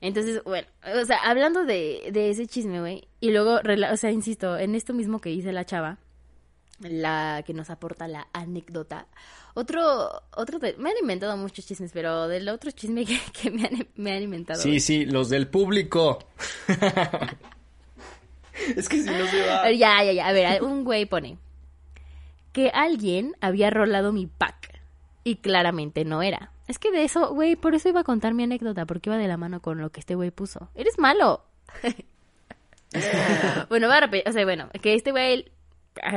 Entonces, 0.00 0.42
bueno, 0.44 0.68
o 1.00 1.04
sea, 1.04 1.18
hablando 1.24 1.64
de, 1.64 2.10
de 2.12 2.30
ese 2.30 2.46
chisme, 2.46 2.80
güey, 2.80 3.08
y 3.20 3.32
luego, 3.32 3.60
o 3.92 3.96
sea, 3.96 4.12
insisto, 4.12 4.56
en 4.56 4.76
esto 4.76 4.94
mismo 4.94 5.20
que 5.20 5.30
dice 5.30 5.52
la 5.52 5.64
chava, 5.64 5.98
la 6.80 7.42
que 7.46 7.54
nos 7.54 7.70
aporta 7.70 8.08
la 8.08 8.28
anécdota. 8.32 9.06
Otro, 9.54 10.22
otro, 10.36 10.58
me 10.78 10.90
han 10.90 10.96
inventado 11.00 11.36
muchos 11.36 11.66
chismes, 11.66 11.90
pero 11.92 12.28
del 12.28 12.48
otro 12.48 12.70
chisme 12.70 13.04
que, 13.04 13.50
me, 13.50 13.64
han, 13.64 13.88
me, 13.96 14.12
han, 14.12 14.22
inventado. 14.22 14.60
Sí, 14.60 14.80
sí, 14.80 15.04
los 15.04 15.28
del 15.28 15.48
público. 15.48 16.18
es 18.76 18.88
que 18.88 19.02
si 19.02 19.10
no 19.10 19.26
se 19.26 19.46
va. 19.46 19.70
Ya, 19.72 20.02
ya, 20.04 20.12
ya. 20.12 20.28
A 20.28 20.32
ver, 20.32 20.62
un 20.62 20.84
güey 20.84 21.06
pone 21.06 21.38
que 22.52 22.70
alguien 22.74 23.34
había 23.40 23.70
rolado 23.70 24.12
mi 24.12 24.26
pack 24.26 24.80
y 25.24 25.36
claramente 25.36 26.04
no 26.04 26.22
era. 26.22 26.52
Es 26.66 26.78
que 26.78 26.90
de 26.90 27.04
eso, 27.04 27.34
güey, 27.34 27.56
por 27.56 27.74
eso 27.74 27.88
iba 27.88 28.00
a 28.00 28.04
contar 28.04 28.34
mi 28.34 28.42
anécdota, 28.42 28.86
porque 28.86 29.10
iba 29.10 29.16
de 29.16 29.28
la 29.28 29.36
mano 29.36 29.60
con 29.60 29.80
lo 29.80 29.90
que 29.90 30.00
este 30.00 30.14
güey 30.14 30.30
puso. 30.30 30.70
Eres 30.74 30.98
malo. 30.98 31.44
bueno, 33.68 33.88
va 33.88 33.96
a 33.96 34.00
repetir, 34.00 34.28
o 34.28 34.32
sea, 34.32 34.44
bueno, 34.44 34.68
que 34.82 34.94
este 34.94 35.12
güey 35.12 35.50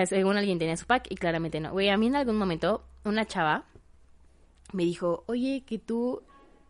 según 0.06 0.38
alguien 0.38 0.60
tenía 0.60 0.78
su 0.78 0.86
pack 0.86 1.08
y 1.10 1.16
claramente 1.16 1.60
no. 1.60 1.72
Güey, 1.72 1.90
a 1.90 1.98
mí 1.98 2.08
en 2.08 2.16
algún 2.16 2.38
momento 2.38 2.84
una 3.04 3.26
chava 3.26 3.66
me 4.74 4.84
dijo, 4.84 5.24
oye, 5.28 5.64
que 5.66 5.80
tú 5.80 6.24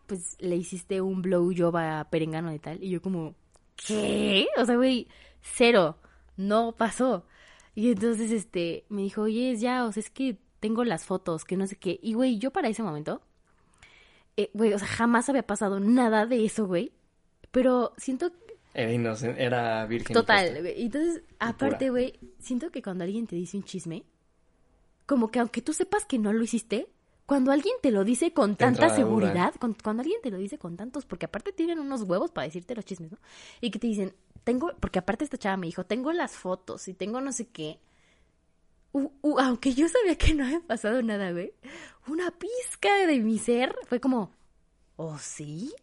pues 0.08 0.36
le 0.40 0.58
hiciste 0.58 1.00
un 1.00 1.22
blow 1.22 1.54
job 1.56 1.78
a 1.78 2.08
Perengano 2.10 2.54
y 2.54 2.60
tal. 2.60 2.84
Y 2.84 2.90
yo 2.90 3.02
como, 3.02 3.34
¿qué? 3.76 4.48
O 4.58 4.66
sea, 4.66 4.76
güey, 4.76 5.08
cero, 5.42 5.98
no 6.36 6.74
pasó. 6.74 7.26
Y 7.76 7.92
entonces, 7.92 8.32
este, 8.32 8.86
me 8.90 9.04
dijo, 9.04 9.22
oye, 9.22 9.56
ya, 9.56 9.86
o 9.86 9.92
sea, 9.94 10.02
es 10.02 10.10
que 10.10 10.38
tengo 10.60 10.84
las 10.84 11.06
fotos, 11.06 11.46
que 11.46 11.56
no 11.56 11.66
sé 11.66 11.78
qué. 11.78 11.98
Y, 12.04 12.14
güey, 12.14 12.38
yo 12.40 12.52
para 12.52 12.68
ese 12.68 12.84
momento, 12.84 13.22
eh, 14.36 14.50
güey, 14.54 14.74
o 14.74 14.80
sea, 14.80 14.88
jamás 14.88 15.30
había 15.30 15.48
pasado 15.48 15.80
nada 15.80 16.26
de 16.26 16.44
eso, 16.44 16.68
güey. 16.68 16.92
Pero 17.52 17.94
siento 17.98 18.32
era 18.74 18.92
inocente, 18.92 19.44
era 19.44 19.86
virgen. 19.86 20.14
Total, 20.14 20.66
Entonces, 20.66 21.24
aparte, 21.40 21.90
güey, 21.90 22.20
siento 22.40 22.72
que 22.72 22.82
cuando 22.82 23.04
alguien 23.04 23.28
te 23.28 23.36
dice 23.36 23.58
un 23.58 23.64
chisme, 23.64 24.04
como 25.06 25.30
que 25.30 25.40
aunque 25.40 25.62
tú 25.62 25.74
sepas 25.74 26.06
que 26.06 26.18
no 26.18 26.32
lo 26.32 26.44
hiciste, 26.44 26.88
cuando 27.26 27.52
alguien 27.52 27.76
te 27.82 27.92
lo 27.92 28.04
dice 28.04 28.34
con 28.34 28.56
tanta 28.56 28.90
seguridad, 28.96 29.54
cuando, 29.60 30.02
alguien 30.02 30.22
te 30.22 30.32
lo 30.32 30.38
dice 30.38 30.58
con 30.58 30.76
tantos, 30.76 31.06
porque 31.06 31.26
aparte 31.26 31.54
tienen 31.54 31.80
unos 31.80 32.04
huevos 32.04 32.32
para 32.32 32.46
decirte 32.46 32.76
los 32.76 32.86
chismes, 32.86 33.12
¿no? 33.12 33.18
Y 33.62 33.72
que 33.72 33.80
te 33.80 33.88
dicen, 33.88 34.14
tengo, 34.44 34.72
porque 34.80 35.00
aparte 35.00 35.24
esta 35.24 35.38
chava 35.38 35.58
me 35.58 35.68
dijo, 35.68 35.86
tengo 35.86 36.12
las 36.12 36.32
fotos 36.34 36.88
y 36.88 36.94
tengo 36.94 37.22
no 37.22 37.32
sé 37.32 37.48
qué. 37.48 37.80
aunque 39.38 39.74
yo 39.74 39.88
sabía 39.88 40.18
que 40.18 40.34
no 40.34 40.46
había 40.46 40.62
pasado 40.62 41.02
nada, 41.02 41.32
güey, 41.32 41.54
una 42.08 42.32
pizca 42.32 43.06
de 43.06 43.20
mi 43.20 43.38
ser 43.38 43.76
fue 43.88 44.00
como, 44.00 44.32
¿Oh, 45.04 45.18
sí? 45.20 45.74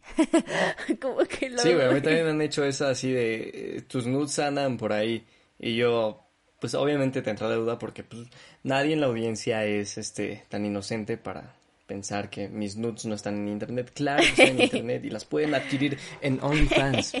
Como 1.01 1.17
que 1.25 1.49
lo... 1.49 1.61
Sí, 1.61 1.73
güey, 1.73 1.87
a 1.87 1.91
mí 1.91 1.99
también 1.99 2.23
me 2.23 2.31
han 2.31 2.41
hecho 2.41 2.63
esa 2.63 2.91
así 2.91 3.11
de 3.11 3.77
eh, 3.77 3.81
tus 3.81 4.07
nudes 4.07 4.39
andan 4.39 4.77
por 4.77 4.93
ahí 4.93 5.25
y 5.59 5.75
yo 5.75 6.25
pues 6.61 6.73
obviamente 6.73 7.21
te 7.21 7.29
entra 7.29 7.49
de 7.49 7.55
duda 7.55 7.77
porque 7.77 8.03
pues 8.03 8.27
nadie 8.63 8.93
en 8.93 9.01
la 9.01 9.07
audiencia 9.07 9.65
es 9.65 9.97
este 9.97 10.45
tan 10.47 10.65
inocente 10.65 11.17
para 11.17 11.53
pensar 11.85 12.29
que 12.29 12.47
mis 12.47 12.77
nudes 12.77 13.05
no 13.05 13.15
están 13.15 13.35
en 13.35 13.49
internet. 13.49 13.91
Claro 13.93 14.23
que 14.23 14.29
están 14.29 14.47
en 14.47 14.61
internet 14.61 15.03
y 15.03 15.09
las 15.09 15.25
pueden 15.25 15.53
adquirir 15.53 15.97
en 16.21 16.39
OnlyFans. 16.41 17.13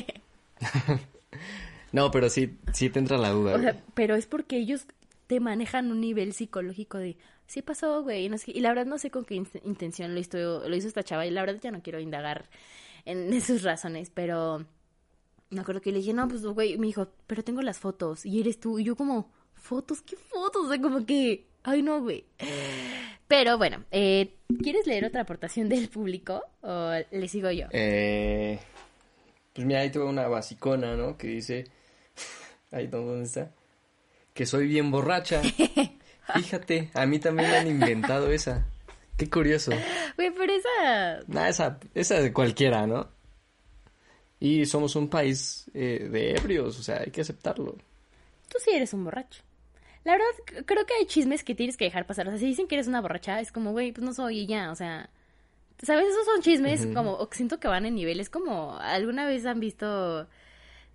no, 1.91 2.11
pero 2.11 2.29
sí, 2.29 2.57
sí 2.71 2.89
te 2.89 2.99
entra 2.99 3.17
la 3.17 3.31
duda. 3.31 3.55
O 3.55 3.59
sea, 3.59 3.75
pero 3.93 4.15
es 4.15 4.25
porque 4.25 4.55
ellos 4.55 4.85
te 5.27 5.41
manejan 5.41 5.91
un 5.91 5.99
nivel 5.99 6.31
psicológico 6.31 6.97
de, 6.97 7.17
sí 7.49 7.63
pasó, 7.63 8.03
güey. 8.03 8.29
y 8.45 8.59
la 8.59 8.69
verdad 8.69 8.85
no 8.85 8.97
sé 8.97 9.09
con 9.09 9.25
qué 9.25 9.35
intención 9.35 10.13
lo 10.13 10.19
hizo, 10.19 10.69
lo 10.69 10.75
hizo 10.75 10.87
esta 10.87 11.03
chava. 11.03 11.25
Y 11.25 11.31
la 11.31 11.41
verdad 11.41 11.59
ya 11.61 11.71
no 11.71 11.81
quiero 11.81 11.99
indagar 11.99 12.47
en, 13.05 13.41
sus 13.41 13.63
razones, 13.63 14.11
pero 14.13 14.65
me 15.49 15.61
acuerdo 15.61 15.81
que 15.81 15.91
le 15.91 15.97
dije, 15.97 16.13
no, 16.13 16.27
pues, 16.27 16.45
güey, 16.45 16.77
me 16.77 16.87
dijo, 16.87 17.07
pero 17.27 17.43
tengo 17.43 17.61
las 17.61 17.79
fotos 17.79 18.25
y 18.25 18.39
eres 18.39 18.59
tú. 18.59 18.79
Y 18.79 18.83
yo 18.85 18.95
como, 18.95 19.31
¿fotos? 19.55 20.01
¿Qué 20.03 20.15
fotos? 20.15 20.67
O 20.67 20.69
sea, 20.69 20.79
como 20.79 21.05
que, 21.05 21.47
ay, 21.63 21.81
no, 21.81 22.01
güey. 22.01 22.23
Pero 23.27 23.59
bueno, 23.59 23.83
eh, 23.91 24.33
¿quieres 24.63 24.87
leer 24.87 25.05
otra 25.05 25.21
aportación 25.21 25.69
del 25.69 25.87
público 25.87 26.41
o 26.61 26.93
le 27.11 27.27
sigo 27.27 27.51
yo? 27.51 27.67
Eh, 27.69 28.57
pues 29.53 29.67
mira, 29.67 29.81
ahí 29.81 29.91
tengo 29.91 30.09
una 30.09 30.27
basicona, 30.27 30.95
¿no? 30.95 31.15
Que 31.15 31.27
dice, 31.27 31.65
ahí, 32.71 32.87
¿dónde 32.87 33.25
está? 33.25 33.51
Que 34.33 34.47
soy 34.47 34.65
bien 34.65 34.89
borracha. 34.89 35.43
Fíjate, 36.35 36.89
a 36.93 37.05
mí 37.05 37.19
también 37.19 37.49
me 37.49 37.57
han 37.57 37.67
inventado 37.67 38.31
esa. 38.31 38.65
Qué 39.17 39.29
curioso. 39.29 39.71
Güey, 40.15 40.31
pero 40.31 40.53
esa... 40.53 41.23
Nah, 41.27 41.49
esa, 41.49 41.79
esa 41.93 42.21
de 42.21 42.31
cualquiera, 42.31 42.87
¿no? 42.87 43.09
Y 44.39 44.65
somos 44.65 44.95
un 44.95 45.09
país 45.09 45.69
eh, 45.73 46.07
de 46.09 46.31
ebrios, 46.31 46.79
o 46.79 46.83
sea, 46.83 47.01
hay 47.01 47.11
que 47.11 47.21
aceptarlo. 47.21 47.75
Tú 48.47 48.57
sí 48.63 48.71
eres 48.71 48.93
un 48.93 49.03
borracho. 49.03 49.41
La 50.05 50.13
verdad, 50.13 50.63
creo 50.65 50.85
que 50.85 50.93
hay 50.93 51.05
chismes 51.05 51.43
que 51.43 51.55
tienes 51.55 51.75
que 51.75 51.85
dejar 51.85 52.07
pasar. 52.07 52.27
O 52.27 52.31
sea, 52.31 52.39
si 52.39 52.45
dicen 52.45 52.67
que 52.67 52.75
eres 52.75 52.87
una 52.87 53.01
borracha, 53.01 53.41
es 53.41 53.51
como, 53.51 53.71
güey, 53.71 53.91
pues 53.91 54.05
no 54.05 54.13
soy 54.13 54.39
y 54.39 54.47
ya, 54.47 54.71
o 54.71 54.75
sea... 54.75 55.09
¿Sabes? 55.81 56.07
Esos 56.09 56.25
son 56.25 56.41
chismes 56.41 56.87
como, 56.93 57.29
siento 57.31 57.59
que 57.59 57.69
van 57.69 57.85
en 57.85 57.95
niveles 57.95 58.29
como, 58.29 58.77
¿alguna 58.79 59.25
vez 59.25 59.45
han 59.45 59.61
visto 59.61 60.27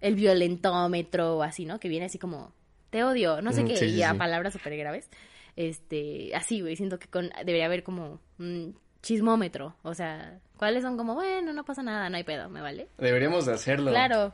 el 0.03 0.15
violentómetro 0.15 1.39
o 1.39 1.43
así, 1.43 1.65
¿no? 1.65 1.81
Que 1.81 1.89
viene 1.89 2.05
así 2.05 2.19
como, 2.19 2.53
te 2.95 3.03
odio, 3.03 3.43
no 3.43 3.53
sé 3.53 3.65
qué, 3.65 3.87
y 3.87 4.05
a 4.05 4.15
palabras 4.15 4.53
súper 4.53 4.77
graves. 4.77 5.11
Este, 5.57 6.33
así, 6.33 6.61
güey, 6.61 6.77
siento 6.77 7.01
que 7.01 7.09
con, 7.09 7.29
debería 7.39 7.67
haber 7.67 7.83
como 7.83 8.21
un 8.39 8.79
chismómetro, 9.03 9.75
o 9.83 9.95
sea, 9.95 10.39
¿cuáles 10.59 10.85
son 10.85 10.97
como, 10.97 11.15
bueno, 11.15 11.53
no 11.53 11.65
pasa 11.65 11.83
nada, 11.83 12.09
no 12.09 12.17
hay 12.19 12.23
pedo, 12.23 12.49
¿me 12.49 12.61
vale? 12.61 12.87
Deberíamos 12.99 13.47
de 13.47 13.55
hacerlo. 13.55 13.91
Claro. 13.91 14.33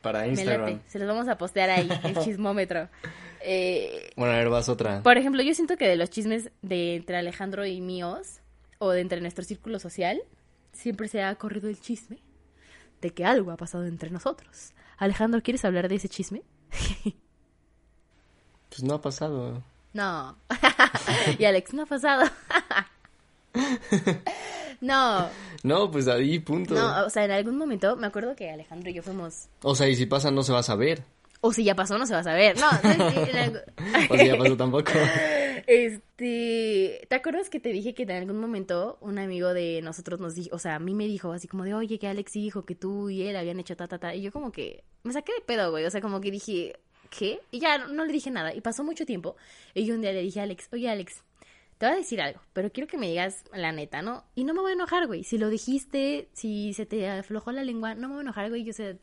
Para 0.00 0.28
Instagram. 0.28 0.80
Se 0.86 1.00
los 1.00 1.08
vamos 1.08 1.26
a 1.26 1.36
postear 1.36 1.70
ahí, 1.70 1.88
el 2.04 2.16
chismómetro. 2.18 2.88
Eh, 3.40 4.12
bueno, 4.14 4.32
a 4.32 4.36
ver, 4.36 4.48
vas 4.48 4.68
otra. 4.68 5.02
Por 5.02 5.18
ejemplo, 5.18 5.42
yo 5.42 5.52
siento 5.52 5.76
que 5.76 5.88
de 5.88 5.96
los 5.96 6.08
chismes 6.08 6.52
de 6.62 6.94
entre 6.94 7.16
Alejandro 7.16 7.66
y 7.66 7.80
míos, 7.80 8.42
o 8.78 8.92
de 8.92 9.00
entre 9.00 9.20
nuestro 9.20 9.42
círculo 9.42 9.80
social, 9.80 10.22
siempre 10.72 11.08
se 11.08 11.24
ha 11.24 11.34
corrido 11.34 11.68
el 11.68 11.80
chisme 11.80 12.18
de 13.00 13.10
que 13.10 13.24
algo 13.24 13.50
ha 13.50 13.56
pasado 13.56 13.86
entre 13.86 14.10
nosotros. 14.10 14.72
Alejandro, 14.98 15.42
¿quieres 15.42 15.64
hablar 15.64 15.88
de 15.88 15.96
ese 15.96 16.08
chisme? 16.08 16.44
pues 18.72 18.82
no 18.84 18.94
ha 18.94 19.00
pasado. 19.02 19.62
No. 19.92 20.34
y 21.38 21.44
Alex, 21.44 21.74
no 21.74 21.82
ha 21.82 21.86
pasado. 21.86 22.24
no. 24.80 25.28
No, 25.62 25.90
pues 25.90 26.08
ahí, 26.08 26.38
punto. 26.38 26.74
No, 26.74 27.04
o 27.04 27.10
sea, 27.10 27.26
en 27.26 27.32
algún 27.32 27.58
momento 27.58 27.96
me 27.96 28.06
acuerdo 28.06 28.34
que 28.34 28.50
Alejandro 28.50 28.88
y 28.88 28.94
yo 28.94 29.02
fuimos. 29.02 29.48
O 29.62 29.74
sea, 29.74 29.88
y 29.88 29.96
si 29.96 30.06
pasa, 30.06 30.30
no 30.30 30.42
se 30.42 30.52
va 30.52 30.60
a 30.60 30.62
saber. 30.62 31.04
O 31.42 31.52
si 31.52 31.64
ya 31.64 31.74
pasó, 31.74 31.98
no 31.98 32.06
se 32.06 32.14
va 32.14 32.20
a 32.20 32.24
saber. 32.24 32.56
No, 32.58 32.68
o 34.10 34.16
si 34.16 34.26
ya 34.26 34.38
pasó 34.38 34.56
tampoco. 34.56 34.92
Este, 35.66 37.06
¿te 37.08 37.14
acuerdas 37.14 37.50
que 37.50 37.60
te 37.60 37.70
dije 37.70 37.92
que 37.92 38.04
en 38.04 38.12
algún 38.12 38.40
momento 38.40 38.96
un 39.02 39.18
amigo 39.18 39.52
de 39.52 39.82
nosotros 39.82 40.18
nos 40.18 40.34
dijo, 40.34 40.56
o 40.56 40.58
sea, 40.58 40.76
a 40.76 40.78
mí 40.78 40.94
me 40.94 41.06
dijo 41.06 41.32
así 41.32 41.46
como 41.46 41.64
de, 41.64 41.74
oye, 41.74 41.98
que 41.98 42.08
Alex 42.08 42.32
dijo 42.32 42.64
que 42.64 42.74
tú 42.74 43.10
y 43.10 43.26
él 43.26 43.36
habían 43.36 43.60
hecho 43.60 43.76
ta, 43.76 43.86
ta, 43.86 43.98
ta. 43.98 44.14
Y 44.14 44.22
yo 44.22 44.32
como 44.32 44.50
que 44.50 44.82
me 45.02 45.12
saqué 45.12 45.34
de 45.34 45.42
pedo, 45.42 45.70
güey. 45.70 45.84
O 45.84 45.90
sea, 45.90 46.00
como 46.00 46.22
que 46.22 46.30
dije, 46.30 46.78
¿qué? 47.16 47.40
Y 47.50 47.60
ya 47.60 47.78
no, 47.78 48.04
le 48.04 48.12
dije 48.12 48.30
nada. 48.30 48.54
Y 48.54 48.60
pasó 48.60 48.82
mucho 48.84 49.06
tiempo. 49.06 49.36
Y 49.74 49.84
yo 49.84 49.94
un 49.94 50.00
día 50.00 50.12
le 50.12 50.22
dije 50.22 50.40
a 50.40 50.44
Alex, 50.44 50.68
oye, 50.72 50.88
Alex, 50.88 51.22
te 51.78 51.86
voy 51.86 51.94
a 51.94 51.98
decir 51.98 52.20
algo, 52.20 52.40
pero 52.52 52.70
quiero 52.70 52.88
que 52.88 52.96
me 52.96 53.08
digas 53.08 53.44
la 53.52 53.72
neta, 53.72 54.02
¿no? 54.02 54.24
Y 54.34 54.44
no 54.44 54.54
me 54.54 54.60
voy 54.60 54.70
a 54.70 54.74
enojar, 54.74 55.06
güey. 55.06 55.24
Si 55.24 55.38
lo 55.38 55.48
dijiste, 55.48 56.28
si 56.32 56.72
se 56.74 56.86
te 56.86 57.08
aflojó 57.08 57.52
la 57.52 57.64
lengua, 57.64 57.94
no 57.94 58.08
me 58.08 58.14
voy 58.14 58.20
a 58.20 58.22
enojar, 58.22 58.48
güey. 58.48 58.64
Yo 58.64 58.72
sé, 58.72 58.98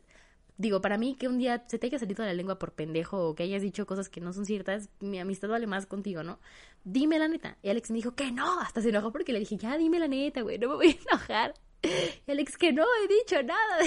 digo, 0.56 0.80
para 0.80 0.98
mí 0.98 1.14
que 1.14 1.28
un 1.28 1.38
día 1.38 1.64
se 1.68 1.78
te 1.78 1.86
haya 1.86 1.98
salido 1.98 2.24
la 2.24 2.34
lengua 2.34 2.58
por 2.58 2.72
pendejo 2.72 3.28
o 3.28 3.34
que 3.34 3.44
hayas 3.44 3.62
dicho 3.62 3.86
cosas 3.86 4.08
que 4.08 4.20
no 4.20 4.32
son 4.32 4.46
ciertas, 4.46 4.88
mi 5.00 5.20
amistad 5.20 5.48
vale 5.48 5.66
más 5.66 5.86
contigo, 5.86 6.22
¿no? 6.22 6.40
Dime 6.84 7.18
la 7.18 7.28
neta. 7.28 7.58
Y 7.62 7.68
Alex 7.68 7.90
me 7.90 7.96
dijo 7.96 8.14
que 8.14 8.32
no, 8.32 8.60
hasta 8.60 8.80
se 8.80 8.88
enojó 8.88 9.12
porque 9.12 9.32
le 9.32 9.40
dije, 9.40 9.56
ya 9.56 9.76
dime 9.76 9.98
la 9.98 10.08
neta, 10.08 10.40
güey, 10.40 10.58
no 10.58 10.68
me 10.70 10.74
voy 10.74 10.88
a 10.88 11.10
enojar. 11.10 11.54
Y 11.82 12.30
Alex, 12.30 12.56
que 12.56 12.72
no 12.72 12.84
he 12.84 13.08
dicho 13.08 13.42
nada. 13.42 13.78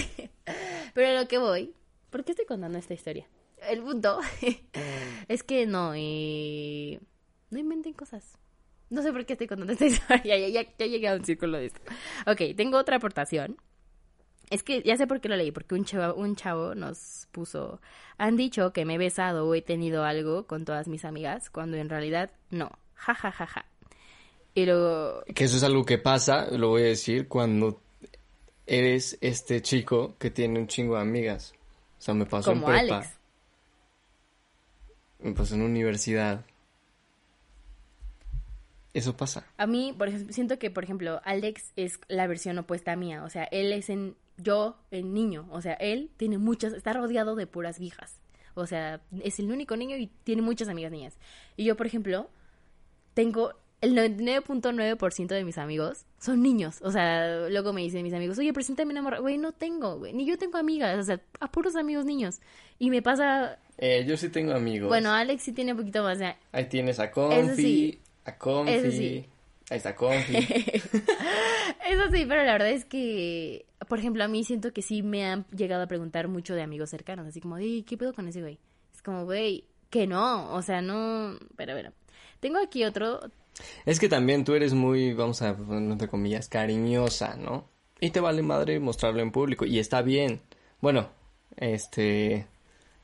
Pero 0.94 1.08
a 1.08 1.22
lo 1.22 1.28
que 1.28 1.38
voy, 1.38 1.74
¿por 2.10 2.24
qué 2.24 2.32
estoy 2.32 2.46
contando 2.46 2.78
esta 2.78 2.94
historia? 2.94 3.28
El 3.70 3.82
punto 3.82 4.20
es 5.28 5.44
que 5.44 5.66
no, 5.66 5.94
eh... 5.96 7.00
no 7.50 7.60
inventen 7.60 7.94
cosas. 7.94 8.38
No 8.90 9.02
sé 9.02 9.12
por 9.12 9.26
qué 9.26 9.34
estoy 9.34 9.48
contando 9.48 9.74
esta 9.74 9.86
historia, 9.88 10.38
ya, 10.38 10.48
ya, 10.48 10.62
ya 10.78 10.86
llegué 10.86 11.08
a 11.08 11.16
un 11.16 11.26
círculo 11.26 11.58
de 11.58 11.68
esto. 11.68 11.82
Ok, 12.28 12.56
tengo 12.56 12.78
otra 12.78 12.98
aportación 12.98 13.58
es 14.54 14.62
que 14.62 14.84
ya 14.84 14.98
sé 14.98 15.08
por 15.08 15.20
qué 15.20 15.30
lo 15.30 15.36
leí, 15.36 15.52
porque 15.52 15.74
un 15.74 15.84
chavo, 15.84 16.14
un 16.14 16.36
chavo 16.36 16.76
nos 16.76 17.28
puso, 17.32 17.82
han 18.18 18.38
dicho 18.38 18.72
que 18.72 18.86
me 18.86 18.96
he 18.96 18.98
besado 19.00 19.48
o 19.48 19.56
he 19.56 19.64
tenido 19.64 20.04
algo 20.04 20.46
con 20.46 20.64
todas 20.64 20.88
mis 20.88 21.06
amigas, 21.06 21.50
cuando 21.50 21.78
en 21.78 21.90
realidad 21.90 22.30
no. 22.52 22.72
Ja, 22.94 23.16
ja, 23.16 23.32
ja, 23.32 23.48
ja. 23.48 23.66
Y 24.54 24.66
luego... 24.66 25.24
Que 25.34 25.46
eso 25.46 25.58
es 25.58 25.64
algo 25.64 25.84
que 25.86 25.98
pasa, 25.98 26.52
lo 26.52 26.70
voy 26.70 26.84
a 26.84 26.86
decir, 26.86 27.28
cuando 27.28 27.82
eres 28.68 29.18
este 29.22 29.62
chico 29.64 30.16
que 30.20 30.30
tiene 30.30 30.60
un 30.60 30.68
chingo 30.68 30.96
de 30.96 31.02
amigas. 31.02 31.54
O 31.98 32.02
sea, 32.02 32.14
me 32.14 32.28
pasó 32.28 32.52
en 32.52 32.64
prepa. 32.64 32.98
Alex. 32.98 33.20
Pasó 35.36 35.56
en 35.56 35.62
universidad. 35.62 36.46
Eso 38.94 39.18
pasa. 39.18 39.48
A 39.58 39.66
mí, 39.66 39.96
por 39.98 40.10
ejemplo, 40.10 40.34
siento 40.34 40.60
que, 40.60 40.70
por 40.70 40.84
ejemplo, 40.84 41.22
Alex 41.24 41.72
es 41.76 42.00
la 42.08 42.28
versión 42.28 42.58
opuesta 42.60 42.96
mía. 42.96 43.24
O 43.24 43.30
sea, 43.30 43.46
él 43.46 43.72
es 43.72 43.90
en 43.90 44.16
yo, 44.38 44.78
el 44.92 45.14
niño, 45.14 45.48
o 45.52 45.62
sea, 45.62 45.74
él 45.74 46.10
tiene 46.18 46.38
muchas, 46.38 46.74
está 46.74 46.94
rodeado 46.94 47.36
de 47.36 47.48
puras 47.48 47.80
viejas. 47.80 48.20
O 48.56 48.68
sea, 48.68 49.02
es 49.24 49.40
el 49.40 49.52
único 49.52 49.76
niño 49.78 49.98
y 49.98 50.08
tiene 50.24 50.42
muchas 50.42 50.68
amigas 50.68 50.92
niñas. 50.92 51.18
Y 51.58 51.66
yo, 51.66 51.76
por 51.76 51.88
ejemplo, 51.88 52.30
tengo 53.14 53.54
el 53.84 53.96
99.9% 53.98 55.28
de 55.28 55.44
mis 55.44 55.58
amigos 55.58 56.06
son 56.18 56.42
niños. 56.42 56.80
O 56.82 56.92
sea, 56.92 57.50
luego 57.50 57.74
me 57.74 57.82
dicen 57.82 58.02
mis 58.02 58.14
amigos, 58.14 58.38
oye, 58.40 58.54
preséntame 58.54 58.92
una 58.92 59.02
morra. 59.02 59.20
Güey, 59.20 59.38
no 59.38 59.52
tengo, 59.52 59.98
güey. 59.98 60.14
Ni 60.14 60.26
yo 60.26 60.38
tengo 60.38 60.58
amigas. 60.58 60.98
O 60.98 61.04
sea, 61.04 61.20
a 61.42 61.52
puros 61.52 61.76
amigos 61.76 62.06
niños. 62.06 62.40
Y 62.80 62.90
me 62.90 63.02
pasa... 63.02 63.60
Eh, 63.78 64.06
yo 64.08 64.16
sí 64.16 64.30
tengo 64.30 64.54
amigos. 64.54 64.88
Bueno, 64.88 65.12
Alex 65.12 65.44
sí 65.44 65.52
tiene 65.52 65.74
un 65.74 65.80
poquito 65.80 66.02
más. 66.02 66.18
de... 66.18 66.34
Ahí 66.54 66.70
tienes 66.70 66.98
a 67.00 67.12
Confi, 67.12 68.00
a 68.24 68.38
Confi. 68.38 69.26
Ahí 69.70 69.78
está 69.78 69.94
Confi. 69.94 70.36
Eso 70.38 72.04
sí, 72.10 72.26
pero 72.26 72.44
la 72.44 72.54
verdad 72.54 72.70
es 72.70 72.86
que, 72.86 73.66
por 73.90 74.00
ejemplo, 74.00 74.24
a 74.24 74.30
mí 74.30 74.46
siento 74.46 74.72
que 74.72 74.82
sí 74.82 75.04
me 75.04 75.26
han 75.26 75.46
llegado 75.48 75.84
a 75.84 75.88
preguntar 75.88 76.30
mucho 76.30 76.56
de 76.56 76.62
amigos 76.62 76.90
cercanos, 76.90 77.28
así 77.28 77.42
como, 77.42 77.58
¿qué 77.58 77.98
pedo 77.98 78.14
con 78.14 78.30
ese 78.30 78.40
güey? 78.40 78.60
Es 78.94 79.02
como, 79.02 79.26
güey, 79.26 79.66
que 79.90 80.08
no, 80.08 80.54
o 80.54 80.62
sea, 80.62 80.82
no, 80.82 81.38
pero 81.58 81.74
bueno. 81.74 81.92
Tengo 82.40 82.60
aquí 82.60 82.84
otro. 82.84 83.22
Es 83.86 84.00
que 84.00 84.10
también 84.10 84.44
tú 84.44 84.54
eres 84.56 84.74
muy, 84.74 85.14
vamos 85.14 85.42
a 85.42 85.50
entre 85.50 86.08
comillas, 86.08 86.48
cariñosa, 86.48 87.36
¿no? 87.36 87.70
Y 88.00 88.10
te 88.10 88.20
vale 88.20 88.42
madre 88.42 88.80
mostrarlo 88.80 89.22
en 89.22 89.32
público, 89.32 89.66
y 89.66 89.80
está 89.80 90.02
bien. 90.02 90.42
Bueno, 90.82 91.10
este, 91.56 92.48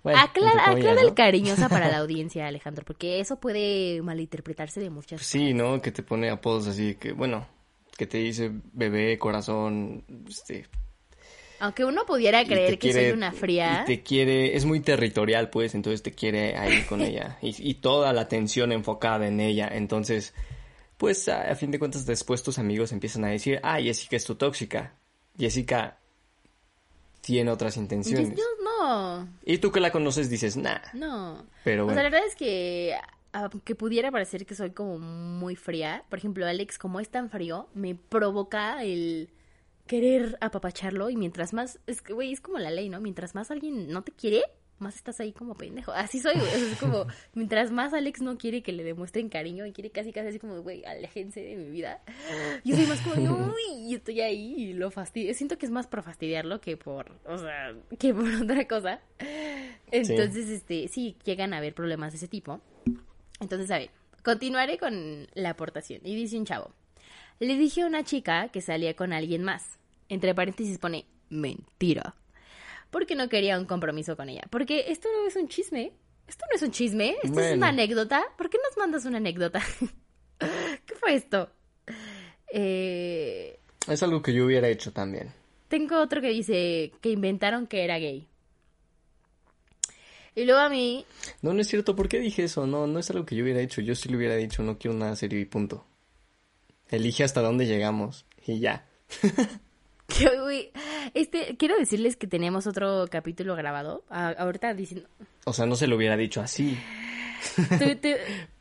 aclara, 0.03 1.01
el 1.01 1.13
cariñosa 1.13 1.69
para 1.69 1.89
la 1.89 1.99
audiencia, 1.99 2.47
Alejandro, 2.47 2.83
porque 2.85 3.19
eso 3.19 3.39
puede 3.39 4.01
malinterpretarse 4.01 4.79
de 4.79 4.89
muchas 4.89 5.21
Sí, 5.21 5.53
¿no? 5.53 5.81
Que 5.81 5.91
te 5.91 6.03
pone 6.03 6.29
apodos 6.29 6.67
así, 6.67 6.95
que 6.95 7.11
bueno, 7.11 7.47
que 7.97 8.07
te 8.07 8.17
dice 8.17 8.51
bebé, 8.73 9.17
corazón, 9.19 10.03
este... 10.27 10.67
Aunque 11.59 11.85
uno 11.85 12.05
pudiera 12.05 12.45
creer 12.45 12.79
que 12.79 12.93
soy 12.93 13.11
una 13.11 13.31
fría. 13.31 13.83
Y 13.83 13.85
te 13.85 14.03
quiere, 14.03 14.55
es 14.55 14.65
muy 14.65 14.79
territorial, 14.79 15.49
pues, 15.49 15.75
entonces 15.75 16.01
te 16.01 16.13
quiere 16.13 16.57
ahí 16.57 16.83
con 16.83 17.01
ella. 17.01 17.37
Y, 17.41 17.73
toda 17.75 18.13
la 18.13 18.21
atención 18.21 18.71
enfocada 18.71 19.27
en 19.27 19.39
ella. 19.39 19.69
Entonces, 19.71 20.33
pues, 20.97 21.27
a, 21.27 21.51
a, 21.51 21.55
fin 21.55 21.71
de 21.71 21.79
cuentas, 21.79 22.05
después 22.05 22.43
tus 22.43 22.59
amigos 22.59 22.91
empiezan 22.91 23.25
a 23.25 23.29
decir, 23.29 23.59
ah, 23.63 23.79
Jessica 23.81 24.15
es 24.15 24.25
tu 24.25 24.35
tóxica. 24.35 24.93
Jessica 25.37 25.97
tiene 27.21 27.51
otras 27.51 27.77
intenciones. 27.77 28.37
no. 28.63 29.27
Y 29.45 29.57
tú 29.57 29.71
que 29.71 29.79
la 29.79 29.91
conoces 29.91 30.29
dices, 30.29 30.57
nah. 30.57 30.79
No. 30.93 31.45
Pero 31.63 31.85
bueno. 31.85 31.93
O 31.93 32.01
sea, 32.01 32.03
la 32.03 32.09
verdad 32.09 32.27
es 32.27 32.35
que 32.35 32.95
aunque 33.31 33.75
pudiera 33.75 34.11
parecer 34.11 34.45
que 34.45 34.55
soy 34.55 34.71
como 34.71 34.97
muy 34.97 35.55
fría, 35.55 36.03
por 36.09 36.19
ejemplo, 36.19 36.45
Alex, 36.45 36.77
como 36.77 36.99
es 36.99 37.09
tan 37.09 37.29
frío, 37.29 37.67
me 37.73 37.95
provoca 37.95 38.83
el 38.83 39.29
querer 39.89 40.37
apapacharlo 40.39 41.09
y 41.09 41.17
mientras 41.17 41.51
más, 41.51 41.79
es 41.87 42.03
que, 42.03 42.13
güey, 42.13 42.31
es 42.31 42.41
como 42.41 42.59
la 42.59 42.69
ley, 42.69 42.89
¿no? 42.89 43.01
Mientras 43.01 43.33
más 43.33 43.49
alguien 43.49 43.89
no 43.89 44.03
te 44.03 44.11
quiere, 44.11 44.43
más 44.77 44.95
estás 44.95 45.19
ahí 45.19 45.33
como 45.33 45.55
pendejo. 45.55 45.91
Así 45.91 46.19
soy, 46.19 46.35
güey. 46.35 46.71
es 46.71 46.79
como, 46.79 47.07
mientras 47.33 47.71
más 47.71 47.91
Alex 47.95 48.21
no 48.21 48.37
quiere 48.37 48.61
que 48.61 48.71
le 48.71 48.83
demuestren 48.83 49.29
cariño 49.29 49.65
y 49.65 49.71
quiere 49.71 49.89
casi 49.89 50.13
casi 50.13 50.27
así 50.27 50.37
como, 50.37 50.61
güey, 50.61 50.85
aléjense 50.85 51.41
de 51.41 51.55
mi 51.55 51.71
vida. 51.71 52.03
Yo 52.63 52.75
soy 52.75 52.85
más 52.85 53.01
como, 53.01 53.47
uy, 53.47 53.95
estoy 53.95 54.21
ahí 54.21 54.53
y 54.57 54.73
lo 54.73 54.91
fastidio. 54.91 55.33
Siento 55.33 55.57
que 55.57 55.65
es 55.65 55.71
más 55.71 55.87
por 55.87 56.03
fastidiarlo 56.03 56.61
que 56.61 56.77
por, 56.77 57.11
o 57.25 57.39
sea, 57.39 57.73
que 57.97 58.13
por 58.13 58.29
otra 58.43 58.67
cosa. 58.67 59.01
Entonces, 59.91 60.49
este, 60.49 60.87
sí, 60.87 61.17
llegan 61.25 61.55
a 61.55 61.57
haber 61.57 61.73
problemas 61.73 62.13
de 62.13 62.17
ese 62.17 62.27
tipo. 62.27 62.61
Entonces, 63.39 63.71
a 63.71 63.79
ver, 63.79 63.89
continuaré 64.23 64.77
con 64.77 65.27
la 65.33 65.49
aportación. 65.49 66.01
Y 66.03 66.13
dice 66.13 66.37
un 66.37 66.45
chavo, 66.45 66.75
le 67.39 67.57
dije 67.57 67.81
a 67.81 67.87
una 67.87 68.03
chica 68.03 68.49
que 68.49 68.61
salía 68.61 68.95
con 68.95 69.13
alguien 69.13 69.43
más. 69.43 69.78
Entre 70.09 70.35
paréntesis 70.35 70.77
pone, 70.77 71.05
mentira 71.29 72.15
porque 72.89 73.15
no 73.15 73.29
quería 73.29 73.57
un 73.59 73.65
compromiso 73.65 74.15
con 74.15 74.29
ella. 74.29 74.43
Porque 74.49 74.85
esto 74.87 75.07
no 75.13 75.27
es 75.27 75.35
un 75.35 75.47
chisme. 75.47 75.93
Esto 76.27 76.45
no 76.49 76.55
es 76.55 76.61
un 76.61 76.71
chisme. 76.71 77.15
Esto 77.23 77.39
es 77.39 77.55
una 77.55 77.69
anécdota. 77.69 78.23
¿Por 78.37 78.49
qué 78.49 78.57
nos 78.57 78.77
mandas 78.77 79.05
una 79.05 79.17
anécdota? 79.17 79.61
¿Qué 80.39 80.95
fue 80.95 81.15
esto? 81.15 81.49
Eh... 82.51 83.59
Es 83.87 84.03
algo 84.03 84.21
que 84.21 84.33
yo 84.33 84.45
hubiera 84.45 84.67
hecho 84.67 84.91
también. 84.91 85.33
Tengo 85.67 85.99
otro 85.99 86.21
que 86.21 86.29
dice 86.29 86.91
que 87.01 87.11
inventaron 87.11 87.67
que 87.67 87.83
era 87.83 87.97
gay. 87.97 88.27
Y 90.35 90.45
luego 90.45 90.59
a 90.59 90.69
mí... 90.69 91.05
No, 91.41 91.53
no 91.53 91.61
es 91.61 91.67
cierto. 91.67 91.95
¿Por 91.95 92.07
qué 92.07 92.19
dije 92.19 92.43
eso? 92.43 92.65
No, 92.65 92.87
no 92.87 92.99
es 92.99 93.09
algo 93.09 93.25
que 93.25 93.35
yo 93.35 93.43
hubiera 93.43 93.61
hecho. 93.61 93.81
Yo 93.81 93.95
sí 93.95 94.09
le 94.09 94.17
hubiera 94.17 94.35
dicho, 94.35 94.63
no 94.63 94.77
quiero 94.77 94.97
nada 94.97 95.15
serio 95.15 95.39
y 95.39 95.45
punto. 95.45 95.85
Elige 96.89 97.23
hasta 97.23 97.41
dónde 97.41 97.65
llegamos. 97.65 98.25
Y 98.45 98.59
ya. 98.59 98.87
este, 101.13 101.55
quiero 101.57 101.77
decirles 101.77 102.15
que 102.17 102.27
tenemos 102.27 102.67
otro 102.67 103.05
capítulo 103.09 103.55
grabado. 103.55 104.03
ahorita 104.09 104.73
diciendo. 104.73 105.07
O 105.45 105.53
sea, 105.53 105.65
no 105.65 105.75
se 105.75 105.87
lo 105.87 105.95
hubiera 105.95 106.17
dicho 106.17 106.41
así. 106.41 106.77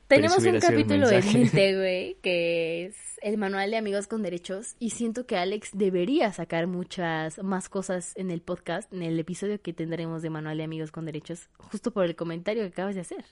tenemos 0.09 0.45
un 0.45 0.61
capítulo 0.61 1.11
en 1.11 1.33
mente, 1.33 1.77
güey, 1.79 2.17
que 2.23 2.87
es 2.87 2.97
el 3.23 3.37
manual 3.37 3.71
de 3.71 3.77
amigos 3.77 4.07
con 4.07 4.23
derechos. 4.23 4.75
Y 4.79 4.91
siento 4.91 5.27
que 5.27 5.37
Alex 5.37 5.71
debería 5.75 6.33
sacar 6.33 6.67
muchas 6.67 7.43
más 7.43 7.69
cosas 7.69 8.13
en 8.17 8.31
el 8.31 8.41
podcast, 8.41 8.93
en 8.93 9.03
el 9.03 9.19
episodio 9.19 9.61
que 9.61 9.73
tendremos 9.73 10.23
de 10.23 10.31
manual 10.31 10.59
de 10.59 10.65
amigos 10.65 10.93
con 10.93 11.05
derechos, 11.05 11.49
justo 11.59 11.93
por 11.93 12.05
el 12.05 12.17
comentario 12.17 12.63
que 12.63 12.69
acabas 12.69 12.95
de 12.95 13.03
hacer. 13.03 13.25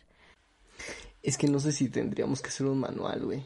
Es 1.22 1.38
que 1.38 1.48
no 1.48 1.58
sé 1.58 1.72
si 1.72 1.88
tendríamos 1.88 2.42
que 2.42 2.48
hacer 2.48 2.66
un 2.66 2.78
manual, 2.78 3.24
güey. 3.24 3.42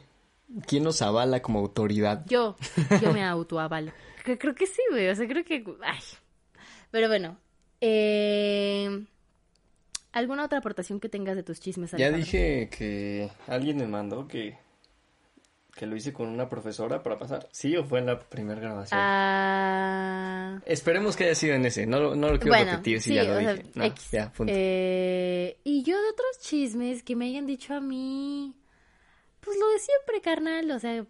¿Quién 0.67 0.85
nos 0.85 1.03
avala 1.03 1.41
como 1.41 1.61
autoridad? 1.61 2.25
Yo, 2.27 2.57
yo 3.01 3.13
me 3.13 3.25
autoavalo. 3.25 3.93
creo 4.25 4.55
que 4.55 4.67
sí, 4.67 4.83
güey. 4.91 5.09
O 5.09 5.15
sea, 5.15 5.27
creo 5.27 5.45
que. 5.45 5.65
Ay. 5.83 6.01
Pero 6.91 7.09
bueno. 7.09 7.37
Eh... 7.81 9.07
¿Alguna 10.13 10.45
otra 10.45 10.59
aportación 10.59 10.99
que 10.99 11.09
tengas 11.09 11.37
de 11.37 11.45
tus 11.45 11.61
chismes? 11.61 11.93
Ya 11.93 12.11
dije 12.11 12.69
que 12.69 13.31
alguien 13.47 13.77
me 13.77 13.87
mandó 13.87 14.27
que, 14.27 14.59
que 15.73 15.87
lo 15.87 15.95
hice 15.95 16.13
con 16.13 16.29
una 16.29 16.49
profesora 16.49 17.01
para 17.01 17.17
pasar. 17.17 17.49
¿Sí 17.53 17.77
o 17.77 17.85
fue 17.85 18.01
en 18.01 18.07
la 18.07 18.19
primera 18.19 18.61
grabación? 18.61 18.99
Ah... 19.01 20.61
Esperemos 20.67 21.17
que 21.17 21.25
haya 21.25 21.35
sido 21.37 21.55
en 21.55 21.65
ese. 21.65 21.87
No, 21.87 22.17
no 22.17 22.31
lo 22.31 22.41
quiero 22.41 22.57
repetir 22.57 23.01
si 23.01 23.15
ya 23.15 23.23
lo 23.23 23.39
dije. 23.39 23.65
ya, 24.11 24.33
eh, 24.49 25.59
y 25.63 25.85
yo 25.85 25.97
de 26.01 26.09
otros 26.11 26.41
chismes 26.41 27.05
que 27.05 27.15
me 27.15 27.27
hayan 27.27 27.47
dicho 27.47 27.73
a 27.75 27.81
mí. 27.81 28.60
Pues 29.41 29.59
lo 29.59 29.69
de 29.71 29.79
siempre, 29.79 30.21
carnal. 30.21 30.71
O 30.71 30.79
sea, 30.79 31.05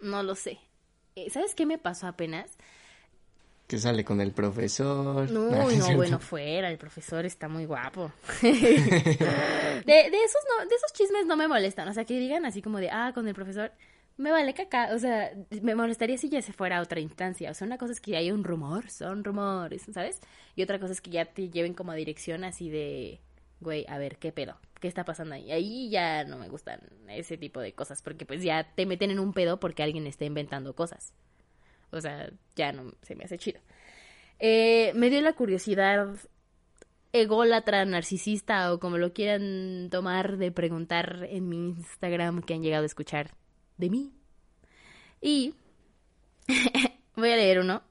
no 0.00 0.22
lo 0.22 0.34
sé. 0.34 0.58
Eh, 1.14 1.30
¿Sabes 1.30 1.54
qué 1.54 1.66
me 1.66 1.78
pasó 1.78 2.06
apenas? 2.06 2.56
Que 3.66 3.78
sale 3.78 4.04
con 4.04 4.20
el 4.20 4.32
profesor. 4.32 5.28
No, 5.30 5.50
no, 5.50 5.96
bueno, 5.96 6.20
fuera, 6.20 6.70
el 6.70 6.78
profesor 6.78 7.26
está 7.26 7.48
muy 7.48 7.64
guapo. 7.64 8.12
de, 8.42 8.50
de, 8.52 10.24
esos 10.24 10.42
no, 10.48 10.66
de 10.66 10.74
esos 10.74 10.92
chismes 10.92 11.26
no 11.26 11.36
me 11.36 11.48
molestan, 11.48 11.88
o 11.88 11.92
sea, 11.92 12.04
que 12.04 12.18
digan 12.20 12.46
así 12.46 12.62
como 12.62 12.78
de, 12.78 12.90
ah, 12.90 13.10
con 13.12 13.26
el 13.26 13.34
profesor, 13.34 13.72
me 14.18 14.30
vale 14.30 14.54
caca, 14.54 14.90
o 14.94 14.98
sea, 15.00 15.32
me 15.62 15.74
molestaría 15.74 16.16
si 16.16 16.28
ya 16.28 16.42
se 16.42 16.52
fuera 16.52 16.78
a 16.78 16.82
otra 16.82 17.00
instancia, 17.00 17.50
o 17.50 17.54
sea, 17.54 17.66
una 17.66 17.76
cosa 17.76 17.92
es 17.92 18.00
que 18.00 18.16
hay 18.16 18.30
un 18.30 18.44
rumor, 18.44 18.88
son 18.88 19.24
rumores, 19.24 19.82
¿sabes? 19.92 20.20
Y 20.54 20.62
otra 20.62 20.78
cosa 20.78 20.92
es 20.92 21.00
que 21.00 21.10
ya 21.10 21.24
te 21.24 21.50
lleven 21.50 21.74
como 21.74 21.90
a 21.90 21.96
dirección 21.96 22.44
así 22.44 22.70
de, 22.70 23.20
güey, 23.60 23.86
a 23.88 23.98
ver, 23.98 24.18
¿qué 24.18 24.32
pedo? 24.32 24.58
¿Qué 24.80 24.88
está 24.88 25.04
pasando 25.04 25.34
ahí? 25.34 25.50
Ahí 25.50 25.90
ya 25.90 26.24
no 26.24 26.38
me 26.38 26.48
gustan 26.48 26.80
ese 27.08 27.36
tipo 27.36 27.60
de 27.60 27.72
cosas, 27.72 28.02
porque 28.02 28.26
pues 28.26 28.42
ya 28.42 28.74
te 28.74 28.86
meten 28.86 29.10
en 29.10 29.18
un 29.18 29.32
pedo 29.32 29.58
porque 29.58 29.82
alguien 29.82 30.06
está 30.06 30.24
inventando 30.24 30.74
cosas. 30.74 31.14
O 31.90 32.00
sea, 32.00 32.30
ya 32.54 32.72
no 32.72 32.92
se 33.02 33.14
me 33.14 33.24
hace 33.24 33.38
chido. 33.38 33.60
Eh, 34.38 34.92
me 34.94 35.08
dio 35.08 35.20
la 35.22 35.32
curiosidad 35.32 36.08
ególatra, 37.12 37.84
narcisista 37.84 38.72
o 38.72 38.80
como 38.80 38.98
lo 38.98 39.12
quieran 39.12 39.88
tomar 39.90 40.36
de 40.36 40.52
preguntar 40.52 41.26
en 41.30 41.48
mi 41.48 41.56
Instagram 41.56 42.42
que 42.42 42.54
han 42.54 42.62
llegado 42.62 42.82
a 42.82 42.86
escuchar 42.86 43.30
de 43.78 43.90
mí. 43.90 44.12
Y 45.20 45.54
voy 47.16 47.30
a 47.30 47.36
leer 47.36 47.60
uno 47.60 47.82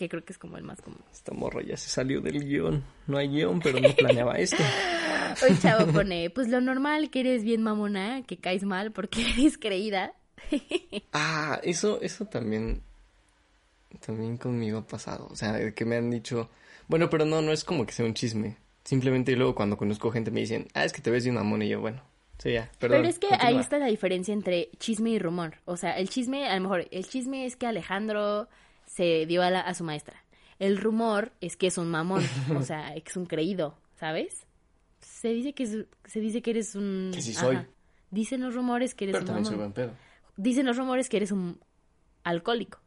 que 0.00 0.08
creo 0.08 0.24
que 0.24 0.32
es 0.32 0.38
como 0.38 0.56
el 0.56 0.64
más 0.64 0.80
común. 0.80 1.00
Esta 1.12 1.34
morra 1.34 1.60
ya 1.62 1.76
se 1.76 1.90
salió 1.90 2.22
del 2.22 2.42
guion. 2.42 2.82
No 3.06 3.18
hay 3.18 3.28
guion, 3.28 3.60
pero 3.60 3.78
no 3.80 3.90
planeaba 3.90 4.38
esto. 4.38 4.56
Hoy 5.42 5.58
chavo 5.60 5.92
pone, 5.92 6.30
pues 6.30 6.48
lo 6.48 6.62
normal 6.62 7.10
que 7.10 7.20
eres 7.20 7.44
bien 7.44 7.62
mamona, 7.62 8.22
que 8.22 8.38
caes 8.38 8.64
mal 8.64 8.92
porque 8.92 9.30
eres 9.36 9.58
creída. 9.58 10.14
ah, 11.12 11.60
eso, 11.62 12.00
eso 12.00 12.24
también 12.24 12.80
también 14.06 14.38
conmigo 14.38 14.78
ha 14.78 14.86
pasado. 14.86 15.28
O 15.30 15.36
sea, 15.36 15.70
que 15.74 15.84
me 15.84 15.96
han 15.96 16.10
dicho, 16.10 16.48
bueno, 16.88 17.10
pero 17.10 17.26
no, 17.26 17.42
no 17.42 17.52
es 17.52 17.62
como 17.62 17.84
que 17.84 17.92
sea 17.92 18.06
un 18.06 18.14
chisme. 18.14 18.56
Simplemente 18.82 19.36
luego 19.36 19.54
cuando 19.54 19.76
conozco 19.76 20.10
gente 20.10 20.30
me 20.30 20.40
dicen, 20.40 20.66
ah, 20.72 20.86
es 20.86 20.94
que 20.94 21.02
te 21.02 21.10
ves 21.10 21.24
de 21.24 21.30
una 21.30 21.42
mona 21.42 21.66
y 21.66 21.68
yo, 21.68 21.80
bueno, 21.82 22.00
sí, 22.38 22.54
ya, 22.54 22.70
perdón. 22.78 23.00
Pero 23.00 23.08
es 23.10 23.18
que 23.18 23.28
ahí 23.38 23.58
está 23.58 23.78
la 23.78 23.86
diferencia 23.88 24.32
entre 24.32 24.70
chisme 24.78 25.10
y 25.10 25.18
rumor. 25.18 25.56
O 25.66 25.76
sea, 25.76 25.98
el 25.98 26.08
chisme, 26.08 26.48
a 26.48 26.54
lo 26.54 26.62
mejor, 26.62 26.88
el 26.90 27.06
chisme 27.06 27.44
es 27.44 27.56
que 27.56 27.66
Alejandro 27.66 28.48
se 28.90 29.26
dio 29.26 29.42
a, 29.42 29.48
a 29.48 29.74
su 29.74 29.84
maestra. 29.84 30.24
El 30.58 30.76
rumor 30.76 31.32
es 31.40 31.56
que 31.56 31.68
es 31.68 31.78
un 31.78 31.88
mamón, 31.88 32.22
o 32.56 32.62
sea, 32.62 32.94
es 32.94 33.16
un 33.16 33.26
creído, 33.26 33.78
¿sabes? 33.98 34.46
Se 35.00 35.28
dice 35.28 35.54
que 35.54 35.66
se 35.66 36.20
dice 36.20 36.42
que 36.42 36.50
eres 36.50 36.74
un 36.74 37.10
Que 37.14 37.22
sí 37.22 37.32
soy. 37.32 37.58
Dicen 38.10 38.42
los 38.42 38.54
rumores 38.54 38.94
que 38.94 39.04
eres 39.04 39.22
un 39.22 39.26
mamón. 39.26 39.74
Dicen 40.36 40.66
los 40.66 40.76
rumores 40.76 41.08
que 41.08 41.16
eres 41.18 41.32
un 41.32 41.60
alcohólico. 42.24 42.80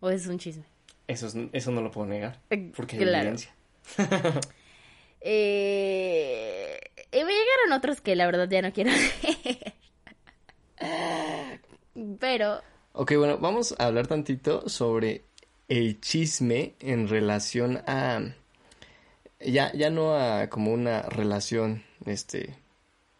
¿O 0.00 0.10
es 0.10 0.26
un 0.26 0.38
chisme? 0.38 0.64
Eso, 1.08 1.28
eso 1.52 1.70
no 1.70 1.80
lo 1.80 1.90
puedo 1.90 2.06
negar. 2.06 2.40
Eh, 2.50 2.70
porque 2.76 2.96
hay 2.96 3.02
evidencia. 3.02 3.54
eh, 5.20 6.78
me 7.12 7.20
llegaron 7.20 7.72
otros 7.72 8.00
que 8.00 8.14
la 8.14 8.26
verdad 8.26 8.48
ya 8.48 8.62
no 8.62 8.72
quiero 8.72 8.90
Pero. 12.20 12.60
Ok, 12.96 13.14
bueno, 13.16 13.38
vamos 13.38 13.74
a 13.76 13.86
hablar 13.86 14.06
tantito 14.06 14.68
sobre 14.68 15.24
el 15.66 16.00
chisme 16.00 16.76
en 16.78 17.08
relación 17.08 17.82
a. 17.88 18.20
Ya, 19.40 19.72
ya 19.72 19.90
no 19.90 20.14
a 20.14 20.48
como 20.48 20.72
una 20.72 21.02
relación 21.02 21.82
este 22.06 22.56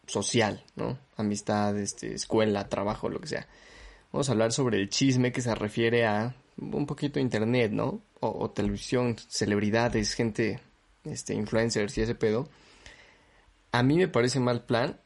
social, 0.07 0.63
¿no? 0.77 0.97
Amistad, 1.17 1.77
este, 1.77 2.15
escuela, 2.15 2.69
trabajo, 2.69 3.09
lo 3.09 3.21
que 3.21 3.27
sea. 3.27 3.49
Vamos 4.13 4.29
a 4.29 4.33
hablar 4.33 4.53
sobre 4.53 4.79
el 4.81 4.91
chisme 4.91 5.33
que 5.33 5.41
se 5.41 5.53
refiere 5.57 6.07
a 6.07 6.37
un 6.57 6.87
poquito 6.87 7.19
internet, 7.19 7.73
¿no? 7.73 8.01
O, 8.21 8.49
televisión, 8.51 9.17
celebridades, 9.29 10.15
gente, 10.15 10.61
este, 11.03 11.35
influencers 11.35 11.99
y 11.99 12.03
ese 12.03 12.15
pedo. 12.15 12.49
A 13.73 13.83
mí 13.83 13.97
me 13.97 14.07
parece 14.07 14.39
mal 14.39 14.67
plan 14.67 15.01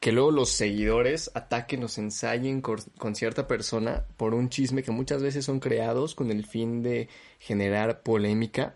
que 0.00 0.12
luego 0.12 0.30
los 0.30 0.48
seguidores 0.50 1.30
ataquen 1.34 1.84
o 1.84 1.88
se 1.88 2.00
ensayen 2.00 2.62
con, 2.62 2.80
cierta 3.14 3.46
persona 3.46 4.06
por 4.16 4.34
un 4.34 4.48
chisme 4.48 4.82
que 4.82 4.90
muchas 4.90 5.22
veces 5.22 5.44
son 5.44 5.60
creados 5.60 6.14
con 6.14 6.30
el 6.30 6.46
fin 6.46 6.82
de 6.82 7.08
generar 7.38 8.02
polémica 8.02 8.74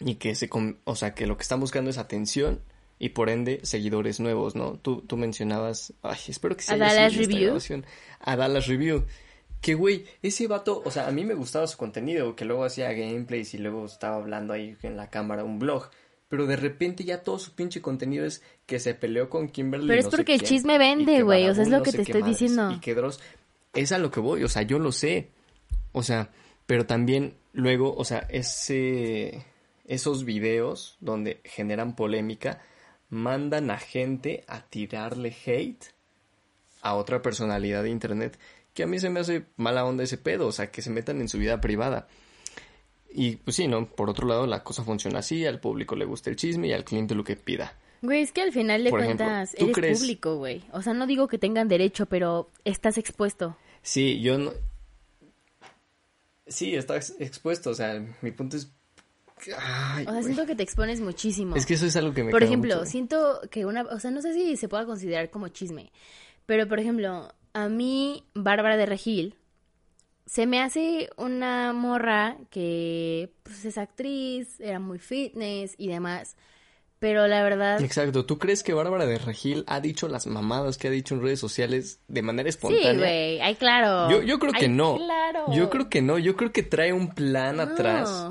y 0.00 0.16
que 0.16 0.34
se 0.34 0.50
o 0.84 0.96
sea 0.96 1.14
que 1.14 1.28
lo 1.28 1.36
que 1.36 1.42
están 1.42 1.60
buscando 1.60 1.90
es 1.90 1.98
atención 1.98 2.60
y 2.98 3.10
por 3.10 3.30
ende 3.30 3.60
seguidores 3.62 4.20
nuevos, 4.20 4.54
¿no? 4.54 4.78
Tú, 4.78 5.02
tú 5.02 5.16
mencionabas, 5.16 5.92
ay, 6.02 6.18
espero 6.28 6.56
que 6.56 6.62
sea 6.62 6.74
a 6.74 6.78
Dallas 6.78 7.16
Review. 7.16 7.56
A 8.20 8.36
Dallas 8.36 8.66
Review 8.66 9.04
que, 9.62 9.74
güey, 9.74 10.04
ese 10.22 10.48
vato, 10.48 10.82
o 10.84 10.90
sea, 10.90 11.06
a 11.06 11.12
mí 11.12 11.24
me 11.24 11.34
gustaba 11.34 11.68
su 11.68 11.78
contenido, 11.78 12.34
que 12.34 12.44
luego 12.44 12.64
hacía 12.64 12.92
gameplays 12.92 13.54
y 13.54 13.58
luego 13.58 13.86
estaba 13.86 14.16
hablando 14.16 14.52
ahí 14.52 14.76
en 14.82 14.96
la 14.96 15.08
cámara, 15.08 15.44
un 15.44 15.60
blog. 15.60 15.88
Pero 16.32 16.46
de 16.46 16.56
repente 16.56 17.04
ya 17.04 17.22
todo 17.22 17.38
su 17.38 17.52
pinche 17.52 17.82
contenido 17.82 18.24
es 18.24 18.40
que 18.64 18.80
se 18.80 18.94
peleó 18.94 19.28
con 19.28 19.50
Kimberly. 19.50 19.86
Pero 19.86 20.00
es 20.00 20.08
porque 20.08 20.32
el 20.32 20.40
chisme 20.40 20.78
vende, 20.78 21.20
güey, 21.20 21.46
o 21.46 21.54
sea, 21.54 21.62
es 21.62 21.68
lo 21.68 21.82
que 21.82 21.92
te 21.92 22.00
estoy 22.00 22.22
diciendo. 22.22 22.70
Y 22.72 22.80
que 22.80 22.94
Dross, 22.94 23.20
es 23.74 23.92
a 23.92 23.98
lo 23.98 24.10
que 24.10 24.20
voy, 24.20 24.42
o 24.42 24.48
sea, 24.48 24.62
yo 24.62 24.78
lo 24.78 24.92
sé. 24.92 25.28
O 25.92 26.02
sea, 26.02 26.30
pero 26.64 26.86
también 26.86 27.34
luego, 27.52 27.94
o 27.94 28.06
sea, 28.06 28.20
ese, 28.30 29.44
esos 29.84 30.24
videos 30.24 30.96
donde 31.00 31.42
generan 31.44 31.94
polémica 31.94 32.62
mandan 33.10 33.70
a 33.70 33.76
gente 33.76 34.42
a 34.48 34.62
tirarle 34.62 35.36
hate 35.44 35.84
a 36.80 36.94
otra 36.94 37.20
personalidad 37.20 37.82
de 37.82 37.90
internet 37.90 38.38
que 38.72 38.84
a 38.84 38.86
mí 38.86 38.98
se 38.98 39.10
me 39.10 39.20
hace 39.20 39.44
mala 39.58 39.84
onda 39.84 40.02
ese 40.02 40.16
pedo, 40.16 40.46
o 40.46 40.52
sea, 40.52 40.70
que 40.70 40.80
se 40.80 40.88
metan 40.88 41.20
en 41.20 41.28
su 41.28 41.36
vida 41.36 41.60
privada. 41.60 42.08
Y 43.14 43.36
pues 43.36 43.56
sí, 43.56 43.68
¿no? 43.68 43.86
Por 43.86 44.08
otro 44.08 44.26
lado, 44.26 44.46
la 44.46 44.62
cosa 44.62 44.84
funciona 44.84 45.18
así, 45.18 45.44
al 45.44 45.60
público 45.60 45.96
le 45.96 46.04
gusta 46.04 46.30
el 46.30 46.36
chisme 46.36 46.68
y 46.68 46.72
al 46.72 46.84
cliente 46.84 47.14
lo 47.14 47.24
que 47.24 47.36
pida. 47.36 47.76
Güey, 48.00 48.22
es 48.22 48.32
que 48.32 48.42
al 48.42 48.52
final 48.52 48.82
de 48.82 48.90
cuentas 48.90 49.54
eres 49.54 50.00
público, 50.00 50.36
güey. 50.36 50.64
O 50.72 50.82
sea, 50.82 50.92
no 50.92 51.06
digo 51.06 51.28
que 51.28 51.38
tengan 51.38 51.68
derecho, 51.68 52.06
pero 52.06 52.50
estás 52.64 52.98
expuesto. 52.98 53.56
Sí, 53.82 54.20
yo 54.20 54.38
no... 54.38 54.52
Sí, 56.46 56.74
estás 56.74 57.14
expuesto, 57.18 57.70
o 57.70 57.74
sea, 57.74 58.04
mi 58.20 58.32
punto 58.32 58.56
es... 58.56 58.72
Ay, 59.58 60.04
o 60.06 60.12
sea, 60.12 60.22
siento 60.22 60.46
que 60.46 60.54
te 60.54 60.62
expones 60.62 61.00
muchísimo. 61.00 61.54
Es 61.54 61.66
que 61.66 61.74
eso 61.74 61.86
es 61.86 61.96
algo 61.96 62.12
que 62.12 62.24
me... 62.24 62.30
Por 62.30 62.42
ejemplo, 62.42 62.84
siento 62.86 63.40
que 63.50 63.66
una... 63.66 63.82
O 63.82 64.00
sea, 64.00 64.10
no 64.10 64.22
sé 64.22 64.34
si 64.34 64.56
se 64.56 64.68
pueda 64.68 64.84
considerar 64.84 65.30
como 65.30 65.48
chisme, 65.48 65.92
pero 66.46 66.66
por 66.66 66.80
ejemplo, 66.80 67.32
a 67.52 67.68
mí, 67.68 68.24
Bárbara 68.34 68.76
de 68.76 68.86
Regil, 68.86 69.36
se 70.32 70.46
me 70.46 70.62
hace 70.62 71.10
una 71.18 71.74
morra 71.74 72.38
que 72.48 73.34
pues, 73.42 73.66
es 73.66 73.76
actriz, 73.76 74.58
era 74.60 74.78
muy 74.78 74.98
fitness 74.98 75.74
y 75.76 75.88
demás. 75.88 76.38
Pero 76.98 77.26
la 77.26 77.42
verdad. 77.42 77.82
Exacto. 77.82 78.24
¿Tú 78.24 78.38
crees 78.38 78.62
que 78.62 78.72
Bárbara 78.72 79.04
de 79.04 79.18
Regil 79.18 79.62
ha 79.66 79.80
dicho 79.80 80.08
las 80.08 80.26
mamadas 80.26 80.78
que 80.78 80.88
ha 80.88 80.90
dicho 80.90 81.14
en 81.14 81.20
redes 81.20 81.38
sociales 81.38 82.00
de 82.08 82.22
manera 82.22 82.48
espontánea? 82.48 82.92
Sí, 82.92 82.98
güey. 82.98 83.40
Ay, 83.42 83.56
claro. 83.56 84.10
Yo, 84.10 84.22
yo 84.22 84.38
creo 84.38 84.54
que 84.54 84.70
no. 84.70 84.96
Claro. 84.96 85.52
Yo 85.52 85.68
creo 85.68 85.90
que 85.90 86.00
no. 86.00 86.18
Yo 86.18 86.34
creo 86.34 86.50
que 86.50 86.62
trae 86.62 86.94
un 86.94 87.10
plan 87.10 87.60
atrás 87.60 88.30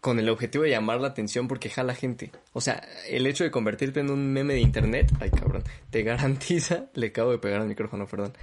con 0.00 0.20
el 0.20 0.28
objetivo 0.28 0.62
de 0.62 0.70
llamar 0.70 1.00
la 1.00 1.08
atención 1.08 1.48
porque 1.48 1.68
jala 1.68 1.96
gente. 1.96 2.30
O 2.52 2.60
sea, 2.60 2.80
el 3.08 3.26
hecho 3.26 3.42
de 3.42 3.50
convertirte 3.50 3.98
en 3.98 4.10
un 4.10 4.32
meme 4.32 4.54
de 4.54 4.60
internet, 4.60 5.10
ay 5.18 5.30
cabrón, 5.30 5.64
te 5.90 6.04
garantiza, 6.04 6.84
le 6.94 7.08
acabo 7.08 7.32
de 7.32 7.38
pegar 7.38 7.60
al 7.60 7.66
micrófono, 7.66 8.06
perdón, 8.06 8.34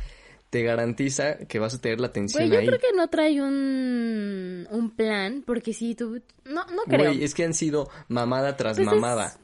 te 0.50 0.64
garantiza 0.64 1.38
que 1.40 1.60
vas 1.60 1.74
a 1.74 1.82
tener 1.82 2.00
la 2.00 2.08
atención 2.08 2.48
Güey, 2.48 2.62
yo 2.62 2.68
creo 2.68 2.80
que 2.80 2.96
no 2.96 3.10
trae 3.10 3.42
un, 3.42 4.68
un 4.72 4.96
plan, 4.96 5.44
porque 5.46 5.74
si 5.74 5.96
tú, 5.96 6.22
no, 6.46 6.66
no 6.66 6.84
creo. 6.88 7.12
Güey, 7.12 7.24
es 7.24 7.34
que 7.34 7.44
han 7.44 7.54
sido 7.54 7.90
mamada 8.08 8.56
tras 8.56 8.78
pues 8.78 8.86
mamada. 8.86 9.38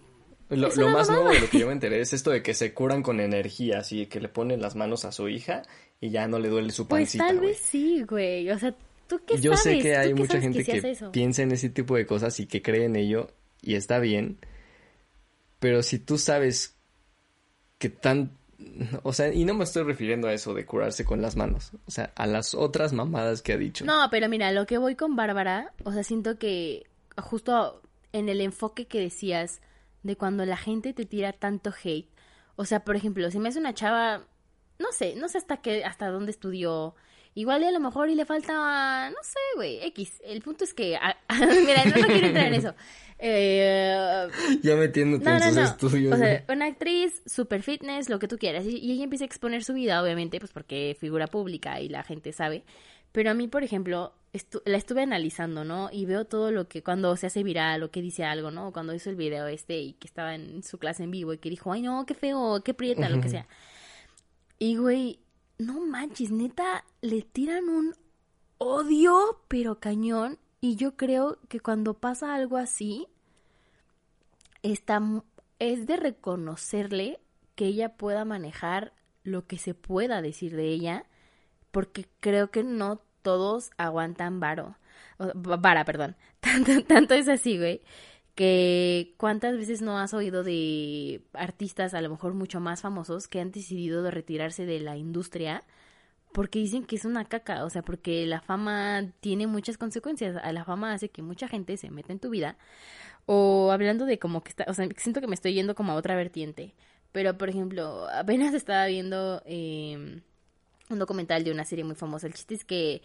Lo, 0.49 0.69
más 0.89 1.09
nuevo 1.09 1.29
de 1.29 1.39
lo 1.39 1.49
que 1.49 1.59
yo 1.59 1.67
me 1.67 1.73
enteré 1.73 1.99
es 1.99 2.13
esto 2.13 2.29
de 2.29 2.43
que 2.43 2.53
se 2.53 2.73
curan 2.73 3.01
con 3.01 3.19
energía, 3.19 3.79
así 3.79 4.05
que 4.05 4.19
le 4.19 4.29
ponen 4.29 4.61
las 4.61 4.75
manos 4.75 5.03
a 5.03 5.11
su 5.11 5.27
hija 5.27 5.63
y 5.99 6.11
ya 6.11 6.27
no 6.27 6.37
le 6.37 6.49
duele 6.49 6.71
su 6.71 6.87
pues 6.87 7.03
pancita. 7.03 7.23
Pues 7.23 7.35
tal 7.35 7.45
vez 7.47 7.57
sí, 7.57 8.03
güey, 8.03 8.49
o 8.51 8.59
sea, 8.59 8.75
yo 9.39 9.55
sé 9.57 9.79
que 9.79 9.95
hay 9.95 10.13
mucha 10.13 10.39
gente 10.39 10.63
que, 10.63 10.97
piensa 11.11 11.41
en 11.41 11.51
ese 11.51 11.69
tipo 11.69 11.95
de 11.95 12.05
cosas 12.05 12.39
y 12.39 12.45
que 12.45 12.61
cree 12.61 12.85
en 12.85 12.95
ello 12.95 13.31
y 13.61 13.75
está 13.75 13.99
bien. 13.99 14.37
Pero 15.59 15.81
si 15.83 15.99
tú 15.99 16.17
sabes 16.17 16.75
que 17.77 17.89
tan... 17.89 18.37
O 19.03 19.13
sea, 19.13 19.33
y 19.33 19.45
no 19.45 19.53
me 19.53 19.63
estoy 19.63 19.83
refiriendo 19.83 20.27
a 20.27 20.33
eso 20.33 20.53
de 20.53 20.65
curarse 20.65 21.05
con 21.05 21.21
las 21.21 21.35
manos. 21.35 21.71
O 21.85 21.91
sea, 21.91 22.11
a 22.15 22.27
las 22.27 22.53
otras 22.53 22.93
mamadas 22.93 23.41
que 23.41 23.53
ha 23.53 23.57
dicho. 23.57 23.85
No, 23.85 24.07
pero 24.11 24.29
mira, 24.29 24.51
lo 24.51 24.65
que 24.65 24.77
voy 24.77 24.95
con 24.95 25.15
Bárbara, 25.15 25.73
o 25.83 25.91
sea, 25.91 26.03
siento 26.03 26.37
que 26.37 26.83
justo 27.17 27.81
en 28.11 28.29
el 28.29 28.41
enfoque 28.41 28.87
que 28.87 28.99
decías 28.99 29.61
de 30.03 30.15
cuando 30.15 30.45
la 30.45 30.57
gente 30.57 30.93
te 30.93 31.05
tira 31.05 31.33
tanto 31.33 31.73
hate. 31.83 32.09
O 32.55 32.65
sea, 32.65 32.83
por 32.83 32.95
ejemplo, 32.95 33.29
si 33.31 33.39
me 33.39 33.49
hace 33.49 33.59
una 33.59 33.73
chava 33.73 34.27
no 34.79 34.91
sé, 34.91 35.15
no 35.15 35.27
sé 35.27 35.37
hasta 35.37 35.57
qué, 35.57 35.83
hasta 35.83 36.09
dónde 36.09 36.31
estudió. 36.31 36.95
Igual 37.35 37.63
y 37.63 37.65
a 37.65 37.71
lo 37.71 37.79
mejor 37.79 38.09
y 38.09 38.15
le 38.15 38.25
falta, 38.25 39.09
no 39.09 39.17
sé, 39.23 39.39
güey, 39.55 39.83
X. 39.85 40.21
El 40.23 40.41
punto 40.41 40.63
es 40.65 40.73
que, 40.73 40.99
mira, 41.65 41.85
no, 41.85 42.07
quiero 42.07 42.27
entrar 42.27 42.47
en 42.47 42.53
eso. 42.53 42.75
Eh, 43.25 44.27
ya 44.63 44.75
metiéndote 44.75 45.29
en 45.29 45.41
sus 45.41 45.57
estudios. 45.57 46.13
O 46.13 46.17
sea, 46.17 46.43
una 46.49 46.65
actriz, 46.65 47.21
super 47.25 47.63
fitness, 47.63 48.09
lo 48.09 48.19
que 48.19 48.27
tú 48.27 48.37
quieras. 48.37 48.65
Y, 48.65 48.77
y, 48.77 48.91
ella 48.91 49.05
empieza 49.05 49.23
a 49.23 49.27
exponer 49.27 49.63
su 49.63 49.73
vida, 49.73 50.03
obviamente, 50.03 50.39
pues 50.39 50.51
porque 50.51 50.97
figura 50.99 51.27
pública 51.27 51.79
y 51.79 51.87
la 51.87 52.03
gente 52.03 52.33
sabe. 52.33 52.65
Pero 53.13 53.31
a 53.31 53.33
mí, 53.33 53.47
por 53.47 53.63
ejemplo, 53.63 54.13
la 54.65 54.77
estuve 54.77 55.03
analizando, 55.03 55.63
¿no? 55.63 55.89
Y 55.89 56.05
veo 56.05 56.25
todo 56.25 56.51
lo 56.51 56.67
que 56.67 56.83
cuando 56.83 57.15
se 57.15 57.27
hace 57.27 57.43
viral 57.43 57.83
o 57.83 57.91
que 57.91 58.01
dice 58.01 58.25
algo, 58.25 58.51
¿no? 58.51 58.73
Cuando 58.73 58.93
hizo 58.93 59.09
el 59.09 59.15
video 59.15 59.47
este 59.47 59.79
y 59.79 59.93
que 59.93 60.07
estaba 60.07 60.35
en 60.35 60.61
su 60.61 60.77
clase 60.77 61.03
en 61.03 61.11
vivo 61.11 61.31
y 61.31 61.37
que 61.37 61.49
dijo, 61.49 61.71
ay, 61.71 61.81
no, 61.81 62.05
qué 62.05 62.15
feo, 62.15 62.61
qué 62.61 62.73
prieta, 62.73 63.07
lo 63.07 63.21
que 63.21 63.29
sea. 63.29 63.47
Y, 64.59 64.75
güey, 64.75 65.19
no 65.59 65.79
manches, 65.79 66.29
neta, 66.31 66.83
le 67.01 67.21
tiran 67.21 67.69
un 67.69 67.95
odio, 68.57 69.43
pero 69.47 69.79
cañón. 69.79 70.39
Y 70.59 70.75
yo 70.75 70.97
creo 70.97 71.39
que 71.47 71.61
cuando 71.61 71.93
pasa 71.93 72.35
algo 72.35 72.57
así, 72.57 73.07
está, 74.63 75.01
es 75.59 75.85
de 75.85 75.97
reconocerle 75.97 77.19
que 77.55 77.65
ella 77.65 77.95
pueda 77.95 78.25
manejar 78.25 78.93
lo 79.23 79.45
que 79.45 79.57
se 79.57 79.73
pueda 79.73 80.21
decir 80.21 80.55
de 80.55 80.67
ella 80.69 81.05
porque 81.71 82.07
creo 82.19 82.51
que 82.51 82.63
no 82.63 83.01
todos 83.21 83.71
aguantan 83.77 84.39
varo. 84.39 84.75
vara, 85.35 85.85
perdón. 85.85 86.15
Tanto, 86.39 86.83
tanto 86.83 87.13
es 87.13 87.29
así, 87.29 87.57
güey, 87.57 87.81
que 88.35 89.13
cuántas 89.17 89.55
veces 89.55 89.81
no 89.81 89.97
has 89.97 90.13
oído 90.13 90.43
de 90.43 91.21
artistas 91.33 91.93
a 91.93 92.01
lo 92.01 92.09
mejor 92.09 92.33
mucho 92.33 92.59
más 92.59 92.81
famosos 92.81 93.27
que 93.29 93.39
han 93.39 93.51
decidido 93.51 94.03
de 94.03 94.11
retirarse 94.11 94.65
de 94.65 94.81
la 94.81 94.97
industria 94.97 95.63
porque 96.33 96.59
dicen 96.59 96.83
que 96.83 96.95
es 96.95 97.05
una 97.05 97.25
caca, 97.25 97.63
o 97.63 97.69
sea, 97.69 97.83
porque 97.83 98.25
la 98.25 98.41
fama 98.41 99.05
tiene 99.21 99.47
muchas 99.47 99.77
consecuencias, 99.77 100.35
la 100.51 100.65
fama 100.65 100.93
hace 100.93 101.09
que 101.09 101.21
mucha 101.21 101.47
gente 101.47 101.77
se 101.77 101.91
meta 101.91 102.11
en 102.11 102.19
tu 102.19 102.29
vida, 102.31 102.57
o 103.25 103.71
hablando 103.71 104.05
de 104.05 104.19
como 104.19 104.43
que 104.43 104.49
está, 104.49 104.65
o 104.67 104.73
sea, 104.73 104.87
siento 104.97 105.21
que 105.21 105.27
me 105.27 105.35
estoy 105.35 105.53
yendo 105.53 105.75
como 105.75 105.91
a 105.91 105.95
otra 105.95 106.15
vertiente, 106.15 106.73
pero 107.11 107.37
por 107.37 107.49
ejemplo, 107.49 108.07
apenas 108.09 108.53
estaba 108.53 108.85
viendo 108.87 109.41
eh, 109.45 110.21
un 110.89 110.99
documental 110.99 111.43
de 111.43 111.51
una 111.51 111.65
serie 111.65 111.85
muy 111.85 111.95
famosa. 111.95 112.27
El 112.27 112.33
chiste 112.33 112.55
es 112.55 112.65
que 112.65 113.01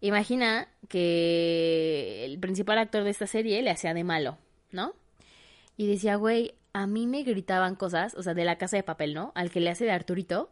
imagina 0.00 0.68
que 0.88 2.24
el 2.24 2.38
principal 2.38 2.78
actor 2.78 3.02
de 3.04 3.10
esta 3.10 3.26
serie 3.26 3.62
le 3.62 3.70
hacía 3.70 3.94
de 3.94 4.04
malo, 4.04 4.38
¿no? 4.70 4.94
Y 5.76 5.86
decía, 5.86 6.16
güey, 6.16 6.54
a 6.72 6.86
mí 6.86 7.06
me 7.06 7.22
gritaban 7.22 7.74
cosas, 7.74 8.14
o 8.14 8.22
sea, 8.22 8.34
de 8.34 8.44
la 8.44 8.58
casa 8.58 8.76
de 8.76 8.82
papel, 8.82 9.14
¿no? 9.14 9.32
Al 9.34 9.50
que 9.50 9.60
le 9.60 9.70
hace 9.70 9.84
de 9.84 9.92
Arturito, 9.92 10.50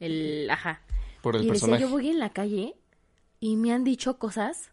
el, 0.00 0.48
ajá. 0.50 0.82
Por 1.22 1.36
el 1.36 1.44
y 1.44 1.48
personaje. 1.48 1.82
Decía, 1.82 1.86
yo 1.86 1.92
voy 1.92 2.08
en 2.08 2.18
la 2.18 2.30
calle 2.30 2.74
y 3.38 3.56
me 3.56 3.72
han 3.72 3.84
dicho 3.84 4.18
cosas, 4.18 4.71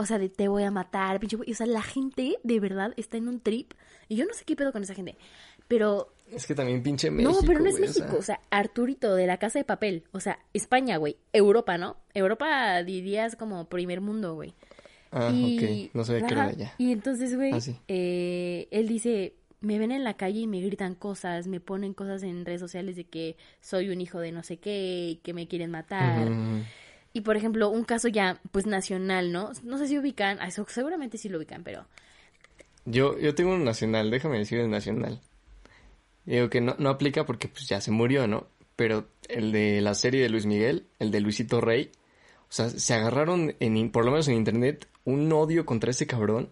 o 0.00 0.06
sea, 0.06 0.18
de 0.18 0.28
te 0.28 0.48
voy 0.48 0.62
a 0.62 0.70
matar, 0.70 1.20
pinche, 1.20 1.36
o 1.36 1.54
sea, 1.54 1.66
la 1.66 1.82
gente 1.82 2.38
de 2.42 2.60
verdad 2.60 2.92
está 2.96 3.16
en 3.16 3.28
un 3.28 3.40
trip 3.40 3.72
y 4.08 4.16
yo 4.16 4.24
no 4.26 4.34
sé 4.34 4.44
qué 4.44 4.56
pedo 4.56 4.72
con 4.72 4.82
esa 4.82 4.94
gente, 4.94 5.16
pero 5.68 6.12
es 6.32 6.46
que 6.46 6.54
también 6.54 6.82
pinche 6.82 7.10
México. 7.10 7.32
No, 7.32 7.46
pero 7.46 7.60
no 7.60 7.68
es 7.68 7.80
México. 7.80 8.16
O 8.18 8.22
sea... 8.22 8.40
Arturito 8.50 9.14
de 9.14 9.26
la 9.26 9.38
Casa 9.38 9.58
de 9.58 9.64
Papel. 9.64 10.04
O 10.12 10.20
sea, 10.20 10.38
España, 10.52 10.96
güey. 10.96 11.16
Europa, 11.32 11.76
¿no? 11.76 11.96
Europa 12.14 12.82
dirías 12.84 13.36
como 13.36 13.68
primer 13.68 14.00
mundo, 14.00 14.34
güey. 14.34 14.54
Ah, 15.10 15.28
ok. 15.28 15.90
No 15.92 16.04
sabía 16.04 16.26
que 16.26 16.34
era 16.34 16.44
allá. 16.44 16.74
Y 16.78 16.92
entonces, 16.92 17.34
güey, 17.34 17.52
ah, 17.52 17.58
eh, 17.88 18.68
él 18.70 18.86
dice, 18.86 19.34
me 19.60 19.78
ven 19.78 19.90
en 19.90 20.04
la 20.04 20.14
calle 20.14 20.40
y 20.40 20.46
me 20.46 20.60
gritan 20.60 20.94
cosas, 20.94 21.48
me 21.48 21.58
ponen 21.58 21.94
cosas 21.94 22.22
en 22.22 22.44
redes 22.44 22.60
sociales 22.60 22.94
de 22.94 23.04
que 23.04 23.36
soy 23.60 23.88
un 23.88 24.00
hijo 24.00 24.20
de 24.20 24.30
no 24.30 24.44
sé 24.44 24.58
qué 24.58 25.08
y 25.10 25.16
que 25.16 25.34
me 25.34 25.48
quieren 25.48 25.70
matar. 25.70 26.28
Y 27.12 27.22
por 27.22 27.36
ejemplo, 27.36 27.68
un 27.70 27.84
caso 27.84 28.08
ya, 28.08 28.40
pues 28.52 28.66
nacional, 28.66 29.32
¿no? 29.32 29.50
No 29.64 29.78
sé 29.78 29.88
si 29.88 29.98
ubican, 29.98 30.40
eso 30.42 30.64
seguramente 30.68 31.18
sí 31.18 31.28
lo 31.28 31.38
ubican, 31.38 31.64
pero... 31.64 31.86
Yo, 32.84 33.18
yo 33.18 33.34
tengo 33.34 33.52
un 33.52 33.64
nacional, 33.64 34.10
déjame 34.10 34.38
decir 34.38 34.58
el 34.60 34.70
nacional. 34.70 35.20
Digo 36.24 36.48
que 36.48 36.60
no, 36.60 36.76
no 36.78 36.88
aplica 36.90 37.26
porque 37.26 37.48
pues 37.48 37.68
ya 37.68 37.80
se 37.80 37.90
murió, 37.90 38.26
¿no? 38.26 38.46
Pero 38.76 39.08
el 39.28 39.52
de 39.52 39.80
la 39.80 39.94
serie 39.94 40.22
de 40.22 40.28
Luis 40.28 40.46
Miguel, 40.46 40.86
el 40.98 41.10
de 41.10 41.20
Luisito 41.20 41.60
Rey, 41.60 41.90
o 42.48 42.52
sea, 42.52 42.68
se 42.68 42.94
agarraron, 42.94 43.54
en, 43.60 43.90
por 43.90 44.04
lo 44.04 44.10
menos 44.10 44.28
en 44.28 44.34
internet, 44.34 44.88
un 45.04 45.32
odio 45.32 45.66
contra 45.66 45.90
ese 45.90 46.06
cabrón. 46.06 46.50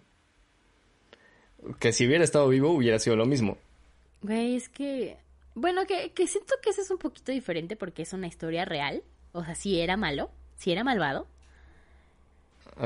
Que 1.79 1.93
si 1.93 2.07
hubiera 2.07 2.25
estado 2.25 2.49
vivo 2.49 2.71
hubiera 2.71 2.99
sido 2.99 3.17
lo 3.17 3.27
mismo. 3.27 3.59
Güey, 4.23 4.57
es 4.57 4.69
que... 4.69 5.17
Bueno, 5.55 5.87
que, 5.87 6.13
que 6.13 6.27
siento 6.29 6.55
que 6.63 6.71
eso 6.71 6.83
es 6.83 6.91
un 6.91 6.99
poquito 6.99 7.33
diferente 7.33 7.75
porque 7.75 8.03
es 8.03 8.13
una 8.13 8.29
historia 8.29 8.65
real. 8.65 9.03
O 9.33 9.45
sea, 9.45 9.57
si 9.57 9.81
era 9.81 9.97
malo, 9.97 10.31
si 10.59 10.73
era 10.73 10.85
malvado. 10.85 11.27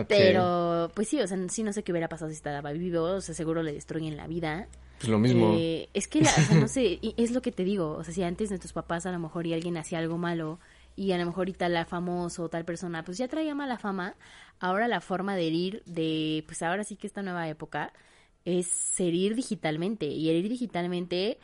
Pero, 0.09 0.91
pues 0.95 1.09
sí, 1.09 1.21
o 1.21 1.27
sea, 1.27 1.37
sí 1.49 1.63
no 1.63 1.73
sé 1.73 1.83
qué 1.83 1.93
hubiera 1.93 2.09
pasado 2.09 2.31
si 2.31 2.37
estaba 2.37 2.73
vivo. 2.73 3.03
O 3.03 3.21
sea, 3.21 3.35
seguro 3.35 3.63
le 3.63 3.73
destruyen 3.73 4.17
la 4.17 4.27
vida. 4.27 4.69
Pues 4.99 5.11
lo 5.11 5.19
mismo. 5.19 5.55
Eh, 5.59 5.89
es 5.93 6.09
que, 6.09 6.21
o 6.21 6.25
sea, 6.25 6.55
no 6.55 6.69
sé, 6.69 6.99
es 7.17 7.33
lo 7.33 7.43
que 7.43 7.53
te 7.53 7.65
digo. 7.65 7.97
O 7.97 8.05
sea, 8.05 8.15
si 8.15 8.23
antes 8.23 8.51
nuestros 8.51 8.73
papás 8.73 9.05
a 9.07 9.13
lo 9.13 9.19
mejor 9.19 9.47
y 9.47 9.53
alguien 9.53 9.77
hacía 9.77 9.99
algo 9.99 10.17
malo 10.17 10.61
y 10.97 11.13
a 11.13 11.19
lo 11.19 11.27
mejor 11.27 11.49
y 11.49 11.53
tal 11.53 11.85
famoso 11.87 12.45
o 12.45 12.49
tal 12.49 12.65
persona, 12.65 13.05
pues 13.05 13.19
ya 13.19 13.29
traía 13.29 13.55
mala 13.55 13.79
fama. 13.79 14.15
Ahora 14.61 14.89
la 14.89 15.01
forma 15.01 15.37
de 15.37 15.47
herir 15.47 15.83
de, 15.85 16.45
pues 16.47 16.63
ahora 16.63 16.85
sí 16.85 16.97
que 16.97 17.07
esta 17.07 17.23
nueva 17.23 17.49
época 17.49 17.93
es 18.45 18.99
herir 18.99 19.35
digitalmente. 19.35 20.07
Y 20.07 20.31
herir 20.31 20.49
digitalmente 20.49 21.39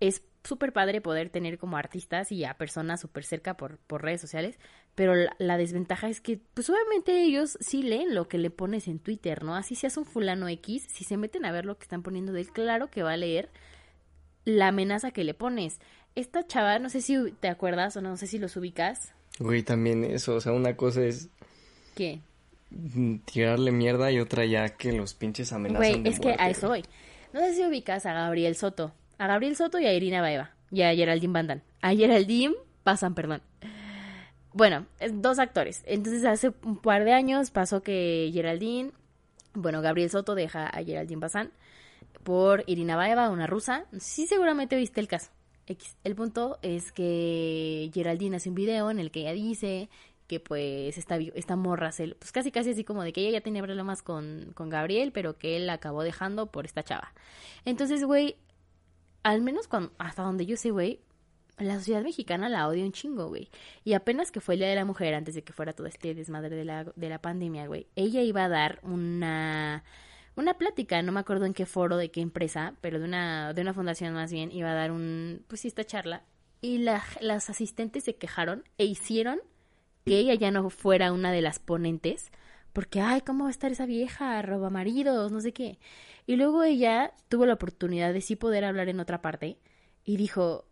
es 0.00 0.22
súper 0.44 0.72
padre 0.72 1.00
poder 1.00 1.30
tener 1.30 1.58
como 1.58 1.76
artistas 1.76 2.30
y 2.30 2.44
a 2.44 2.54
personas 2.54 3.00
súper 3.00 3.24
cerca 3.24 3.56
por, 3.56 3.78
por 3.78 4.02
redes 4.02 4.20
sociales, 4.20 4.58
pero 4.94 5.14
la, 5.38 5.56
desventaja 5.56 6.08
es 6.08 6.20
que, 6.20 6.40
pues 6.54 6.70
obviamente 6.70 7.22
ellos 7.22 7.58
sí 7.60 7.82
leen 7.82 8.14
lo 8.14 8.28
que 8.28 8.38
le 8.38 8.50
pones 8.50 8.88
en 8.88 8.98
Twitter, 8.98 9.42
¿no? 9.42 9.56
Así 9.56 9.74
seas 9.74 9.96
un 9.96 10.04
fulano 10.04 10.48
X, 10.48 10.86
si 10.90 11.04
se 11.04 11.16
meten 11.16 11.44
a 11.44 11.52
ver 11.52 11.66
lo 11.66 11.76
que 11.76 11.82
están 11.82 12.02
poniendo 12.02 12.32
de 12.32 12.42
él, 12.42 12.48
claro 12.50 12.90
que 12.90 13.02
va 13.02 13.12
a 13.12 13.16
leer 13.16 13.48
la 14.44 14.68
amenaza 14.68 15.10
que 15.10 15.24
le 15.24 15.34
pones. 15.34 15.80
Esta 16.14 16.46
chava, 16.46 16.78
no 16.78 16.90
sé 16.90 17.00
si 17.00 17.32
te 17.40 17.48
acuerdas 17.48 17.96
o 17.96 18.00
no, 18.00 18.16
sé 18.16 18.26
si 18.26 18.38
los 18.38 18.56
ubicas. 18.56 19.12
Güey, 19.40 19.62
también 19.62 20.04
eso, 20.04 20.36
o 20.36 20.40
sea, 20.40 20.52
una 20.52 20.76
cosa 20.76 21.04
es... 21.04 21.28
¿Qué? 21.96 22.20
Tirarle 23.24 23.72
mierda 23.72 24.12
y 24.12 24.20
otra 24.20 24.44
ya 24.44 24.68
que 24.68 24.92
los 24.92 25.14
pinches 25.14 25.52
amenazan. 25.52 26.02
Güey, 26.02 26.12
es 26.12 26.20
que 26.20 26.36
a 26.38 26.50
eso 26.50 26.68
voy. 26.68 26.84
No 27.32 27.40
sé 27.40 27.54
si 27.54 27.64
ubicas 27.64 28.06
a 28.06 28.12
Gabriel 28.12 28.54
Soto 28.54 28.92
a 29.18 29.26
Gabriel 29.26 29.56
Soto 29.56 29.78
y 29.78 29.86
a 29.86 29.92
Irina 29.92 30.20
Baeva 30.20 30.50
y 30.70 30.82
a 30.82 30.94
Geraldine 30.94 31.32
Bandan. 31.32 31.62
A 31.80 31.94
Geraldine 31.94 32.54
pasan, 32.82 33.14
perdón. 33.14 33.42
Bueno, 34.54 34.86
dos 35.14 35.40
actores. 35.40 35.82
Entonces 35.84 36.24
hace 36.24 36.52
un 36.62 36.78
par 36.78 37.04
de 37.04 37.12
años 37.12 37.50
pasó 37.50 37.82
que 37.82 38.30
Geraldine, 38.32 38.92
bueno, 39.52 39.82
Gabriel 39.82 40.10
Soto 40.10 40.36
deja 40.36 40.68
a 40.68 40.84
Geraldine 40.84 41.20
Bazán 41.20 41.50
por 42.22 42.62
Irina 42.68 42.94
Baeva, 42.94 43.30
una 43.30 43.48
rusa. 43.48 43.86
Sí, 43.98 44.28
seguramente 44.28 44.76
viste 44.76 45.00
el 45.00 45.08
caso. 45.08 45.32
El 46.04 46.14
punto 46.14 46.58
es 46.62 46.92
que 46.92 47.90
Geraldine 47.92 48.36
hace 48.36 48.48
un 48.48 48.54
video 48.54 48.92
en 48.92 49.00
el 49.00 49.10
que 49.10 49.22
ella 49.22 49.32
dice 49.32 49.88
que 50.28 50.38
pues 50.38 50.96
esta, 50.98 51.16
esta 51.16 51.56
morra, 51.56 51.90
pues 51.96 52.30
casi 52.30 52.52
casi 52.52 52.70
así 52.70 52.84
como 52.84 53.02
de 53.02 53.12
que 53.12 53.22
ella 53.22 53.38
ya 53.38 53.40
tenía 53.40 53.62
problemas 53.62 54.02
con, 54.02 54.52
con 54.54 54.68
Gabriel, 54.68 55.10
pero 55.10 55.36
que 55.36 55.56
él 55.56 55.66
la 55.66 55.74
acabó 55.74 56.04
dejando 56.04 56.46
por 56.46 56.64
esta 56.64 56.84
chava. 56.84 57.12
Entonces, 57.64 58.04
güey, 58.04 58.36
al 59.24 59.42
menos 59.42 59.66
cuando, 59.66 59.90
hasta 59.98 60.22
donde 60.22 60.46
yo 60.46 60.56
sé, 60.56 60.70
güey, 60.70 61.00
la 61.58 61.76
sociedad 61.76 62.02
mexicana 62.02 62.48
la 62.48 62.68
odia 62.68 62.84
un 62.84 62.92
chingo, 62.92 63.28
güey. 63.28 63.48
Y 63.84 63.92
apenas 63.92 64.32
que 64.32 64.40
fue 64.40 64.54
el 64.54 64.60
Día 64.60 64.68
de 64.68 64.74
la 64.74 64.84
Mujer, 64.84 65.14
antes 65.14 65.34
de 65.34 65.42
que 65.42 65.52
fuera 65.52 65.72
todo 65.72 65.86
este 65.86 66.14
desmadre 66.14 66.56
de 66.56 66.64
la, 66.64 66.84
de 66.84 67.08
la 67.08 67.20
pandemia, 67.20 67.66
güey, 67.66 67.86
ella 67.96 68.22
iba 68.22 68.44
a 68.44 68.48
dar 68.48 68.80
una, 68.82 69.84
una 70.36 70.54
plática, 70.54 71.02
no 71.02 71.12
me 71.12 71.20
acuerdo 71.20 71.46
en 71.46 71.54
qué 71.54 71.66
foro, 71.66 71.96
de 71.96 72.10
qué 72.10 72.20
empresa, 72.20 72.74
pero 72.80 72.98
de 72.98 73.04
una, 73.04 73.52
de 73.52 73.62
una 73.62 73.74
fundación 73.74 74.14
más 74.14 74.32
bien, 74.32 74.50
iba 74.50 74.70
a 74.70 74.74
dar 74.74 74.90
un, 74.90 75.44
pues 75.48 75.60
sí, 75.60 75.68
esta 75.68 75.84
charla. 75.84 76.24
Y 76.60 76.78
la, 76.78 77.02
las 77.20 77.50
asistentes 77.50 78.04
se 78.04 78.16
quejaron 78.16 78.64
e 78.78 78.84
hicieron 78.84 79.40
que 80.04 80.18
ella 80.18 80.34
ya 80.34 80.50
no 80.50 80.68
fuera 80.70 81.12
una 81.12 81.32
de 81.32 81.40
las 81.40 81.58
ponentes, 81.58 82.30
porque, 82.72 83.00
ay, 83.00 83.20
¿cómo 83.20 83.44
va 83.44 83.48
a 83.48 83.52
estar 83.52 83.70
esa 83.70 83.86
vieja? 83.86 84.42
Roba 84.42 84.68
maridos, 84.68 85.30
no 85.30 85.40
sé 85.40 85.52
qué. 85.52 85.78
Y 86.26 86.36
luego 86.36 86.64
ella 86.64 87.12
tuvo 87.28 87.46
la 87.46 87.54
oportunidad 87.54 88.12
de 88.12 88.20
sí 88.20 88.34
poder 88.34 88.64
hablar 88.64 88.88
en 88.88 88.98
otra 88.98 89.22
parte 89.22 89.58
y 90.04 90.16
dijo, 90.16 90.66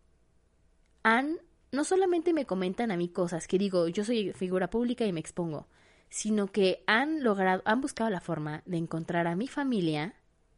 Ann, 1.03 1.39
no 1.71 1.85
solamente 1.85 2.33
me 2.33 2.45
comentan 2.45 2.91
a 2.91 2.97
mí 2.97 3.09
cosas 3.09 3.49
que 3.49 3.59
digo, 3.59 3.89
yo 3.89 4.05
soy 4.05 4.33
figura 4.33 4.71
pública 4.71 5.05
y 5.05 5.13
me 5.13 5.21
expongo, 5.21 5.67
sino 6.09 6.47
que 6.47 6.83
han 6.87 7.25
logrado, 7.25 7.63
han 7.65 7.81
buscado 7.81 8.11
la 8.11 8.21
forma 8.21 8.63
de 8.67 8.77
encontrar 8.77 9.27
a 9.27 9.37
mi 9.37 9.49
familia 9.49 10.15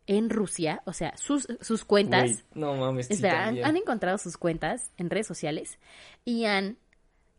en 0.07 0.29
Rusia, 0.29 0.83
o 0.85 0.93
sea, 0.93 1.17
sus, 1.17 1.47
sus 1.61 1.85
cuentas. 1.85 2.45
no 2.55 2.75
mames. 2.75 3.11
han, 3.25 3.65
han 3.65 3.77
encontrado 3.77 4.19
sus 4.19 4.37
cuentas 4.37 4.91
en 4.99 5.09
redes 5.09 5.27
sociales 5.27 5.79
y 6.25 6.45
han 6.45 6.77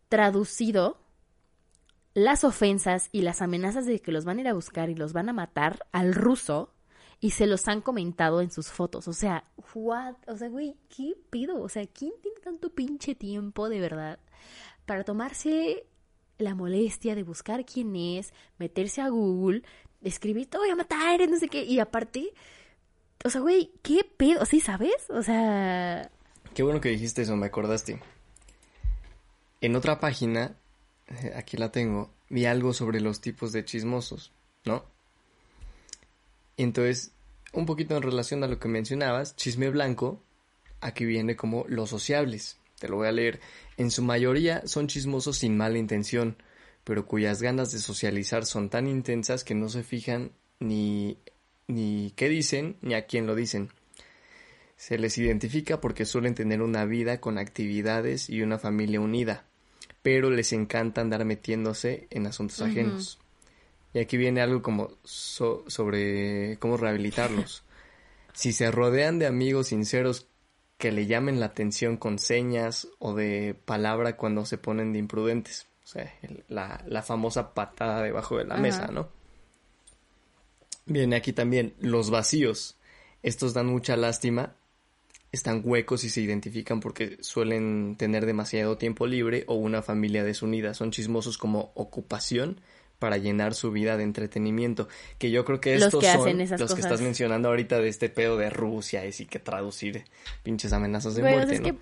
traducido 0.09 0.97
las 2.15 2.43
ofensas 2.45 3.09
y 3.11 3.21
las 3.21 3.41
amenazas 3.41 3.85
de 3.85 3.99
que 3.99 4.11
los 4.11 4.25
van 4.25 4.37
a 4.37 4.41
ir 4.41 4.47
a 4.47 4.53
buscar 4.53 4.89
y 4.89 4.95
los 4.95 5.13
van 5.13 5.29
a 5.29 5.33
matar 5.33 5.85
al 5.91 6.15
ruso 6.15 6.71
y 7.20 7.32
se 7.32 7.47
los 7.47 7.68
han 7.68 7.82
comentado 7.82 8.41
en 8.41 8.51
sus 8.51 8.68
fotos. 8.68 9.07
O 9.07 9.13
sea, 9.13 9.43
what? 9.74 10.16
O 10.28 10.36
sea, 10.36 10.49
güey, 10.49 10.76
¿qué 10.95 11.16
pido? 11.30 11.61
O 11.61 11.70
sea, 11.70 11.86
¿quién 11.88 12.11
tiene 12.22 12.39
tanto 12.41 12.70
pinche 12.70 13.16
tiempo 13.16 13.70
de 13.70 13.80
verdad 13.80 14.20
para 14.86 15.03
tomarse 15.03 15.86
la 16.38 16.55
molestia 16.55 17.16
de 17.16 17.24
buscar 17.24 17.66
quién 17.66 17.95
es, 17.95 18.34
meterse 18.57 19.01
a 19.01 19.09
Google, 19.09 19.63
escribir, 20.01 20.49
te 20.49 20.57
voy 20.57 20.70
a 20.70 20.76
matar, 20.76 21.28
no 21.30 21.38
sé 21.39 21.47
qué, 21.47 21.63
y 21.63 21.80
aparte, 21.80 22.34
o 23.24 23.30
sea, 23.30 23.41
güey, 23.41 23.72
¿qué 23.82 24.05
pedo? 24.18 24.45
¿Sí 24.45 24.59
sabes? 24.59 25.09
O 25.09 25.24
sea... 25.24 26.09
Qué 26.53 26.63
bueno 26.63 26.82
que 26.82 26.89
dijiste 26.89 27.22
eso, 27.22 27.36
me 27.36 27.47
acordaste. 27.47 27.99
En 29.61 29.76
otra 29.76 29.99
página, 29.99 30.55
eh, 31.07 31.34
aquí 31.36 31.57
la 31.57 31.72
tengo, 31.72 32.11
vi 32.30 32.45
algo 32.45 32.74
sobre 32.74 33.01
los 33.01 33.22
tipos 33.22 33.51
de 33.51 33.66
chismosos, 33.66 34.32
¿no? 34.66 34.84
Entonces, 36.57 37.11
un 37.53 37.65
poquito 37.65 37.95
en 37.95 38.03
relación 38.03 38.43
a 38.43 38.47
lo 38.47 38.59
que 38.59 38.67
mencionabas, 38.67 39.35
chisme 39.35 39.69
blanco, 39.69 40.21
aquí 40.81 41.05
viene 41.05 41.35
como 41.35 41.65
los 41.67 41.89
sociables. 41.89 42.57
Te 42.79 42.87
lo 42.87 42.97
voy 42.97 43.07
a 43.07 43.11
leer. 43.11 43.39
En 43.77 43.91
su 43.91 44.03
mayoría 44.03 44.65
son 44.65 44.87
chismosos 44.87 45.37
sin 45.37 45.57
mala 45.57 45.77
intención, 45.77 46.37
pero 46.83 47.05
cuyas 47.05 47.41
ganas 47.41 47.71
de 47.71 47.79
socializar 47.79 48.45
son 48.45 48.69
tan 48.69 48.87
intensas 48.87 49.43
que 49.43 49.55
no 49.55 49.69
se 49.69 49.83
fijan 49.83 50.31
ni, 50.59 51.17
ni 51.67 52.13
qué 52.15 52.29
dicen 52.29 52.77
ni 52.81 52.93
a 52.93 53.05
quién 53.05 53.25
lo 53.27 53.35
dicen. 53.35 53.69
Se 54.77 54.97
les 54.97 55.17
identifica 55.17 55.79
porque 55.79 56.05
suelen 56.05 56.35
tener 56.35 56.61
una 56.61 56.85
vida 56.85 57.21
con 57.21 57.37
actividades 57.37 58.29
y 58.29 58.41
una 58.41 58.59
familia 58.59 58.99
unida, 58.99 59.45
pero 60.01 60.29
les 60.29 60.51
encanta 60.51 61.01
andar 61.01 61.23
metiéndose 61.23 62.07
en 62.09 62.27
asuntos 62.27 62.61
ajenos. 62.61 63.19
Y 63.95 63.99
aquí 63.99 64.17
viene 64.17 64.41
algo 64.41 64.61
como 64.61 64.89
sobre 65.05 66.57
cómo 66.59 66.77
rehabilitarlos. 66.77 67.63
Si 68.33 68.51
se 68.51 68.69
rodean 68.69 69.17
de 69.17 69.27
amigos 69.27 69.67
sinceros 69.67 70.27
que 70.77 70.91
le 70.91 71.05
llamen 71.05 71.39
la 71.39 71.45
atención 71.45 71.95
con 71.95 72.19
señas 72.19 72.89
o 72.99 73.15
de 73.15 73.55
palabra 73.63 74.17
cuando 74.17 74.45
se 74.45 74.57
ponen 74.57 74.91
de 74.91 74.99
imprudentes. 74.99 75.67
O 75.85 75.87
sea, 75.87 76.13
la, 76.49 76.83
la, 76.85 77.01
famosa 77.01 77.53
patada 77.53 78.03
debajo 78.03 78.37
de 78.37 78.43
la 78.43 78.57
mesa, 78.57 78.87
¿no? 78.87 79.07
Viene 80.85 81.15
aquí 81.15 81.31
también 81.31 81.75
los 81.79 82.09
vacíos. 82.09 82.75
Estos 83.23 83.53
dan 83.53 83.67
mucha 83.67 83.95
lástima, 83.95 84.57
están 85.31 85.61
huecos 85.63 86.03
y 86.03 86.09
se 86.09 86.19
identifican 86.19 86.81
porque 86.81 87.17
suelen 87.21 87.95
tener 87.97 88.25
demasiado 88.25 88.77
tiempo 88.77 89.07
libre 89.07 89.45
o 89.47 89.53
una 89.53 89.81
familia 89.81 90.25
desunida. 90.25 90.73
Son 90.73 90.91
chismosos 90.91 91.37
como 91.37 91.71
ocupación 91.73 92.59
para 93.05 93.17
llenar 93.17 93.53
su 93.53 93.71
vida 93.71 93.97
de 93.97 94.03
entretenimiento. 94.03 94.87
Que 95.19 95.29
yo 95.29 95.45
creo 95.45 95.61
que 95.61 95.75
estos 95.75 95.93
los 95.93 96.03
que 96.03 96.11
son 96.11 96.59
los 96.59 96.73
que 96.73 96.81
estás 96.81 97.01
mencionando 97.01 97.49
ahorita 97.49 97.79
de 97.79 97.87
este 97.87 98.09
pedo 98.09 98.35
de 98.35 98.49
Rusia 98.49 99.05
y 99.05 99.11
sí 99.11 99.27
que 99.27 99.37
traducir 99.37 100.05
pinches 100.41 100.73
amenazas 100.73 101.13
de 101.13 101.21
muerte, 101.21 101.59
¿no? 101.59 101.77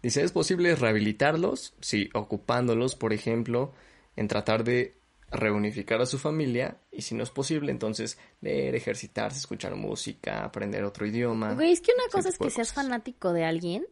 Dice, 0.00 0.22
¿es 0.22 0.30
posible 0.30 0.76
rehabilitarlos? 0.76 1.74
Sí, 1.80 2.10
ocupándolos, 2.14 2.94
por 2.94 3.12
ejemplo, 3.12 3.72
en 4.14 4.28
tratar 4.28 4.62
de 4.62 4.94
reunificar 5.32 6.00
a 6.00 6.06
su 6.06 6.16
familia 6.16 6.76
y 6.92 7.02
si 7.02 7.16
no 7.16 7.24
es 7.24 7.30
posible, 7.30 7.72
entonces 7.72 8.16
leer, 8.40 8.76
ejercitarse, 8.76 9.40
escuchar 9.40 9.74
música, 9.74 10.44
aprender 10.44 10.84
otro 10.84 11.08
idioma. 11.08 11.54
Güey, 11.54 11.72
es 11.72 11.80
que 11.80 11.90
una 11.92 12.08
cosa 12.08 12.28
es 12.28 12.38
que 12.38 12.50
seas 12.50 12.72
fanático 12.72 13.32
de 13.32 13.44
alguien 13.44 13.84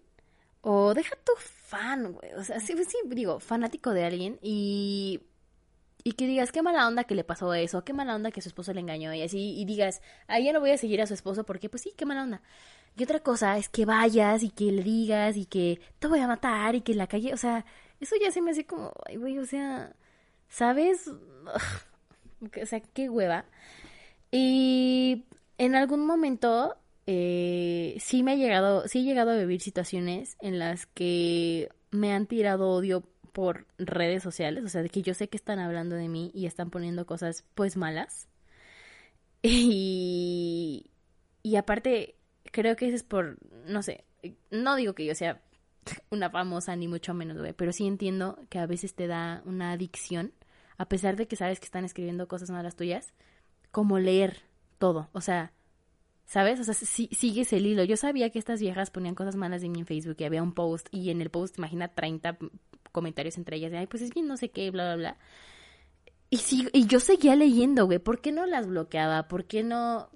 o 0.60 0.94
deja 0.94 1.16
tu 1.16 1.32
fan, 1.36 2.12
güey. 2.12 2.32
O 2.34 2.44
sea, 2.44 2.60
sí, 2.60 2.74
sí, 2.88 2.98
digo, 3.06 3.40
fanático 3.40 3.90
de 3.92 4.04
alguien 4.04 4.38
y 4.40 5.22
y 6.06 6.12
que 6.12 6.28
digas, 6.28 6.52
qué 6.52 6.62
mala 6.62 6.86
onda 6.86 7.02
que 7.02 7.16
le 7.16 7.24
pasó 7.24 7.52
eso, 7.52 7.82
qué 7.82 7.92
mala 7.92 8.14
onda 8.14 8.30
que 8.30 8.40
su 8.40 8.48
esposo 8.48 8.72
le 8.72 8.78
engañó 8.78 9.12
y 9.12 9.22
así, 9.22 9.58
y 9.58 9.64
digas, 9.64 10.02
ahí 10.28 10.44
ya 10.44 10.52
no 10.52 10.60
voy 10.60 10.70
a 10.70 10.78
seguir 10.78 11.02
a 11.02 11.06
su 11.08 11.14
esposo 11.14 11.44
porque, 11.44 11.68
pues 11.68 11.82
sí, 11.82 11.94
qué 11.96 12.06
mala 12.06 12.22
onda. 12.22 12.42
Y 12.96 13.02
otra 13.02 13.18
cosa 13.18 13.58
es 13.58 13.68
que 13.68 13.86
vayas 13.86 14.44
y 14.44 14.50
que 14.50 14.70
le 14.70 14.84
digas 14.84 15.36
y 15.36 15.46
que 15.46 15.80
te 15.98 16.06
voy 16.06 16.20
a 16.20 16.28
matar 16.28 16.76
y 16.76 16.82
que 16.82 16.94
la 16.94 17.08
calle, 17.08 17.34
o 17.34 17.36
sea, 17.36 17.66
eso 17.98 18.14
ya 18.22 18.30
se 18.30 18.40
me 18.40 18.52
hace 18.52 18.64
como, 18.64 18.92
ay, 19.04 19.16
güey, 19.16 19.36
o 19.40 19.46
sea, 19.46 19.96
¿sabes? 20.48 21.08
o 21.08 22.66
sea, 22.66 22.78
qué 22.78 23.08
hueva. 23.08 23.44
Y 24.30 25.24
en 25.58 25.74
algún 25.74 26.06
momento 26.06 26.76
eh, 27.08 27.96
sí 27.98 28.22
me 28.22 28.34
ha 28.34 28.36
llegado, 28.36 28.86
sí 28.86 29.00
he 29.00 29.02
llegado 29.02 29.32
a 29.32 29.38
vivir 29.38 29.60
situaciones 29.60 30.36
en 30.40 30.60
las 30.60 30.86
que 30.86 31.68
me 31.90 32.12
han 32.12 32.26
tirado 32.26 32.70
odio 32.70 33.02
por 33.36 33.66
redes 33.76 34.22
sociales, 34.22 34.64
o 34.64 34.68
sea, 34.70 34.82
de 34.82 34.88
que 34.88 35.02
yo 35.02 35.12
sé 35.12 35.28
que 35.28 35.36
están 35.36 35.58
hablando 35.58 35.94
de 35.94 36.08
mí 36.08 36.30
y 36.32 36.46
están 36.46 36.70
poniendo 36.70 37.04
cosas 37.04 37.44
pues 37.54 37.76
malas. 37.76 38.28
Y, 39.42 40.90
y 41.42 41.56
aparte, 41.56 42.16
creo 42.50 42.74
que 42.74 42.86
eso 42.86 42.96
es 42.96 43.02
por, 43.02 43.36
no 43.66 43.82
sé, 43.82 44.04
no 44.50 44.74
digo 44.74 44.94
que 44.94 45.04
yo 45.04 45.14
sea 45.14 45.42
una 46.10 46.30
famosa 46.30 46.74
ni 46.76 46.88
mucho 46.88 47.12
menos, 47.12 47.36
güey, 47.36 47.52
pero 47.52 47.72
sí 47.72 47.86
entiendo 47.86 48.40
que 48.48 48.58
a 48.58 48.66
veces 48.66 48.94
te 48.94 49.06
da 49.06 49.42
una 49.44 49.72
adicción, 49.72 50.32
a 50.78 50.88
pesar 50.88 51.16
de 51.16 51.28
que 51.28 51.36
sabes 51.36 51.60
que 51.60 51.66
están 51.66 51.84
escribiendo 51.84 52.28
cosas 52.28 52.50
malas 52.50 52.74
tuyas, 52.74 53.12
como 53.70 53.98
leer 53.98 54.40
todo, 54.78 55.10
o 55.12 55.20
sea, 55.20 55.52
¿Sabes? 56.24 56.58
O 56.58 56.64
sea, 56.64 56.74
si, 56.74 57.06
sigues 57.12 57.52
el 57.52 57.66
hilo. 57.66 57.84
Yo 57.84 57.96
sabía 57.96 58.30
que 58.30 58.40
estas 58.40 58.58
viejas 58.60 58.90
ponían 58.90 59.14
cosas 59.14 59.36
malas 59.36 59.62
de 59.62 59.68
mí 59.68 59.78
en 59.78 59.86
Facebook 59.86 60.16
y 60.18 60.24
había 60.24 60.42
un 60.42 60.54
post 60.54 60.88
y 60.90 61.10
en 61.10 61.20
el 61.22 61.30
post, 61.30 61.56
imagina, 61.56 61.86
30 61.86 62.36
comentarios 62.96 63.36
entre 63.36 63.58
ellas 63.58 63.70
de, 63.70 63.76
ay, 63.76 63.86
pues 63.86 64.02
es 64.02 64.14
bien 64.14 64.26
no 64.26 64.38
sé 64.38 64.48
qué, 64.48 64.70
bla, 64.70 64.86
bla, 64.86 64.96
bla. 64.96 65.16
Y, 66.30 66.38
sí, 66.38 66.66
y 66.72 66.86
yo 66.86 66.98
seguía 66.98 67.36
leyendo, 67.36 67.84
güey. 67.84 67.98
¿Por 67.98 68.22
qué 68.22 68.32
no 68.32 68.46
las 68.46 68.66
bloqueaba? 68.66 69.28
¿Por 69.28 69.44
qué 69.44 69.62
no...? 69.62 70.08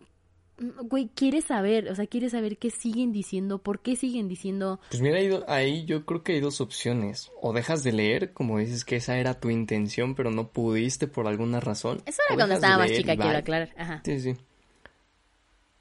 Güey, 0.58 1.08
quieres 1.14 1.44
saber, 1.44 1.90
o 1.90 1.94
sea, 1.94 2.06
quieres 2.06 2.32
saber 2.32 2.56
qué 2.56 2.70
siguen 2.70 3.12
diciendo, 3.12 3.58
por 3.62 3.80
qué 3.80 3.96
siguen 3.96 4.28
diciendo. 4.28 4.80
Pues 4.90 5.02
mira, 5.02 5.18
ahí 5.46 5.84
yo 5.84 6.06
creo 6.06 6.22
que 6.22 6.32
hay 6.32 6.40
dos 6.40 6.62
opciones. 6.62 7.30
O 7.42 7.52
dejas 7.52 7.82
de 7.82 7.92
leer, 7.92 8.32
como 8.32 8.58
dices 8.58 8.86
que 8.86 8.96
esa 8.96 9.18
era 9.18 9.38
tu 9.40 9.50
intención, 9.50 10.14
pero 10.14 10.30
no 10.30 10.48
pudiste 10.48 11.06
por 11.06 11.28
alguna 11.28 11.60
razón. 11.60 12.02
Eso 12.06 12.22
era 12.28 12.36
cuando 12.36 12.54
estaba 12.54 12.78
más 12.78 12.92
chica, 12.92 13.14
quiero 13.16 13.38
aclarar. 13.38 13.74
Ajá. 13.76 14.02
Sí, 14.04 14.20
sí. 14.20 14.36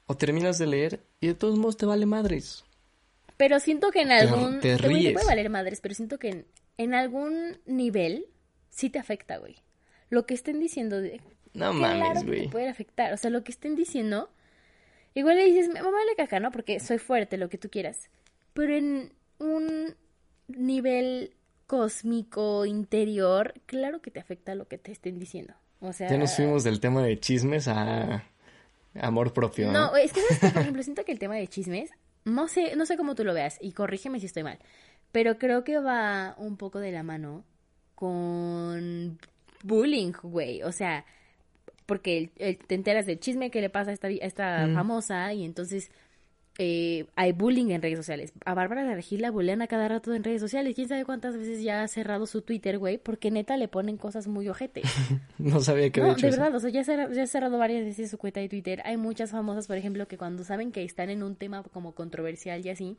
O 0.04 0.16
terminas 0.16 0.58
de 0.58 0.66
leer 0.66 1.00
y 1.18 1.28
de 1.28 1.34
todos 1.34 1.58
modos 1.58 1.78
te 1.78 1.86
vale 1.86 2.04
madres. 2.04 2.64
Pero 3.36 3.58
siento 3.58 3.90
que 3.90 4.02
en 4.02 4.12
algún... 4.12 4.60
Te, 4.60 4.76
te 4.76 4.78
ríes. 4.78 5.14
puede 5.14 5.26
valer 5.26 5.48
madres, 5.48 5.80
pero 5.80 5.94
siento 5.94 6.18
que 6.18 6.28
en, 6.28 6.46
en 6.80 6.94
algún 6.94 7.58
nivel 7.66 8.24
sí 8.70 8.88
te 8.88 8.98
afecta, 8.98 9.36
güey. 9.36 9.56
Lo 10.08 10.24
que 10.24 10.32
estén 10.32 10.58
diciendo 10.60 10.98
de... 10.98 11.20
No 11.52 11.74
mames, 11.74 12.24
güey. 12.24 12.48
puede 12.48 12.70
afectar. 12.70 13.12
O 13.12 13.18
sea, 13.18 13.28
lo 13.28 13.44
que 13.44 13.52
estén 13.52 13.76
diciendo... 13.76 14.30
Igual 15.12 15.36
le 15.36 15.44
dices, 15.44 15.68
me 15.68 15.82
vale 15.82 16.16
caca, 16.16 16.40
¿no? 16.40 16.50
Porque 16.50 16.80
soy 16.80 16.96
fuerte, 16.96 17.36
lo 17.36 17.50
que 17.50 17.58
tú 17.58 17.68
quieras. 17.68 18.08
Pero 18.54 18.74
en 18.74 19.12
un 19.38 19.94
nivel 20.48 21.34
cósmico, 21.66 22.64
interior, 22.64 23.52
claro 23.66 24.00
que 24.00 24.10
te 24.10 24.20
afecta 24.20 24.54
lo 24.54 24.66
que 24.66 24.78
te 24.78 24.90
estén 24.90 25.18
diciendo. 25.18 25.52
O 25.80 25.92
sea... 25.92 26.08
Ya 26.08 26.16
nos 26.16 26.34
fuimos 26.34 26.64
del 26.64 26.80
tema 26.80 27.02
de 27.02 27.20
chismes 27.20 27.68
a 27.68 28.24
amor 28.98 29.34
propio. 29.34 29.70
No, 29.70 29.94
es 29.96 30.14
que, 30.14 30.22
por 30.40 30.48
ejemplo, 30.62 30.82
siento 30.82 31.04
que 31.04 31.12
el 31.12 31.18
tema 31.18 31.34
de 31.34 31.46
chismes, 31.46 31.90
no 32.24 32.48
sé, 32.48 32.74
no 32.74 32.86
sé 32.86 32.96
cómo 32.96 33.14
tú 33.14 33.22
lo 33.22 33.34
veas, 33.34 33.58
y 33.60 33.72
corrígeme 33.72 34.18
si 34.18 34.26
estoy 34.26 34.44
mal. 34.44 34.58
Pero 35.12 35.38
creo 35.38 35.64
que 35.64 35.78
va 35.78 36.34
un 36.38 36.56
poco 36.56 36.78
de 36.78 36.92
la 36.92 37.02
mano 37.02 37.44
con 37.94 39.18
bullying, 39.64 40.12
güey. 40.22 40.62
O 40.62 40.72
sea, 40.72 41.04
porque 41.86 42.30
te 42.66 42.74
enteras 42.74 43.06
del 43.06 43.18
chisme 43.18 43.50
que 43.50 43.60
le 43.60 43.70
pasa 43.70 43.90
a 43.90 43.94
esta, 43.94 44.08
esta 44.08 44.68
famosa 44.72 45.32
y 45.34 45.44
entonces 45.44 45.90
eh, 46.62 47.06
hay 47.16 47.32
bullying 47.32 47.70
en 47.70 47.80
redes 47.80 47.98
sociales. 47.98 48.32
A 48.44 48.54
Bárbara 48.54 48.84
de 48.84 48.94
Regil 48.94 49.22
la 49.22 49.30
bullean 49.30 49.62
a 49.62 49.66
cada 49.66 49.88
rato 49.88 50.12
en 50.12 50.22
redes 50.22 50.40
sociales. 50.42 50.74
¿Quién 50.74 50.88
sabe 50.88 51.04
cuántas 51.04 51.36
veces 51.36 51.62
ya 51.62 51.82
ha 51.82 51.88
cerrado 51.88 52.26
su 52.26 52.42
Twitter, 52.42 52.78
güey? 52.78 52.98
Porque 52.98 53.30
neta 53.30 53.56
le 53.56 53.66
ponen 53.66 53.96
cosas 53.96 54.28
muy 54.28 54.48
ojetes. 54.48 54.84
no 55.38 55.60
sabía 55.60 55.90
que 55.90 56.00
no, 56.00 56.14
de 56.14 56.30
verdad, 56.30 56.54
o 56.54 56.60
sea, 56.60 56.70
ya, 56.70 56.82
ya 56.82 57.22
ha 57.22 57.26
cerrado 57.26 57.56
varias 57.56 57.84
veces 57.84 58.10
su 58.10 58.18
cuenta 58.18 58.40
de 58.40 58.48
Twitter. 58.48 58.82
Hay 58.84 58.98
muchas 58.98 59.30
famosas, 59.30 59.66
por 59.66 59.78
ejemplo, 59.78 60.06
que 60.06 60.18
cuando 60.18 60.44
saben 60.44 60.70
que 60.70 60.84
están 60.84 61.08
en 61.08 61.22
un 61.22 61.34
tema 61.34 61.62
como 61.62 61.94
controversial 61.94 62.64
y 62.64 62.68
así, 62.68 62.98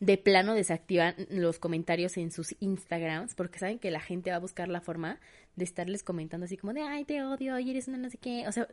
de 0.00 0.16
plano 0.16 0.54
desactivan 0.54 1.14
los 1.28 1.58
comentarios 1.58 2.16
en 2.16 2.30
sus 2.30 2.56
Instagrams 2.60 3.34
porque 3.34 3.58
saben 3.58 3.78
que 3.78 3.90
la 3.90 4.00
gente 4.00 4.30
va 4.30 4.36
a 4.36 4.40
buscar 4.40 4.68
la 4.68 4.80
forma 4.80 5.20
de 5.56 5.64
estarles 5.64 6.02
comentando 6.02 6.46
así 6.46 6.56
como 6.56 6.72
de, 6.72 6.80
ay, 6.82 7.04
te 7.04 7.22
odio, 7.22 7.58
y 7.58 7.70
eres 7.70 7.86
una 7.86 7.98
no 7.98 8.10
sé 8.10 8.16
qué. 8.18 8.48
O 8.48 8.52
sea, 8.52 8.66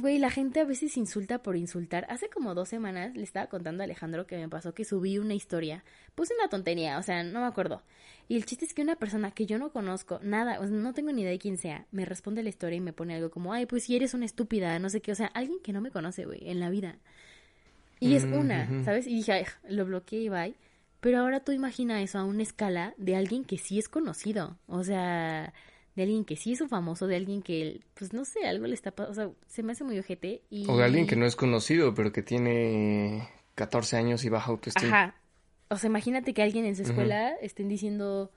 güey, 0.00 0.18
la 0.18 0.30
gente 0.30 0.60
a 0.60 0.64
veces 0.64 0.96
insulta 0.96 1.42
por 1.42 1.56
insultar. 1.56 2.06
Hace 2.08 2.28
como 2.28 2.54
dos 2.54 2.68
semanas 2.68 3.16
le 3.16 3.22
estaba 3.24 3.48
contando 3.48 3.82
a 3.82 3.84
Alejandro 3.84 4.26
que 4.26 4.36
me 4.36 4.48
pasó 4.48 4.74
que 4.74 4.84
subí 4.84 5.18
una 5.18 5.34
historia. 5.34 5.84
Puse 6.14 6.34
una 6.34 6.48
tontería, 6.48 6.98
o 6.98 7.02
sea, 7.02 7.24
no 7.24 7.40
me 7.40 7.46
acuerdo. 7.46 7.82
Y 8.28 8.36
el 8.36 8.44
chiste 8.46 8.64
es 8.64 8.74
que 8.74 8.82
una 8.82 8.96
persona 8.96 9.32
que 9.32 9.46
yo 9.46 9.58
no 9.58 9.72
conozco, 9.72 10.20
nada, 10.22 10.60
o 10.60 10.66
sea, 10.66 10.70
no 10.70 10.94
tengo 10.94 11.12
ni 11.12 11.22
idea 11.22 11.32
de 11.32 11.38
quién 11.38 11.58
sea, 11.58 11.86
me 11.90 12.04
responde 12.04 12.42
la 12.42 12.48
historia 12.48 12.76
y 12.76 12.80
me 12.80 12.92
pone 12.92 13.14
algo 13.16 13.30
como, 13.30 13.52
ay, 13.52 13.66
pues 13.66 13.84
si 13.84 13.96
eres 13.96 14.14
una 14.14 14.24
estúpida, 14.24 14.78
no 14.78 14.88
sé 14.88 15.00
qué. 15.00 15.12
O 15.12 15.16
sea, 15.16 15.26
alguien 15.26 15.58
que 15.62 15.72
no 15.72 15.80
me 15.80 15.90
conoce, 15.90 16.24
güey, 16.24 16.48
en 16.48 16.60
la 16.60 16.70
vida. 16.70 16.98
Y 18.08 18.16
es 18.16 18.24
una, 18.24 18.84
¿sabes? 18.84 19.06
Y 19.06 19.16
dije, 19.16 19.46
lo 19.68 19.84
bloqueé 19.84 20.20
y 20.20 20.28
bye. 20.28 20.54
Pero 21.00 21.18
ahora 21.18 21.40
tú 21.40 21.52
imagina 21.52 22.02
eso 22.02 22.18
a 22.18 22.24
una 22.24 22.42
escala 22.42 22.94
de 22.96 23.16
alguien 23.16 23.44
que 23.44 23.58
sí 23.58 23.78
es 23.78 23.88
conocido. 23.88 24.56
O 24.66 24.82
sea, 24.84 25.52
de 25.96 26.02
alguien 26.02 26.24
que 26.24 26.36
sí 26.36 26.52
es 26.52 26.60
un 26.60 26.68
famoso, 26.68 27.06
de 27.06 27.16
alguien 27.16 27.42
que, 27.42 27.80
pues 27.94 28.12
no 28.12 28.24
sé, 28.24 28.46
algo 28.46 28.66
le 28.66 28.74
está 28.74 28.90
pasando. 28.90 29.12
O 29.12 29.14
sea, 29.14 29.46
se 29.46 29.62
me 29.62 29.72
hace 29.72 29.84
muy 29.84 29.98
ojete. 29.98 30.42
Y... 30.50 30.68
O 30.68 30.76
de 30.76 30.84
alguien 30.84 31.06
que 31.06 31.16
no 31.16 31.26
es 31.26 31.36
conocido, 31.36 31.94
pero 31.94 32.12
que 32.12 32.22
tiene 32.22 33.28
14 33.54 33.96
años 33.96 34.24
y 34.24 34.28
baja 34.28 34.50
autoestima. 34.50 34.88
Ajá. 34.88 35.14
o 35.68 35.76
sea, 35.76 35.88
imagínate 35.88 36.34
que 36.34 36.42
alguien 36.42 36.64
en 36.64 36.76
su 36.76 36.82
escuela 36.82 37.34
estén 37.40 37.68
diciendo 37.68 38.30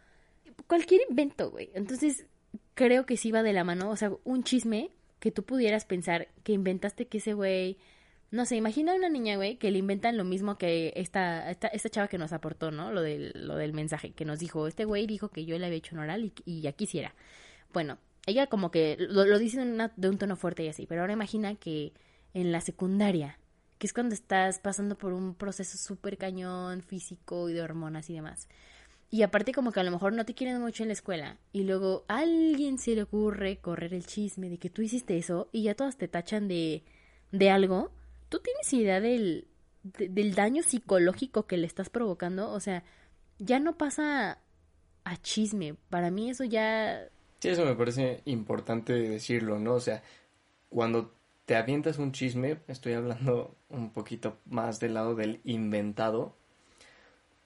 cualquier 0.68 1.02
invento, 1.10 1.52
güey. 1.52 1.70
Entonces, 1.74 2.26
creo 2.74 3.06
que 3.06 3.18
sí 3.18 3.32
va 3.32 3.44
de 3.44 3.54
la 3.54 3.64
mano, 3.64 3.90
o 3.90 3.96
sea, 3.96 4.12
un 4.24 4.44
chisme 4.44 4.92
que 5.20 5.32
tú 5.32 5.44
pudieras 5.44 5.86
pensar 5.86 6.28
que 6.44 6.54
inventaste 6.54 7.08
que 7.08 7.18
ese 7.18 7.34
güey 7.34 7.78
no 8.30 8.46
sé, 8.46 8.58
imagina 8.58 8.94
una 8.94 9.10
niña, 9.10 9.38
güey, 9.38 9.56
que 9.56 9.72
le 9.72 9.80
inventan 9.80 10.18
lo 10.18 10.26
mismo 10.26 10.58
que 10.58 10.92
esta, 10.98 11.50
esta, 11.50 11.68
esta 11.68 11.90
chava 11.90 12.08
que 12.10 12.18
nos 12.18 12.34
aportó, 12.34 12.72
¿no? 12.72 12.92
Lo 12.92 13.02
del, 13.02 13.32
lo 13.36 13.56
del 13.56 13.74
mensaje, 13.74 14.12
que 14.12 14.26
nos 14.26 14.40
dijo, 14.40 14.68
este 14.68 14.84
güey 14.84 15.08
dijo 15.08 15.30
que 15.30 15.46
yo 15.46 15.58
le 15.58 15.66
había 15.66 15.78
hecho 15.78 15.96
un 15.96 16.02
oral 16.02 16.34
y, 16.46 16.62
ya 16.62 16.74
quisiera. 16.74 17.16
Bueno, 17.72 17.98
ella 18.26 18.48
como 18.48 18.70
que 18.70 18.98
lo, 19.00 19.26
lo 19.26 19.40
dice 19.40 19.60
de 19.96 20.10
un 20.10 20.18
tono 20.18 20.36
fuerte 20.36 20.64
y 20.64 20.68
así, 20.68 20.86
pero 20.86 21.02
ahora 21.02 21.14
imagina 21.14 21.56
que 21.56 21.94
en 22.34 22.52
la 22.52 22.60
secundaria, 22.60 23.40
que 23.78 23.88
es 23.88 23.94
cuando 23.94 24.14
estás 24.14 24.60
pasando 24.60 24.98
por 24.98 25.14
un 25.14 25.34
proceso 25.34 25.78
súper 25.78 26.18
cañón 26.18 26.82
físico 26.82 27.50
y 27.50 27.54
de 27.54 27.62
hormonas 27.62 28.10
y 28.10 28.14
demás. 28.14 28.50
Y 29.10 29.22
aparte 29.22 29.54
como 29.54 29.72
que 29.72 29.80
a 29.80 29.84
lo 29.84 29.92
mejor 29.92 30.12
no 30.12 30.26
te 30.26 30.34
quieren 30.34 30.60
mucho 30.60 30.84
en 30.84 30.90
la 30.90 30.94
escuela 30.94 31.38
y 31.54 31.64
luego 31.64 32.04
a 32.10 32.20
alguien 32.20 32.78
se 32.78 32.94
le 32.94 33.04
ocurre 33.04 33.58
correr 33.60 33.94
el 33.94 34.06
chisme 34.06 34.50
de 34.50 34.58
que 34.58 34.70
tú 34.70 34.82
hiciste 34.82 35.18
eso 35.18 35.48
y 35.54 35.64
ya 35.64 35.76
todas 35.76 35.98
te 35.98 36.10
tachan 36.10 36.50
de, 36.50 36.84
de 37.32 37.50
algo 37.50 37.92
¿Tú 38.30 38.40
tienes 38.40 38.72
idea 38.74 39.00
del, 39.00 39.48
del 39.84 40.36
daño 40.36 40.64
psicológico 40.64 41.48
que 41.48 41.58
le 41.58 41.68
estás 41.68 41.90
provocando? 41.90 42.52
O 42.52 42.60
sea, 42.60 42.84
ya 43.40 43.60
no 43.60 43.78
pasa 43.78 44.40
a 45.04 45.18
chisme. 45.18 45.76
Para 45.90 46.12
mí 46.12 46.30
eso 46.30 46.44
ya... 46.44 47.10
Sí, 47.40 47.50
eso 47.50 47.66
me 47.66 47.76
parece 47.76 48.22
importante 48.26 48.94
decirlo, 48.94 49.60
¿no? 49.60 49.76
O 49.76 49.80
sea, 49.80 50.04
cuando 50.70 51.14
te 51.46 51.56
avientas 51.56 51.98
un 51.98 52.12
chisme, 52.12 52.60
estoy 52.68 52.94
hablando 52.94 53.56
un 53.70 53.92
poquito 53.92 54.38
más 54.46 54.80
del 54.80 54.96
lado 54.96 55.16
del 55.16 55.40
inventado, 55.46 56.36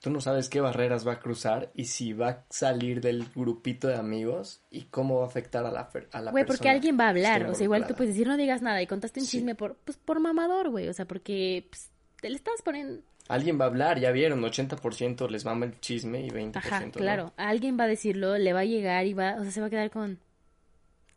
tú 0.02 0.10
no 0.10 0.20
sabes 0.20 0.48
qué 0.48 0.60
barreras 0.60 1.06
va 1.06 1.12
a 1.12 1.20
cruzar 1.20 1.70
y 1.74 1.84
si 1.84 2.12
va 2.12 2.28
a 2.28 2.44
salir 2.50 3.00
del 3.00 3.24
grupito 3.34 3.86
de 3.86 3.94
amigos 3.94 4.60
y 4.68 4.82
cómo 4.82 5.18
va 5.18 5.24
a 5.24 5.28
afectar 5.28 5.64
a 5.64 5.70
la, 5.70 5.88
a 6.10 6.20
la 6.20 6.32
Güey, 6.32 6.44
porque 6.44 6.68
alguien 6.68 6.98
va 6.98 7.06
a 7.06 7.10
hablar, 7.10 7.46
o 7.46 7.54
sea, 7.54 7.64
igual 7.64 7.86
tú 7.86 7.94
puedes 7.94 8.12
decir 8.14 8.26
no 8.26 8.36
digas 8.36 8.62
nada 8.62 8.82
y 8.82 8.88
contaste 8.88 9.20
un 9.20 9.26
chisme 9.26 9.54
por, 9.54 9.76
pues, 9.76 9.96
por 9.96 10.18
mamador, 10.18 10.70
güey, 10.70 10.88
o 10.88 10.92
sea, 10.92 11.06
porque 11.06 11.68
pues, 11.70 11.88
te 12.20 12.28
le 12.28 12.36
estás 12.36 12.60
poniendo... 12.62 13.00
Alguien 13.28 13.60
va 13.60 13.66
a 13.66 13.68
hablar, 13.68 14.00
ya 14.00 14.10
vieron, 14.10 14.42
80% 14.42 15.30
les 15.30 15.44
mama 15.44 15.66
el 15.66 15.78
chisme 15.78 16.20
y 16.26 16.30
20% 16.30 16.56
Ajá, 16.56 16.90
claro, 16.90 17.32
alguien 17.36 17.78
va 17.78 17.84
a 17.84 17.88
decirlo, 17.88 18.36
le 18.36 18.52
va 18.52 18.60
a 18.60 18.64
llegar 18.64 19.06
y 19.06 19.14
va, 19.14 19.36
o 19.38 19.44
sea, 19.44 19.52
se 19.52 19.60
va 19.60 19.68
a 19.68 19.70
quedar 19.70 19.90
con... 19.90 20.18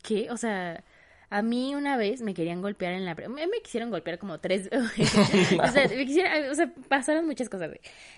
¿Qué? 0.04 0.30
O 0.30 0.38
sea, 0.38 0.84
a 1.30 1.42
mí 1.42 1.76
una 1.76 1.98
vez 1.98 2.22
me 2.22 2.34
querían 2.34 2.62
golpear 2.62 2.94
en 2.94 3.06
la... 3.06 3.16
Me, 3.16 3.48
me 3.48 3.62
quisieron 3.64 3.90
golpear 3.90 4.18
como 4.20 4.40
tres... 4.40 4.70
o, 4.74 5.68
sea, 5.68 5.88
me 5.88 6.06
quisieron... 6.06 6.50
o 6.50 6.56
sea, 6.56 6.74
pasaron 6.88 7.26
muchas 7.26 7.50
cosas. 7.50 7.72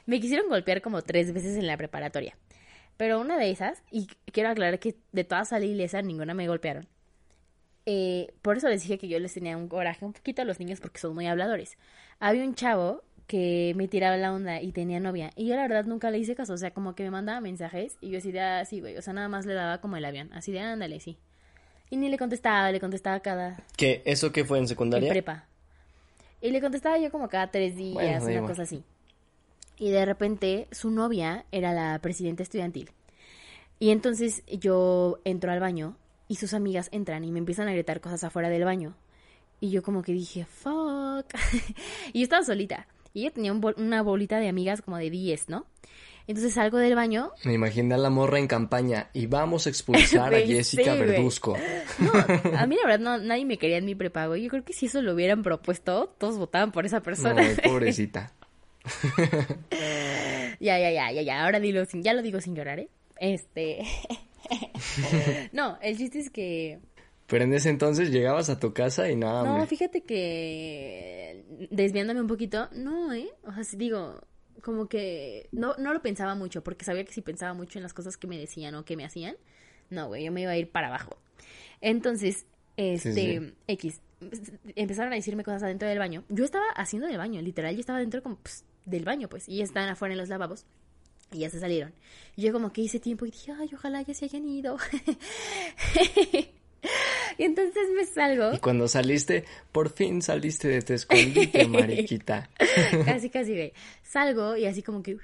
Me 0.06 0.20
quisieron 0.20 0.50
golpear 0.50 0.82
como 0.82 1.02
tres 1.02 1.34
veces 1.34 1.58
en 1.58 1.68
la 1.68 1.78
preparatoria. 1.78 2.36
Pero 2.98 3.20
una 3.20 3.38
de 3.38 3.52
esas, 3.52 3.84
y 3.92 4.08
quiero 4.32 4.50
aclarar 4.50 4.80
que 4.80 4.96
de 5.12 5.24
todas 5.24 5.50
salí 5.50 5.68
ilesa, 5.68 6.02
ninguna 6.02 6.34
me 6.34 6.48
golpearon. 6.48 6.88
Eh, 7.86 8.34
por 8.42 8.58
eso 8.58 8.68
les 8.68 8.82
dije 8.82 8.98
que 8.98 9.08
yo 9.08 9.20
les 9.20 9.34
tenía 9.34 9.56
un 9.56 9.70
coraje 9.70 10.04
un 10.04 10.12
poquito 10.12 10.42
a 10.42 10.46
los 10.46 10.60
niños 10.60 10.82
porque 10.82 11.00
son 11.00 11.14
muy 11.14 11.28
habladores. 11.28 11.78
Había 12.20 12.44
un 12.44 12.56
chavo 12.56 13.04
que 13.28 13.74
me 13.76 13.88
tiraba 13.88 14.18
la 14.18 14.34
onda 14.34 14.62
y 14.62 14.72
tenía 14.72 15.00
novia. 15.00 15.32
Y 15.36 15.48
yo 15.48 15.56
la 15.56 15.62
verdad 15.62 15.86
nunca 15.86 16.10
le 16.10 16.18
hice 16.18 16.36
caso. 16.36 16.54
O 16.54 16.58
sea, 16.58 16.72
como 16.72 16.96
que 16.96 17.04
me 17.04 17.12
mandaba 17.12 17.40
mensajes 17.40 17.98
y 18.02 18.10
yo 18.10 18.18
así 18.18 18.32
de, 18.32 18.42
así, 18.42 18.80
ah, 18.80 18.82
güey. 18.82 18.98
O 18.98 19.02
sea, 19.02 19.14
nada 19.14 19.30
más 19.30 19.46
le 19.46 19.54
daba 19.54 19.80
como 19.80 19.98
el 19.98 20.06
avión. 20.06 20.30
Así 20.34 20.52
de, 20.52 20.60
ándale, 20.60 21.00
sí. 21.00 21.18
Y 21.90 21.98
ni 21.98 22.10
le 22.10 22.18
contestaba, 22.18 22.72
le 22.72 22.80
contestaba 22.80 23.20
cada... 23.22 23.64
¿Qué? 23.76 24.02
¿Eso 24.06 24.32
qué 24.32 24.44
fue 24.44 24.60
en 24.60 24.68
secundaria? 24.68 25.08
En 25.08 25.14
prepa. 25.14 25.46
Y 26.42 26.52
le 26.52 26.62
contestaba 26.62 26.98
yo 26.98 27.12
como 27.12 27.30
cada 27.30 27.50
tres 27.50 27.76
días, 27.76 28.24
una 28.24 28.42
cosa 28.42 28.64
así. 28.64 28.84
Y 29.80 29.92
de 29.92 30.06
repente 30.06 30.68
su 30.72 30.92
novia 30.92 31.46
era 31.52 31.74
la 31.74 32.00
presidenta 32.00 32.44
estudiantil. 32.44 32.92
Y 33.80 33.92
entonces 33.92 34.44
yo 34.48 35.20
entro 35.24 35.52
al 35.52 35.60
baño 35.60 35.96
y 36.28 36.36
sus 36.36 36.54
amigas 36.54 36.90
entran 36.92 37.24
y 37.24 37.32
me 37.32 37.40
empiezan 37.40 37.68
a 37.68 37.74
gritar 37.74 38.02
cosas 38.02 38.24
afuera 38.24 38.50
del 38.50 38.66
baño. 38.66 38.96
Y 39.60 39.70
yo 39.70 39.82
como 39.82 40.04
que 40.04 40.12
dije, 40.12 40.46
fuck. 40.46 41.26
y 42.14 42.20
yo 42.20 42.24
estaba 42.24 42.44
solita. 42.44 42.88
Y 43.14 43.24
yo 43.24 43.32
tenía 43.32 43.54
una 43.54 44.02
bolita 44.02 44.40
de 44.40 44.50
amigas 44.50 44.82
como 44.82 44.98
de 44.98 45.10
10, 45.10 45.50
¿no? 45.50 45.66
Entonces 46.28 46.56
salgo 46.56 46.78
del 46.78 46.94
baño. 46.94 47.32
Me 47.46 47.54
imagino 47.54 47.96
a 47.96 47.98
la 47.98 48.10
morra 48.10 48.38
en 48.38 48.48
campaña 48.48 49.10
y 49.14 49.28
vamos 49.28 49.66
a 49.66 49.70
expulsar 49.70 50.36
a 50.36 50.42
Jessica 50.42 50.94
Verduzco. 50.94 51.58
No, 52.00 52.12
a 52.58 52.68
mí 52.68 52.76
la 52.76 52.82
verdad 52.86 53.00
no, 53.00 53.18
nadie 53.18 53.46
me 53.46 53.58
quería 53.58 53.78
en 53.78 53.86
mi 53.86 53.96
prepago. 53.96 54.36
Yo 54.36 54.50
creo 54.50 54.66
que 54.66 54.74
si 54.74 54.88
eso 54.88 55.02
lo 55.02 55.14
hubieran 55.14 55.42
propuesto, 55.42 56.14
todos 56.18 56.38
votaban 56.38 56.74
por 56.74 56.86
esa 56.86 57.02
persona. 57.02 57.42
No, 57.42 57.62
pobrecita. 57.64 58.34
ya, 60.60 60.78
ya, 60.80 60.92
ya, 60.92 61.12
ya, 61.12 61.22
ya. 61.22 61.46
Ahora 61.46 61.62
dilo 61.62 61.86
sin, 61.86 62.04
ya 62.04 62.14
lo 62.14 62.22
digo 62.22 62.42
sin 62.42 62.56
llorar, 62.56 62.80
¿eh? 62.80 62.90
Este. 63.20 63.84
no, 65.54 65.78
el 65.82 65.98
chiste 65.98 66.20
es 66.20 66.30
que. 66.30 66.80
Pero 67.28 67.44
en 67.46 67.54
ese 67.54 67.70
entonces 67.70 68.10
llegabas 68.10 68.50
a 68.50 68.60
tu 68.60 68.74
casa 68.74 69.10
y 69.10 69.16
nada. 69.16 69.44
No, 69.44 69.66
fíjate 69.66 70.02
que 70.02 71.44
desviándome 71.72 72.22
un 72.22 72.28
poquito, 72.28 72.70
no, 72.74 73.14
¿eh? 73.14 73.30
O 73.44 73.54
sea, 73.54 73.64
si 73.64 73.76
digo, 73.76 74.22
como 74.62 74.88
que 74.88 75.50
no, 75.52 75.76
no 75.78 75.94
lo 75.94 76.02
pensaba 76.02 76.36
mucho, 76.36 76.64
porque 76.64 76.86
sabía 76.86 77.04
que 77.04 77.14
si 77.14 77.22
pensaba 77.22 77.54
mucho 77.54 77.80
en 77.80 77.84
las 77.84 77.94
cosas 77.94 78.18
que 78.18 78.28
me 78.28 78.38
decían 78.38 78.76
o 78.76 78.86
que 78.86 78.96
me 78.96 79.06
hacían, 79.06 79.36
no, 79.90 80.08
güey, 80.08 80.26
yo 80.26 80.32
me 80.32 80.42
iba 80.42 80.52
a 80.52 80.58
ir 80.58 80.70
para 80.70 80.88
abajo. 80.88 81.18
Entonces, 81.82 82.46
este, 82.76 83.54
X, 83.68 84.02
empezaron 84.76 85.14
a 85.14 85.16
decirme 85.16 85.44
cosas 85.44 85.64
adentro 85.64 85.88
del 85.88 86.00
baño. 86.00 86.24
Yo 86.30 86.46
estaba 86.46 86.66
haciendo 86.76 87.08
del 87.08 87.18
baño, 87.18 87.42
literal, 87.42 87.74
yo 87.74 87.80
estaba 87.80 88.00
dentro 88.00 88.22
como 88.22 88.38
pues, 88.38 88.66
del 88.86 89.06
baño, 89.06 89.30
pues, 89.30 89.48
y 89.48 89.62
estaban 89.62 89.90
afuera 89.90 90.14
en 90.14 90.20
los 90.20 90.30
lavabos. 90.30 90.66
Y 91.32 91.40
ya 91.40 91.50
se 91.50 91.60
salieron. 91.60 91.94
Y 92.36 92.44
yo 92.44 92.54
como 92.54 92.72
que 92.72 92.82
hice 92.82 93.00
tiempo 93.00 93.26
y 93.26 93.32
dije, 93.32 93.52
ay, 93.52 93.70
ojalá 93.74 94.02
ya 94.02 94.14
se 94.14 94.26
hayan 94.26 94.48
ido. 94.48 94.78
Y 97.38 97.44
entonces 97.44 97.90
me 97.96 98.06
salgo. 98.06 98.54
Y 98.54 98.60
cuando 98.60 98.88
saliste, 98.88 99.46
por 99.72 99.90
fin 99.90 100.22
saliste 100.22 100.68
de 100.68 100.82
tu 100.82 100.94
escondite, 100.94 101.68
mariquita. 101.68 102.50
casi, 103.06 103.30
casi, 103.30 103.54
ve. 103.54 103.74
Salgo 104.04 104.58
y 104.58 104.66
así 104.66 104.82
como 104.82 105.04
que... 105.04 105.18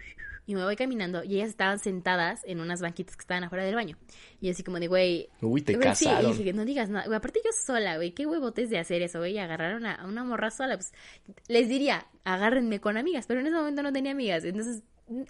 Y 0.46 0.56
me 0.56 0.64
voy 0.64 0.76
caminando 0.76 1.24
y 1.24 1.36
ellas 1.36 1.50
estaban 1.50 1.80
sentadas 1.80 2.42
en 2.44 2.60
unas 2.60 2.82
banquitas 2.82 3.16
que 3.16 3.22
estaban 3.22 3.46
afuera 3.46 3.64
del 3.64 3.76
baño. 3.76 3.98
Y 4.42 4.50
así 4.50 4.62
como 4.62 4.78
de, 4.78 4.88
güey... 4.88 5.30
Uy, 5.42 5.62
te 5.62 5.80
casaron. 5.80 6.32
y 6.32 6.38
dije, 6.38 6.52
no 6.52 6.66
digas 6.66 6.90
nada. 6.90 7.06
Güey, 7.06 7.16
aparte 7.16 7.40
yo 7.44 7.52
sola, 7.66 7.96
güey. 7.96 8.12
Qué 8.12 8.26
huevotes 8.26 8.70
de 8.70 8.78
hacer 8.78 9.02
eso, 9.02 9.20
güey. 9.20 9.38
Agarraron 9.40 9.86
a, 9.86 10.06
una 10.06 10.26
morra 10.26 10.52
sola. 10.52 10.76
Pues 10.76 10.92
les 11.48 11.70
diría, 11.70 12.08
agárrenme 12.26 12.82
con 12.82 12.98
amigas. 12.98 13.26
Pero 13.26 13.40
en 13.40 13.48
ese 13.48 13.56
momento 13.56 13.84
no 13.84 13.94
tenía 13.94 14.12
amigas. 14.12 14.44
Entonces 14.44 14.84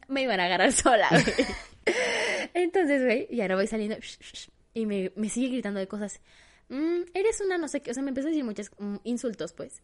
me 0.07 0.23
iban 0.23 0.39
a 0.39 0.45
agarrar 0.45 0.71
sola, 0.71 1.09
güey. 1.11 1.47
Entonces, 2.55 3.03
güey, 3.03 3.27
y 3.29 3.41
ahora 3.41 3.55
voy 3.55 3.67
saliendo 3.67 3.95
y 4.73 4.85
me, 4.85 5.11
me 5.15 5.29
sigue 5.29 5.49
gritando 5.49 5.79
de 5.79 5.87
cosas. 5.87 6.19
Mm, 6.69 7.03
eres 7.13 7.41
una 7.41 7.57
no 7.57 7.67
sé 7.67 7.81
qué, 7.81 7.91
o 7.91 7.93
sea, 7.93 8.03
me 8.03 8.09
empezó 8.09 8.27
a 8.27 8.31
decir 8.31 8.43
muchos 8.43 8.71
mm, 8.77 8.97
insultos, 9.03 9.53
pues. 9.53 9.81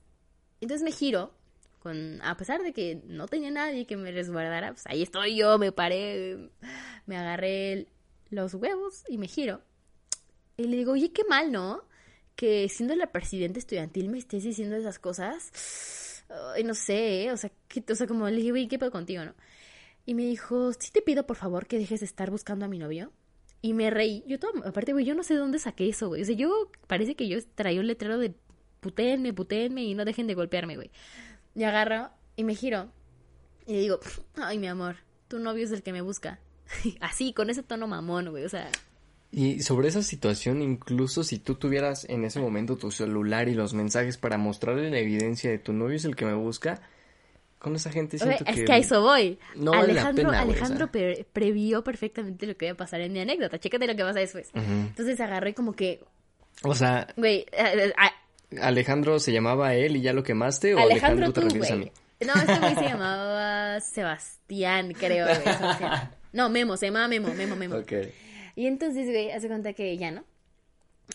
Entonces 0.62 0.84
me 0.84 0.92
giro, 0.92 1.34
con, 1.80 2.22
a 2.22 2.36
pesar 2.38 2.62
de 2.64 2.74
que 2.74 3.02
no 3.06 3.28
tenía 3.28 3.52
nadie 3.52 3.86
que 3.86 3.98
me 3.98 4.12
resguardara, 4.12 4.72
pues 4.72 4.86
ahí 4.88 5.02
estoy 5.04 5.36
yo, 5.36 5.58
me 5.58 5.72
paré, 5.72 6.50
me 7.06 7.18
agarré 7.18 7.88
los 8.30 8.54
huevos 8.54 9.04
y 9.08 9.18
me 9.18 9.28
giro. 9.28 9.62
Y 10.58 10.66
le 10.66 10.78
digo, 10.78 10.94
oye, 10.94 11.12
qué 11.12 11.24
mal, 11.24 11.52
¿no? 11.52 11.84
Que 12.36 12.68
siendo 12.70 12.96
la 12.96 13.12
presidenta 13.12 13.60
estudiantil 13.60 14.10
me 14.10 14.18
estés 14.18 14.44
diciendo 14.44 14.76
esas 14.76 15.00
cosas. 15.00 16.24
Ay, 16.56 16.64
no 16.64 16.74
sé, 16.76 17.24
¿eh? 17.24 17.32
o 17.32 17.38
sea, 17.38 17.52
o 17.90 17.96
sea, 17.96 18.08
como 18.08 18.30
le 18.30 18.36
dije, 18.38 18.52
güey, 18.52 18.68
¿qué 18.68 18.78
puedo 18.78 18.92
contigo, 18.92 19.24
no? 19.26 19.34
Y 20.06 20.16
me 20.16 20.24
dijo, 20.26 20.74
sí 20.74 20.92
te 20.92 21.02
pido 21.02 21.26
por 21.26 21.38
favor 21.38 21.68
que 21.68 21.78
dejes 21.78 22.02
de 22.02 22.06
estar 22.06 22.30
buscando 22.32 22.66
a 22.66 22.68
mi 22.68 22.80
novio. 22.80 23.12
Y 23.62 23.74
me 23.74 23.90
reí. 23.90 24.24
Yo 24.28 24.40
todo, 24.40 24.52
aparte, 24.66 24.94
güey, 24.94 25.06
yo 25.06 25.16
no 25.16 25.24
sé 25.24 25.34
de 25.34 25.40
dónde 25.40 25.60
saqué 25.60 25.90
eso, 25.90 26.08
güey. 26.08 26.22
O 26.22 26.26
sea, 26.26 26.36
yo 26.36 26.72
parece 26.88 27.16
que 27.16 27.28
yo 27.28 27.38
traía 27.56 27.80
un 27.80 27.88
letrero 27.88 28.18
de 28.18 28.34
putéenme, 28.80 29.34
putéenme 29.34 29.84
y 29.84 29.96
no 29.96 30.06
dejen 30.06 30.28
de 30.28 30.36
golpearme, 30.36 30.76
güey. 30.76 30.92
Y 31.56 31.64
agarro 31.64 32.10
y 32.36 32.44
me 32.44 32.56
giro 32.56 32.92
y 33.70 33.74
le 33.74 33.80
digo, 33.82 34.00
ay, 34.36 34.58
mi 34.58 34.68
amor, 34.68 34.96
tu 35.28 35.38
novio 35.38 35.64
es 35.64 35.72
el 35.72 35.84
que 35.84 35.94
me 35.94 36.02
busca. 36.02 36.40
Así, 37.02 37.34
con 37.34 37.52
ese 37.52 37.62
tono 37.62 37.88
mamón, 37.88 38.30
güey, 38.30 38.44
o 38.44 38.50
sea. 38.50 38.68
Y 39.32 39.62
sobre 39.62 39.90
esa 39.90 40.02
situación, 40.02 40.64
incluso 40.64 41.24
si 41.24 41.38
tú 41.38 41.54
tuvieras 41.54 42.04
en 42.10 42.26
ese 42.26 42.40
momento 42.40 42.78
tu 42.78 42.90
celular 42.90 43.48
y 43.48 43.54
los 43.54 43.76
mensajes 43.76 44.18
para 44.18 44.40
mostrarle 44.40 44.90
la 44.90 44.98
evidencia 44.98 45.52
de 45.52 45.60
tu 45.60 45.72
novio 45.72 45.98
es 45.98 46.06
el 46.06 46.16
que 46.16 46.26
me 46.26 46.34
busca, 46.34 46.82
con 47.60 47.76
esa 47.76 47.92
gente 47.92 48.18
siento 48.18 48.44
que... 48.46 48.52
Es 48.52 48.64
que 48.64 48.72
a 48.72 48.78
eso 48.78 49.02
voy. 49.02 49.38
No 49.56 49.74
Alejandro, 49.74 50.32
Alejandro 50.32 50.90
previó 51.34 51.84
perfectamente 51.84 52.48
lo 52.48 52.56
que 52.56 52.66
iba 52.66 52.74
a 52.74 52.78
pasar 52.78 53.02
en 53.02 53.12
mi 53.12 53.20
anécdota. 53.20 53.60
Chécate 53.60 53.86
lo 53.86 53.96
que 53.96 54.04
pasa 54.04 54.20
después. 54.20 54.50
Entonces 54.54 55.20
agarré 55.20 55.54
como 55.54 55.74
que... 55.74 56.04
O 56.64 56.74
sea... 56.74 57.08
Güey... 57.18 57.46
¿Alejandro 58.62 59.20
se 59.20 59.32
llamaba 59.32 59.76
él 59.76 59.98
y 59.98 60.02
ya 60.02 60.14
lo 60.14 60.24
quemaste 60.24 60.74
o 60.74 60.80
Alejandro, 60.80 61.32
te 61.32 61.42
refieres 61.42 61.72
a 61.72 61.76
mí? 61.76 61.92
No, 62.26 62.34
este 62.34 62.60
güey 62.60 62.76
se 62.76 62.82
llamaba 62.90 63.80
Sebastián, 63.80 64.94
creo. 64.94 65.28
no, 66.34 66.50
Memo, 66.50 66.76
se 66.76 66.88
llamaba 66.88 67.08
Memo, 67.08 67.34
Memo, 67.34 67.56
Memo. 67.56 67.76
Ok. 67.76 67.94
Y 68.56 68.66
entonces, 68.66 69.06
güey, 69.06 69.32
hace 69.32 69.48
cuenta 69.48 69.74
que 69.74 69.98
ya, 69.98 70.12
¿no? 70.12 70.26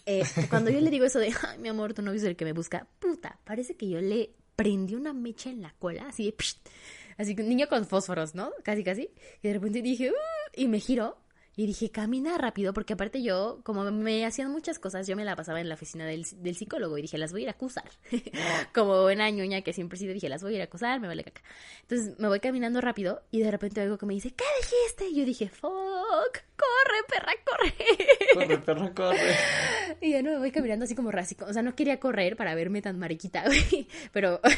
Eh, 0.06 0.22
cuando 0.48 0.70
yo 0.70 0.80
le 0.80 0.90
digo 0.90 1.04
eso 1.04 1.18
de, 1.18 1.32
ay, 1.42 1.58
mi 1.58 1.68
amor, 1.68 1.94
tu 1.94 2.02
novio 2.02 2.18
es 2.18 2.24
el 2.24 2.36
que 2.36 2.44
me 2.44 2.52
busca, 2.52 2.86
puta, 3.00 3.38
parece 3.44 3.76
que 3.76 3.88
yo 3.88 4.00
le 4.00 4.30
prendió 4.56 4.98
una 4.98 5.12
mecha 5.12 5.50
en 5.50 5.62
la 5.62 5.74
cola, 5.78 6.08
así 6.08 6.24
de... 6.24 6.36
así 7.16 7.34
que 7.34 7.42
un 7.42 7.48
niño 7.48 7.68
con 7.68 7.86
fósforos, 7.86 8.34
¿no? 8.34 8.50
Casi, 8.62 8.84
casi. 8.84 9.10
Y 9.42 9.48
de 9.48 9.54
repente 9.54 9.82
dije, 9.82 10.10
uh", 10.10 10.14
y 10.54 10.68
me 10.68 10.80
giro 10.80 11.16
y 11.56 11.66
dije, 11.66 11.90
camina 11.90 12.36
rápido, 12.36 12.72
porque 12.72 12.94
aparte 12.94 13.22
yo, 13.22 13.60
como 13.62 13.84
me 13.92 14.26
hacían 14.26 14.50
muchas 14.50 14.80
cosas, 14.80 15.06
yo 15.06 15.14
me 15.14 15.24
la 15.24 15.36
pasaba 15.36 15.60
en 15.60 15.68
la 15.68 15.76
oficina 15.76 16.04
del, 16.04 16.26
del 16.38 16.56
psicólogo 16.56 16.98
y 16.98 17.02
dije, 17.02 17.16
las 17.16 17.30
voy 17.30 17.42
a 17.42 17.44
ir 17.44 17.48
a 17.48 17.52
acusar. 17.52 17.88
como 18.74 19.02
buena 19.02 19.30
ñoña 19.30 19.62
que 19.62 19.72
siempre 19.72 19.96
sido, 19.96 20.12
dije, 20.12 20.28
las 20.28 20.42
voy 20.42 20.54
a 20.54 20.56
ir 20.56 20.60
a 20.62 20.64
acusar, 20.64 20.98
me 21.00 21.06
vale 21.06 21.22
caca. 21.22 21.42
Entonces 21.82 22.18
me 22.18 22.26
voy 22.26 22.40
caminando 22.40 22.80
rápido 22.80 23.22
y 23.30 23.40
de 23.40 23.50
repente 23.52 23.80
algo 23.80 23.98
que 23.98 24.06
me 24.06 24.14
dice, 24.14 24.32
¿qué 24.32 24.44
dijiste? 24.60 25.08
Y 25.08 25.20
yo 25.20 25.24
dije, 25.24 25.48
fuck, 25.48 26.42
corre, 26.56 27.00
perra, 27.08 27.32
corre. 27.44 27.74
corre, 28.34 28.58
perra, 28.64 28.94
corre. 28.94 29.36
Y 30.00 30.10
ya 30.10 30.22
no 30.22 30.30
me 30.30 30.38
voy 30.38 30.50
caminando 30.50 30.86
así 30.86 30.96
como 30.96 31.12
rásico. 31.12 31.44
O 31.44 31.52
sea, 31.52 31.62
no 31.62 31.76
quería 31.76 32.00
correr 32.00 32.36
para 32.36 32.54
verme 32.56 32.82
tan 32.82 32.98
mariquita, 32.98 33.44
güey, 33.46 33.86
pero... 34.12 34.40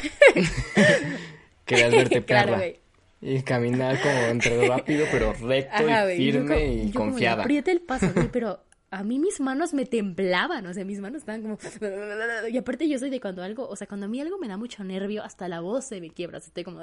Querías 1.65 1.91
verte 1.91 2.21
perra. 2.21 2.43
Claro, 2.43 2.57
güey. 2.57 2.86
Y 3.21 3.41
caminar 3.41 3.99
como 4.01 4.19
entre 4.27 4.67
rápido, 4.67 5.05
pero 5.11 5.33
recto 5.33 5.83
y 6.11 6.17
firme 6.17 6.73
y 6.83 6.91
confiada. 6.91 7.43
aprieta 7.43 7.71
el 7.71 7.81
paso, 7.81 8.07
pero 8.31 8.63
a 8.91 9.03
mí 9.03 9.19
mis 9.19 9.39
manos 9.39 9.73
me 9.73 9.85
temblaban, 9.85 10.65
o 10.65 10.73
sea, 10.73 10.85
mis 10.85 10.99
manos 10.99 11.21
estaban 11.21 11.41
como... 11.41 11.57
Y 12.49 12.57
aparte 12.57 12.87
yo 12.87 12.99
soy 12.99 13.09
de 13.09 13.19
cuando 13.19 13.43
algo, 13.43 13.67
o 13.67 13.75
sea, 13.75 13.87
cuando 13.87 14.05
a 14.05 14.09
mí 14.09 14.21
algo 14.21 14.37
me 14.37 14.47
da 14.47 14.57
mucho 14.57 14.83
nervio, 14.83 15.23
hasta 15.23 15.47
la 15.47 15.61
voz 15.61 15.85
se 15.85 15.99
me 15.99 16.11
quiebra, 16.11 16.37
o 16.37 16.41
sea, 16.41 16.47
estoy 16.47 16.63
como... 16.63 16.81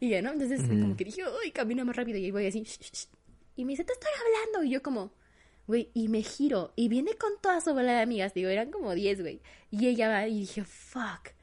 Y 0.00 0.08
ya, 0.08 0.22
¿no? 0.22 0.32
Entonces 0.32 0.62
como 0.62 0.96
que 0.96 1.04
dije, 1.04 1.22
uy, 1.44 1.50
camina 1.50 1.84
más 1.84 1.96
rápido 1.96 2.18
y 2.18 2.24
ahí 2.24 2.30
voy 2.30 2.46
así... 2.46 2.64
Y 3.56 3.64
me 3.66 3.72
dice, 3.72 3.84
te 3.84 3.92
estoy 3.92 4.10
hablando. 4.18 4.64
Y 4.64 4.70
yo 4.70 4.82
como, 4.82 5.12
güey, 5.66 5.90
y 5.92 6.08
me 6.08 6.22
giro. 6.22 6.72
Y 6.76 6.88
viene 6.88 7.14
con 7.16 7.32
toda 7.42 7.60
su 7.60 7.74
bola 7.74 7.92
de 7.92 8.00
amigas, 8.00 8.32
digo, 8.32 8.48
eran 8.48 8.70
como 8.70 8.94
10, 8.94 9.20
güey. 9.20 9.42
Y 9.70 9.86
ella 9.86 10.08
va 10.08 10.26
y 10.26 10.40
dije, 10.40 10.64
fuck. 10.64 11.34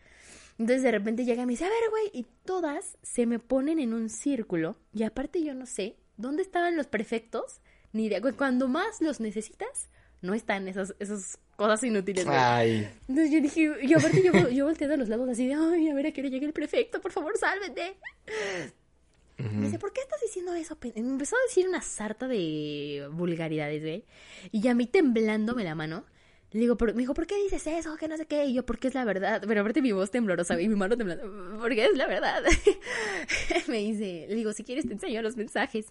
Entonces 0.59 0.83
de 0.83 0.91
repente 0.91 1.25
llega 1.25 1.43
y 1.43 1.45
me 1.45 1.53
dice, 1.53 1.65
a 1.65 1.69
ver, 1.69 1.89
güey, 1.89 2.09
y 2.13 2.25
todas 2.45 2.97
se 3.03 3.25
me 3.25 3.39
ponen 3.39 3.79
en 3.79 3.93
un 3.93 4.09
círculo. 4.09 4.75
Y 4.93 5.03
aparte 5.03 5.43
yo 5.43 5.53
no 5.53 5.65
sé 5.65 5.97
dónde 6.17 6.41
estaban 6.41 6.75
los 6.75 6.87
prefectos, 6.87 7.61
ni 7.93 8.09
de 8.09 8.21
cuando 8.33 8.67
más 8.67 9.01
los 9.01 9.19
necesitas, 9.19 9.89
no 10.21 10.33
están 10.33 10.67
esas, 10.67 10.95
esas 10.99 11.37
cosas 11.55 11.83
inútiles. 11.83 12.25
Ay. 12.27 12.89
Entonces 13.07 13.31
yo 13.31 13.41
dije, 13.41 13.71
y 13.83 13.93
aparte 13.93 14.23
yo, 14.23 14.49
yo 14.49 14.65
volteé 14.65 14.91
a 14.91 14.97
los 14.97 15.09
lados 15.09 15.29
así 15.29 15.47
de, 15.47 15.53
ay, 15.53 15.89
a 15.89 15.93
ver 15.93 16.07
a 16.07 16.11
qué 16.11 16.21
hora 16.21 16.29
llega 16.29 16.47
el 16.47 16.53
prefecto, 16.53 16.99
por 16.99 17.11
favor, 17.11 17.37
sálvete. 17.37 17.97
Me 19.37 19.67
dice, 19.67 19.77
¿por 19.77 19.93
qué 19.93 20.01
estás 20.01 20.19
diciendo 20.21 20.53
eso? 20.55 20.75
Me 20.81 20.91
empezó 20.95 21.35
a 21.35 21.47
decir 21.47 21.67
una 21.67 21.83
sarta 21.83 22.27
de 22.27 23.07
vulgaridades, 23.11 23.83
güey. 23.83 24.03
Y 24.51 24.67
a 24.67 24.73
mí 24.73 24.87
temblándome 24.87 25.63
la 25.63 25.75
mano, 25.75 26.05
le 26.51 26.61
digo, 26.61 26.77
me 26.79 26.93
dijo, 26.93 27.13
¿por 27.13 27.27
qué 27.27 27.35
dices 27.43 27.67
eso? 27.67 27.97
Que 27.97 28.07
no 28.07 28.15
sé 28.15 28.25
qué. 28.25 28.45
Y 28.45 28.53
yo, 28.53 28.65
porque 28.65 28.87
es 28.87 28.95
la 28.95 29.03
verdad. 29.03 29.43
Pero 29.45 29.61
aparte 29.61 29.81
mi 29.81 29.91
voz 29.91 30.11
temblorosa 30.11 30.59
y 30.59 30.69
mi 30.69 30.75
mano 30.75 30.95
temblando. 30.95 31.59
Porque 31.59 31.85
es 31.85 31.97
la 31.97 32.07
verdad. 32.07 32.41
me 33.67 33.79
dice, 33.79 34.27
le 34.29 34.35
digo, 34.35 34.53
si 34.53 34.63
quieres 34.63 34.87
te 34.87 34.93
enseño 34.93 35.21
los 35.21 35.35
mensajes. 35.35 35.87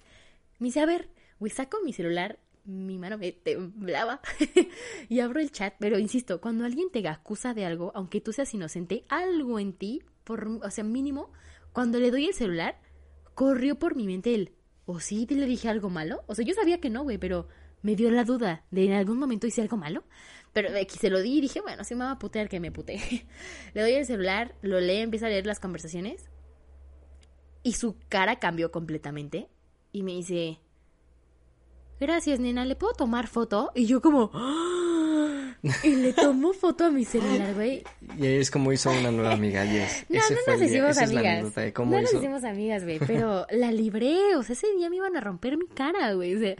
Me 0.59 0.69
dice, 0.69 0.81
a 0.81 0.87
ver, 0.87 1.11
güey, 1.39 1.53
saco 1.53 1.79
mi 1.85 1.93
celular. 1.93 2.39
Mi 2.65 2.97
mano 2.99 3.19
me 3.19 3.33
temblaba. 3.33 4.21
y 5.11 5.21
abro 5.21 5.41
el 5.41 5.53
chat. 5.53 5.75
Pero 5.79 5.99
insisto, 5.99 6.41
cuando 6.41 6.65
alguien 6.65 6.91
te 6.91 7.07
acusa 7.07 7.53
de 7.53 7.67
algo, 7.67 7.93
aunque 7.95 8.23
tú 8.23 8.33
seas 8.33 8.53
inocente, 8.55 9.05
algo 9.09 9.59
en 9.59 9.75
ti, 9.75 10.03
por, 10.25 10.49
o 10.49 10.71
sea, 10.71 10.85
mínimo, 10.85 11.33
cuando 11.73 12.01
le 12.01 12.11
doy 12.11 12.27
el 12.27 12.35
celular, 12.35 12.81
corrió 13.35 13.79
por 13.79 13.95
mi 13.95 14.07
mente 14.07 14.35
el, 14.35 14.53
¿o 14.87 15.01
sí 15.01 15.27
te 15.27 15.35
le 15.35 15.45
dije 15.45 15.69
algo 15.69 15.91
malo? 15.91 16.25
O 16.27 16.35
sea, 16.35 16.47
yo 16.47 16.55
sabía 16.55 16.81
que 16.81 16.89
no, 16.89 17.03
güey, 17.03 17.19
pero 17.19 17.47
me 17.87 17.95
dio 17.95 18.11
la 18.11 18.25
duda 18.25 18.65
de 18.73 18.85
en 18.85 18.95
algún 18.95 19.17
momento 19.17 19.47
hice 19.47 19.63
algo 19.63 19.77
malo. 19.77 20.03
Pero 20.53 20.77
aquí 20.77 20.99
se 20.99 21.09
lo 21.09 21.21
di 21.21 21.39
y 21.39 21.41
dije, 21.41 21.61
bueno, 21.61 21.85
si 21.85 21.95
me 21.95 22.05
va 22.05 22.11
a 22.11 22.19
putear 22.19 22.49
que 22.49 22.59
me 22.59 22.73
pute. 22.73 22.99
Le 23.75 23.81
doy 23.81 23.93
el 23.93 24.05
celular, 24.05 24.57
lo 24.61 24.81
lee, 24.81 25.03
empieza 25.03 25.27
a 25.27 25.29
leer 25.29 25.47
las 25.47 25.61
conversaciones. 25.61 26.29
Y 27.63 27.75
su 27.75 27.97
cara 28.09 28.41
cambió 28.41 28.73
completamente. 28.73 29.49
Y 29.93 30.03
me 30.03 30.15
dice, 30.15 30.59
gracias, 32.01 32.41
nena, 32.41 32.65
¿le 32.65 32.75
puedo 32.75 32.93
tomar 32.95 33.29
foto? 33.29 33.71
Y 33.77 33.87
yo 33.87 34.03
como... 34.03 34.33
Y 35.83 35.97
le 35.97 36.13
tomó 36.13 36.53
foto 36.53 36.85
a 36.85 36.91
mi 36.91 37.05
celular, 37.05 37.55
güey. 37.55 37.83
Y 38.19 38.27
ahí 38.27 38.37
es 38.37 38.51
como 38.51 38.73
hizo 38.73 38.91
una 38.91 39.11
nueva 39.11 39.33
amiga, 39.33 39.65
Yes. 39.65 40.07
No, 40.09 40.21
no 40.21 40.53
nos 40.53 40.63
hicimos 40.63 40.99
amigas. 40.99 41.45
no 41.77 42.01
nos 42.01 42.15
hicimos 42.15 42.45
amigas, 42.45 42.85
güey, 42.85 42.99
pero 42.99 43.47
la 43.51 43.73
libré. 43.73 44.37
O 44.37 44.43
sea, 44.43 44.55
ese 44.55 44.69
día 44.77 44.91
me 44.91 44.97
iban 44.97 45.17
a 45.17 45.21
romper 45.21 45.57
mi 45.57 45.67
cara, 45.67 46.13
güey. 46.15 46.35
O 46.35 46.39
sea, 46.39 46.57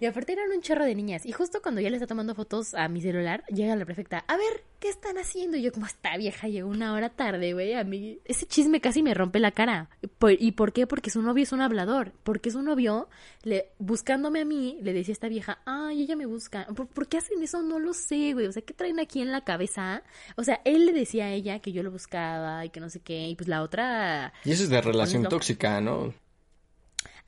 y 0.00 0.06
aparte 0.06 0.32
eran 0.32 0.50
un 0.50 0.60
chorro 0.62 0.84
de 0.84 0.94
niñas. 0.94 1.26
Y 1.26 1.32
justo 1.32 1.60
cuando 1.62 1.80
ya 1.80 1.90
le 1.90 1.96
está 1.96 2.06
tomando 2.06 2.34
fotos 2.34 2.74
a 2.74 2.88
mi 2.88 3.00
celular, 3.00 3.44
llega 3.48 3.76
la 3.76 3.84
prefecta. 3.84 4.24
A 4.26 4.36
ver, 4.36 4.64
¿qué 4.80 4.88
están 4.88 5.18
haciendo? 5.18 5.56
Y 5.56 5.62
yo, 5.62 5.72
como 5.72 5.86
esta 5.86 6.16
vieja 6.16 6.48
llegó 6.48 6.68
una 6.68 6.94
hora 6.94 7.10
tarde, 7.10 7.52
güey. 7.52 7.74
A 7.74 7.84
mí, 7.84 8.18
ese 8.24 8.46
chisme 8.46 8.80
casi 8.80 9.02
me 9.02 9.14
rompe 9.14 9.38
la 9.38 9.52
cara. 9.52 9.90
¿Y 10.38 10.52
por 10.52 10.72
qué? 10.72 10.86
Porque 10.86 11.10
su 11.10 11.22
novio 11.22 11.42
es 11.42 11.52
un 11.52 11.60
hablador. 11.60 12.12
Porque 12.22 12.50
su 12.50 12.62
novio, 12.62 13.08
le, 13.42 13.66
buscándome 13.78 14.40
a 14.40 14.44
mí, 14.44 14.78
le 14.82 14.92
decía 14.92 15.12
a 15.12 15.14
esta 15.14 15.28
vieja, 15.28 15.58
ay, 15.64 16.02
ella 16.02 16.16
me 16.16 16.26
busca. 16.26 16.66
¿Por 16.66 17.08
qué 17.08 17.18
hacen 17.18 17.42
eso? 17.42 17.62
No 17.62 17.78
lo 17.78 17.92
sé 17.92 18.21
güey, 18.32 18.46
o 18.46 18.52
sea, 18.52 18.62
¿qué 18.62 18.72
traen 18.74 19.00
aquí 19.00 19.20
en 19.20 19.32
la 19.32 19.42
cabeza? 19.42 20.02
O 20.36 20.44
sea, 20.44 20.60
él 20.64 20.86
le 20.86 20.92
decía 20.92 21.26
a 21.26 21.30
ella 21.32 21.58
que 21.58 21.72
yo 21.72 21.82
lo 21.82 21.90
buscaba 21.90 22.64
y 22.64 22.70
que 22.70 22.78
no 22.78 22.88
sé 22.88 23.00
qué, 23.00 23.28
y 23.28 23.34
pues 23.34 23.48
la 23.48 23.62
otra... 23.62 24.32
Y 24.44 24.52
eso 24.52 24.62
es 24.62 24.70
de 24.70 24.80
relación 24.80 25.24
tóxica, 25.24 25.80
¿no? 25.80 26.14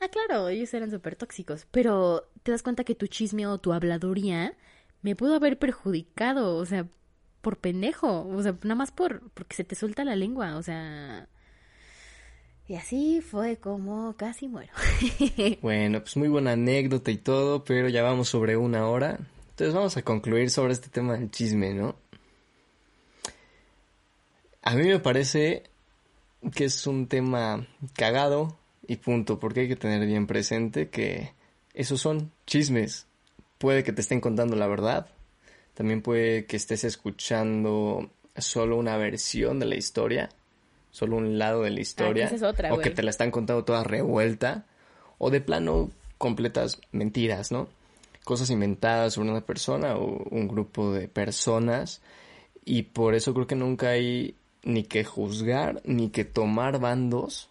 Ah, 0.00 0.08
claro, 0.08 0.48
ellos 0.48 0.72
eran 0.74 0.90
súper 0.90 1.16
tóxicos, 1.16 1.66
pero 1.70 2.28
te 2.42 2.52
das 2.52 2.62
cuenta 2.62 2.84
que 2.84 2.94
tu 2.94 3.06
chisme 3.06 3.46
o 3.46 3.58
tu 3.58 3.72
habladuría 3.72 4.54
me 5.02 5.16
pudo 5.16 5.34
haber 5.34 5.58
perjudicado, 5.58 6.56
o 6.56 6.66
sea, 6.66 6.86
por 7.40 7.58
pendejo, 7.58 8.26
o 8.28 8.42
sea, 8.42 8.56
nada 8.62 8.74
más 8.74 8.90
por 8.90 9.30
porque 9.32 9.56
se 9.56 9.64
te 9.64 9.74
suelta 9.74 10.04
la 10.04 10.16
lengua, 10.16 10.56
o 10.56 10.62
sea... 10.62 11.28
Y 12.66 12.76
así 12.76 13.20
fue 13.20 13.58
como 13.58 14.16
casi 14.16 14.48
muero. 14.48 14.72
bueno, 15.60 16.00
pues 16.00 16.16
muy 16.16 16.28
buena 16.28 16.52
anécdota 16.52 17.10
y 17.10 17.18
todo, 17.18 17.62
pero 17.62 17.90
ya 17.90 18.02
vamos 18.02 18.30
sobre 18.30 18.56
una 18.56 18.88
hora. 18.88 19.18
Entonces 19.54 19.72
vamos 19.72 19.96
a 19.96 20.02
concluir 20.02 20.50
sobre 20.50 20.72
este 20.72 20.88
tema 20.88 21.12
del 21.12 21.30
chisme, 21.30 21.74
¿no? 21.74 21.94
A 24.62 24.74
mí 24.74 24.88
me 24.88 24.98
parece 24.98 25.62
que 26.56 26.64
es 26.64 26.88
un 26.88 27.06
tema 27.06 27.64
cagado 27.94 28.58
y 28.88 28.96
punto, 28.96 29.38
porque 29.38 29.60
hay 29.60 29.68
que 29.68 29.76
tener 29.76 30.04
bien 30.06 30.26
presente 30.26 30.88
que 30.88 31.34
esos 31.72 32.00
son 32.00 32.32
chismes. 32.48 33.06
Puede 33.58 33.84
que 33.84 33.92
te 33.92 34.00
estén 34.00 34.20
contando 34.20 34.56
la 34.56 34.66
verdad, 34.66 35.06
también 35.74 36.02
puede 36.02 36.46
que 36.46 36.56
estés 36.56 36.82
escuchando 36.82 38.10
solo 38.36 38.76
una 38.76 38.96
versión 38.96 39.60
de 39.60 39.66
la 39.66 39.76
historia, 39.76 40.30
solo 40.90 41.16
un 41.16 41.38
lado 41.38 41.62
de 41.62 41.70
la 41.70 41.80
historia, 41.80 42.28
o 42.72 42.78
que 42.78 42.90
te 42.90 43.04
la 43.04 43.10
están 43.10 43.30
contando 43.30 43.64
toda 43.64 43.84
revuelta, 43.84 44.66
o 45.18 45.30
de 45.30 45.40
plano 45.40 45.92
completas 46.18 46.80
mentiras, 46.90 47.52
¿no? 47.52 47.68
Cosas 48.24 48.50
inventadas 48.50 49.14
sobre 49.14 49.30
una 49.30 49.42
persona 49.42 49.96
o 49.96 50.24
un 50.30 50.48
grupo 50.48 50.92
de 50.92 51.08
personas 51.08 52.00
y 52.64 52.82
por 52.82 53.14
eso 53.14 53.34
creo 53.34 53.46
que 53.46 53.54
nunca 53.54 53.90
hay 53.90 54.34
ni 54.62 54.84
que 54.84 55.04
juzgar 55.04 55.82
ni 55.84 56.08
que 56.08 56.24
tomar 56.24 56.80
bandos 56.80 57.50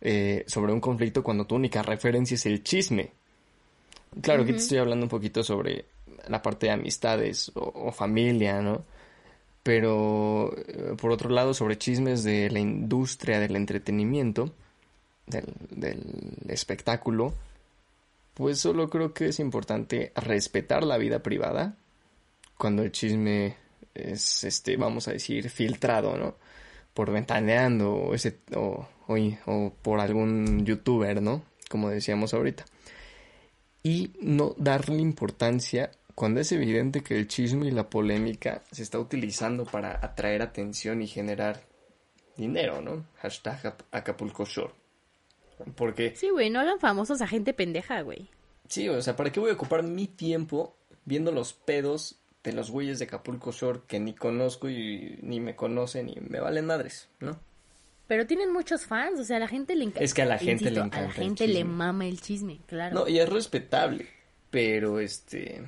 eh, 0.00 0.44
sobre 0.48 0.72
un 0.72 0.80
conflicto 0.80 1.22
cuando 1.22 1.46
tu 1.46 1.54
única 1.54 1.82
referencia 1.82 2.34
es 2.34 2.44
el 2.46 2.64
chisme. 2.64 3.10
Claro, 4.20 4.44
que 4.44 4.52
te 4.52 4.58
estoy 4.58 4.78
hablando 4.78 5.06
un 5.06 5.10
poquito 5.10 5.42
sobre 5.42 5.86
la 6.28 6.42
parte 6.42 6.66
de 6.66 6.72
amistades 6.72 7.52
o, 7.54 7.90
familia, 7.92 8.60
¿no? 8.60 8.84
Pero 9.62 10.52
eh, 10.56 10.96
por 11.00 11.12
otro 11.12 11.30
lado, 11.30 11.54
sobre 11.54 11.78
chismes 11.78 12.24
de 12.24 12.50
la 12.50 12.58
industria 12.58 13.38
del 13.38 13.56
entretenimiento, 13.56 14.52
del 15.26 16.04
espectáculo, 16.48 17.32
pues 18.34 18.60
solo 18.60 18.88
creo 18.88 19.12
que 19.12 19.28
es 19.28 19.40
importante 19.40 20.12
respetar 20.16 20.84
la 20.84 20.98
vida 20.98 21.22
privada 21.22 21.76
cuando 22.56 22.82
el 22.82 22.92
chisme 22.92 23.56
es, 23.94 24.44
este, 24.44 24.76
vamos 24.76 25.08
a 25.08 25.12
decir, 25.12 25.50
filtrado, 25.50 26.16
¿no? 26.16 26.36
Por 26.94 27.10
ventaneando 27.10 27.92
o, 27.92 28.14
ese, 28.14 28.38
o, 28.54 28.86
o, 29.08 29.72
por 29.82 30.00
algún 30.00 30.64
youtuber, 30.64 31.20
¿no? 31.20 31.42
Como 31.68 31.90
decíamos 31.90 32.34
ahorita. 32.34 32.64
Y 33.82 34.12
no 34.20 34.54
darle 34.58 34.98
importancia 34.98 35.90
cuando 36.14 36.40
es 36.40 36.52
evidente 36.52 37.02
que 37.02 37.16
el 37.16 37.26
chisme 37.26 37.66
y 37.66 37.70
la 37.70 37.88
polémica 37.88 38.62
se 38.70 38.82
está 38.82 38.98
utilizando 38.98 39.64
para 39.64 39.98
atraer 40.04 40.42
atención 40.42 41.02
y 41.02 41.06
generar 41.06 41.62
dinero, 42.36 42.80
¿no? 42.80 43.04
Hashtag 43.16 43.76
Acapulco 43.90 44.44
Shore. 44.44 44.81
Porque... 45.76 46.14
Sí, 46.16 46.30
güey, 46.30 46.50
no 46.50 46.60
hagan 46.60 46.78
famosos 46.78 47.20
a 47.22 47.26
gente 47.26 47.52
pendeja, 47.52 48.02
güey. 48.02 48.28
Sí, 48.68 48.88
o 48.88 49.00
sea, 49.02 49.16
¿para 49.16 49.30
qué 49.30 49.40
voy 49.40 49.50
a 49.50 49.54
ocupar 49.54 49.82
mi 49.82 50.06
tiempo 50.06 50.76
viendo 51.04 51.32
los 51.32 51.52
pedos 51.52 52.22
de 52.42 52.52
los 52.52 52.70
güeyes 52.70 52.98
de 52.98 53.04
Acapulco 53.04 53.52
Shore 53.52 53.80
que 53.86 54.00
ni 54.00 54.14
conozco 54.14 54.68
y 54.68 55.18
ni 55.22 55.40
me 55.40 55.54
conocen 55.54 56.08
y 56.08 56.16
me 56.20 56.40
valen 56.40 56.66
madres, 56.66 57.08
¿no? 57.20 57.38
Pero 58.06 58.26
tienen 58.26 58.52
muchos 58.52 58.84
fans, 58.84 59.20
o 59.20 59.24
sea, 59.24 59.36
a 59.36 59.40
la 59.40 59.48
gente 59.48 59.74
le 59.74 59.84
encanta. 59.84 60.04
Es 60.04 60.12
que 60.12 60.22
a 60.22 60.26
la 60.26 60.38
gente 60.38 60.70
le 60.70 60.80
encanta. 60.80 60.98
A 60.98 61.02
la 61.02 61.10
gente 61.12 61.46
le 61.46 61.64
mama 61.64 62.06
el 62.06 62.20
chisme, 62.20 62.60
claro. 62.66 62.94
No, 62.94 63.08
y 63.08 63.18
es 63.18 63.28
respetable, 63.28 64.06
pero 64.50 65.00
este. 65.00 65.62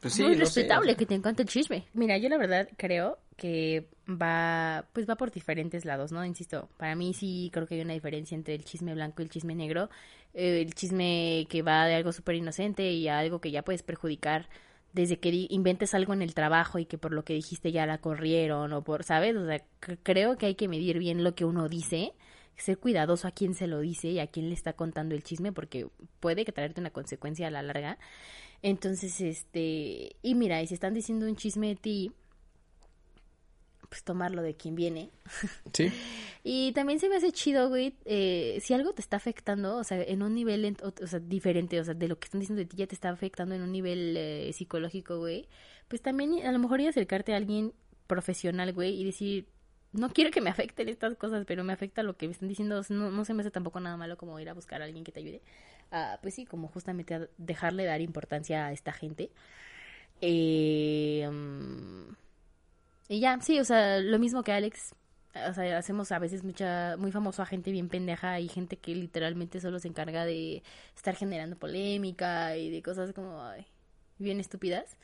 Pues 0.00 0.14
sí, 0.14 0.22
Muy 0.22 0.36
respetable 0.36 0.96
que 0.96 1.04
te 1.04 1.14
encanta 1.14 1.42
el 1.42 1.48
chisme. 1.48 1.86
Mira, 1.92 2.16
yo 2.16 2.30
la 2.30 2.38
verdad 2.38 2.68
creo 2.78 3.18
que 3.40 3.88
va, 4.06 4.84
pues 4.92 5.08
va 5.08 5.16
por 5.16 5.30
diferentes 5.30 5.86
lados, 5.86 6.12
¿no? 6.12 6.22
Insisto, 6.26 6.68
para 6.76 6.94
mí 6.94 7.14
sí 7.14 7.48
creo 7.54 7.66
que 7.66 7.76
hay 7.76 7.80
una 7.80 7.94
diferencia 7.94 8.34
entre 8.34 8.54
el 8.54 8.64
chisme 8.64 8.92
blanco 8.92 9.22
y 9.22 9.24
el 9.24 9.30
chisme 9.30 9.54
negro. 9.54 9.88
Eh, 10.34 10.60
el 10.60 10.74
chisme 10.74 11.46
que 11.48 11.62
va 11.62 11.86
de 11.86 11.94
algo 11.94 12.12
súper 12.12 12.34
inocente 12.34 12.92
y 12.92 13.08
a 13.08 13.18
algo 13.18 13.40
que 13.40 13.50
ya 13.50 13.62
puedes 13.62 13.82
perjudicar 13.82 14.50
desde 14.92 15.18
que 15.18 15.46
inventes 15.48 15.94
algo 15.94 16.12
en 16.12 16.20
el 16.20 16.34
trabajo 16.34 16.78
y 16.78 16.84
que 16.84 16.98
por 16.98 17.12
lo 17.12 17.24
que 17.24 17.32
dijiste 17.32 17.72
ya 17.72 17.86
la 17.86 17.98
corrieron 17.98 18.74
o 18.74 18.84
por, 18.84 19.04
¿sabes? 19.04 19.34
O 19.36 19.46
sea, 19.46 19.64
creo 20.02 20.36
que 20.36 20.46
hay 20.46 20.54
que 20.54 20.68
medir 20.68 20.98
bien 20.98 21.24
lo 21.24 21.34
que 21.34 21.46
uno 21.46 21.68
dice, 21.68 22.12
ser 22.56 22.78
cuidadoso 22.78 23.26
a 23.26 23.30
quién 23.30 23.54
se 23.54 23.68
lo 23.68 23.80
dice 23.80 24.08
y 24.08 24.18
a 24.18 24.26
quién 24.26 24.48
le 24.48 24.54
está 24.54 24.74
contando 24.74 25.14
el 25.14 25.22
chisme 25.22 25.50
porque 25.52 25.86
puede 26.20 26.44
que 26.44 26.52
traerte 26.52 26.80
una 26.80 26.90
consecuencia 26.90 27.46
a 27.46 27.50
la 27.50 27.62
larga. 27.62 27.98
Entonces, 28.62 29.18
este, 29.22 30.16
y 30.22 30.34
mira, 30.34 30.60
y 30.62 30.66
si 30.66 30.74
están 30.74 30.92
diciendo 30.92 31.26
un 31.26 31.36
chisme 31.36 31.68
de 31.68 31.76
ti, 31.76 32.12
pues 33.90 34.04
tomarlo 34.04 34.40
de 34.40 34.54
quien 34.54 34.74
viene. 34.74 35.10
Sí. 35.72 35.92
y 36.42 36.72
también 36.72 36.98
se 36.98 37.08
me 37.08 37.16
hace 37.16 37.32
chido, 37.32 37.68
güey, 37.68 37.94
eh, 38.04 38.58
si 38.62 38.72
algo 38.72 38.92
te 38.92 39.02
está 39.02 39.16
afectando, 39.16 39.76
o 39.76 39.84
sea, 39.84 40.02
en 40.02 40.22
un 40.22 40.34
nivel, 40.34 40.76
o, 40.82 41.06
sea, 41.06 41.18
diferente, 41.18 41.78
o 41.78 41.84
sea, 41.84 41.94
de 41.94 42.08
lo 42.08 42.18
que 42.18 42.24
están 42.26 42.40
diciendo 42.40 42.60
de 42.60 42.66
ti 42.66 42.78
ya 42.78 42.86
te 42.86 42.94
está 42.94 43.10
afectando 43.10 43.54
en 43.54 43.62
un 43.62 43.72
nivel 43.72 44.16
eh, 44.16 44.50
psicológico, 44.52 45.18
güey, 45.18 45.48
pues 45.88 46.00
también 46.00 46.46
a 46.46 46.52
lo 46.52 46.58
mejor 46.58 46.80
ir 46.80 46.86
a 46.86 46.90
acercarte 46.90 47.34
a 47.34 47.36
alguien 47.36 47.74
profesional, 48.06 48.72
güey, 48.72 49.00
y 49.00 49.04
decir, 49.04 49.48
no 49.92 50.10
quiero 50.10 50.30
que 50.30 50.40
me 50.40 50.50
afecten 50.50 50.88
estas 50.88 51.16
cosas, 51.16 51.44
pero 51.46 51.64
me 51.64 51.72
afecta 51.72 52.02
lo 52.02 52.16
que 52.16 52.26
me 52.26 52.32
están 52.32 52.48
diciendo, 52.48 52.82
no, 52.88 53.10
no 53.10 53.24
se 53.24 53.34
me 53.34 53.42
hace 53.42 53.50
tampoco 53.50 53.80
nada 53.80 53.96
malo 53.96 54.16
como 54.16 54.38
ir 54.40 54.48
a 54.48 54.54
buscar 54.54 54.82
a 54.82 54.84
alguien 54.84 55.04
que 55.04 55.12
te 55.12 55.20
ayude. 55.20 55.42
pues 56.22 56.34
sí, 56.34 56.46
como 56.46 56.68
justamente 56.68 57.14
a 57.14 57.28
dejarle 57.38 57.84
dar 57.84 58.00
importancia 58.00 58.66
a 58.66 58.72
esta 58.72 58.92
gente. 58.92 59.30
Eh, 60.20 61.28
mm, 61.30 62.12
y 63.10 63.18
ya, 63.18 63.40
sí, 63.40 63.58
o 63.58 63.64
sea, 63.64 63.98
lo 63.98 64.20
mismo 64.20 64.44
que 64.44 64.52
Alex. 64.52 64.94
O 65.48 65.52
sea, 65.52 65.78
hacemos 65.78 66.12
a 66.12 66.20
veces 66.20 66.44
mucha, 66.44 66.96
muy 66.96 67.10
famoso 67.10 67.42
a 67.42 67.46
gente 67.46 67.72
bien 67.72 67.88
pendeja 67.88 68.38
y 68.38 68.48
gente 68.48 68.76
que 68.76 68.94
literalmente 68.94 69.60
solo 69.60 69.80
se 69.80 69.88
encarga 69.88 70.24
de 70.24 70.62
estar 70.94 71.16
generando 71.16 71.56
polémica 71.56 72.56
y 72.56 72.70
de 72.70 72.82
cosas 72.82 73.12
como 73.12 73.42
bien 74.18 74.38
estúpidas. 74.38 74.96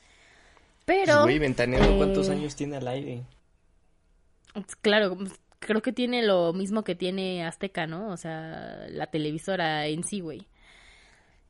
Pero. 0.84 1.24
Pues, 1.24 1.38
güey, 1.38 1.96
¿cuántos 1.96 2.28
eh, 2.28 2.32
años 2.32 2.54
tiene 2.54 2.76
al 2.76 2.86
aire? 2.86 3.24
Claro, 4.82 5.16
pues, 5.16 5.32
creo 5.58 5.82
que 5.82 5.92
tiene 5.92 6.22
lo 6.22 6.52
mismo 6.52 6.84
que 6.84 6.94
tiene 6.94 7.44
Azteca, 7.44 7.88
¿no? 7.88 8.10
O 8.10 8.16
sea, 8.16 8.86
la 8.88 9.08
televisora 9.08 9.88
en 9.88 10.04
sí, 10.04 10.20
güey. 10.20 10.46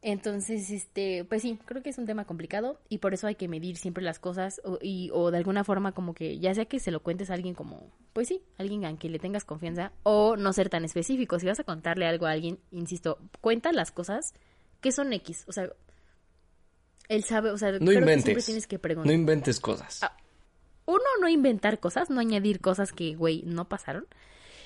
Entonces, 0.09 0.71
este, 0.71 1.25
pues 1.25 1.43
sí, 1.43 1.59
creo 1.65 1.83
que 1.83 1.91
es 1.91 1.99
un 1.99 2.07
tema 2.07 2.27
complicado 2.27 2.79
y 2.89 2.99
por 2.99 3.13
eso 3.13 3.27
hay 3.27 3.35
que 3.35 3.49
medir 3.49 3.77
siempre 3.77 4.05
las 4.05 4.21
cosas 4.21 4.61
o, 4.63 4.79
y, 4.81 5.11
o 5.13 5.33
de 5.33 5.39
alguna 5.39 5.65
forma 5.65 5.91
como 5.91 6.15
que, 6.15 6.39
ya 6.39 6.55
sea 6.55 6.67
que 6.67 6.79
se 6.79 6.93
lo 6.93 7.01
cuentes 7.01 7.29
a 7.29 7.35
alguien 7.35 7.57
como, 7.57 7.91
pues 8.13 8.29
sí, 8.29 8.41
alguien 8.57 8.85
a 8.85 8.97
quien 8.97 9.13
le 9.13 9.19
tengas 9.19 9.45
confianza 9.45 9.91
o 10.05 10.37
no 10.37 10.53
ser 10.53 10.69
tan 10.69 10.85
específico. 10.85 11.41
Si 11.41 11.47
vas 11.47 11.59
a 11.59 11.65
contarle 11.65 12.07
algo 12.07 12.27
a 12.27 12.31
alguien, 12.31 12.61
insisto, 12.71 13.19
cuenta 13.41 13.73
las 13.73 13.91
cosas 13.91 14.33
que 14.81 14.93
son 14.93 15.13
X, 15.13 15.45
o 15.49 15.53
sea, 15.53 15.71
él 17.09 17.25
sabe, 17.25 17.51
o 17.51 17.59
sea, 17.59 17.73
no 17.73 17.91
inventes, 17.91 18.47
tienes 18.47 18.69
que 18.69 18.79
preguntar. 18.79 19.09
No 19.09 19.13
inventes 19.13 19.59
cosas. 19.59 20.05
Ah, 20.05 20.17
uno, 20.85 21.03
no 21.21 21.29
inventar 21.29 21.81
cosas, 21.81 22.11
no 22.11 22.21
añadir 22.21 22.61
cosas 22.61 22.93
que, 22.93 23.17
güey, 23.17 23.43
no 23.43 23.69
pasaron. 23.69 24.07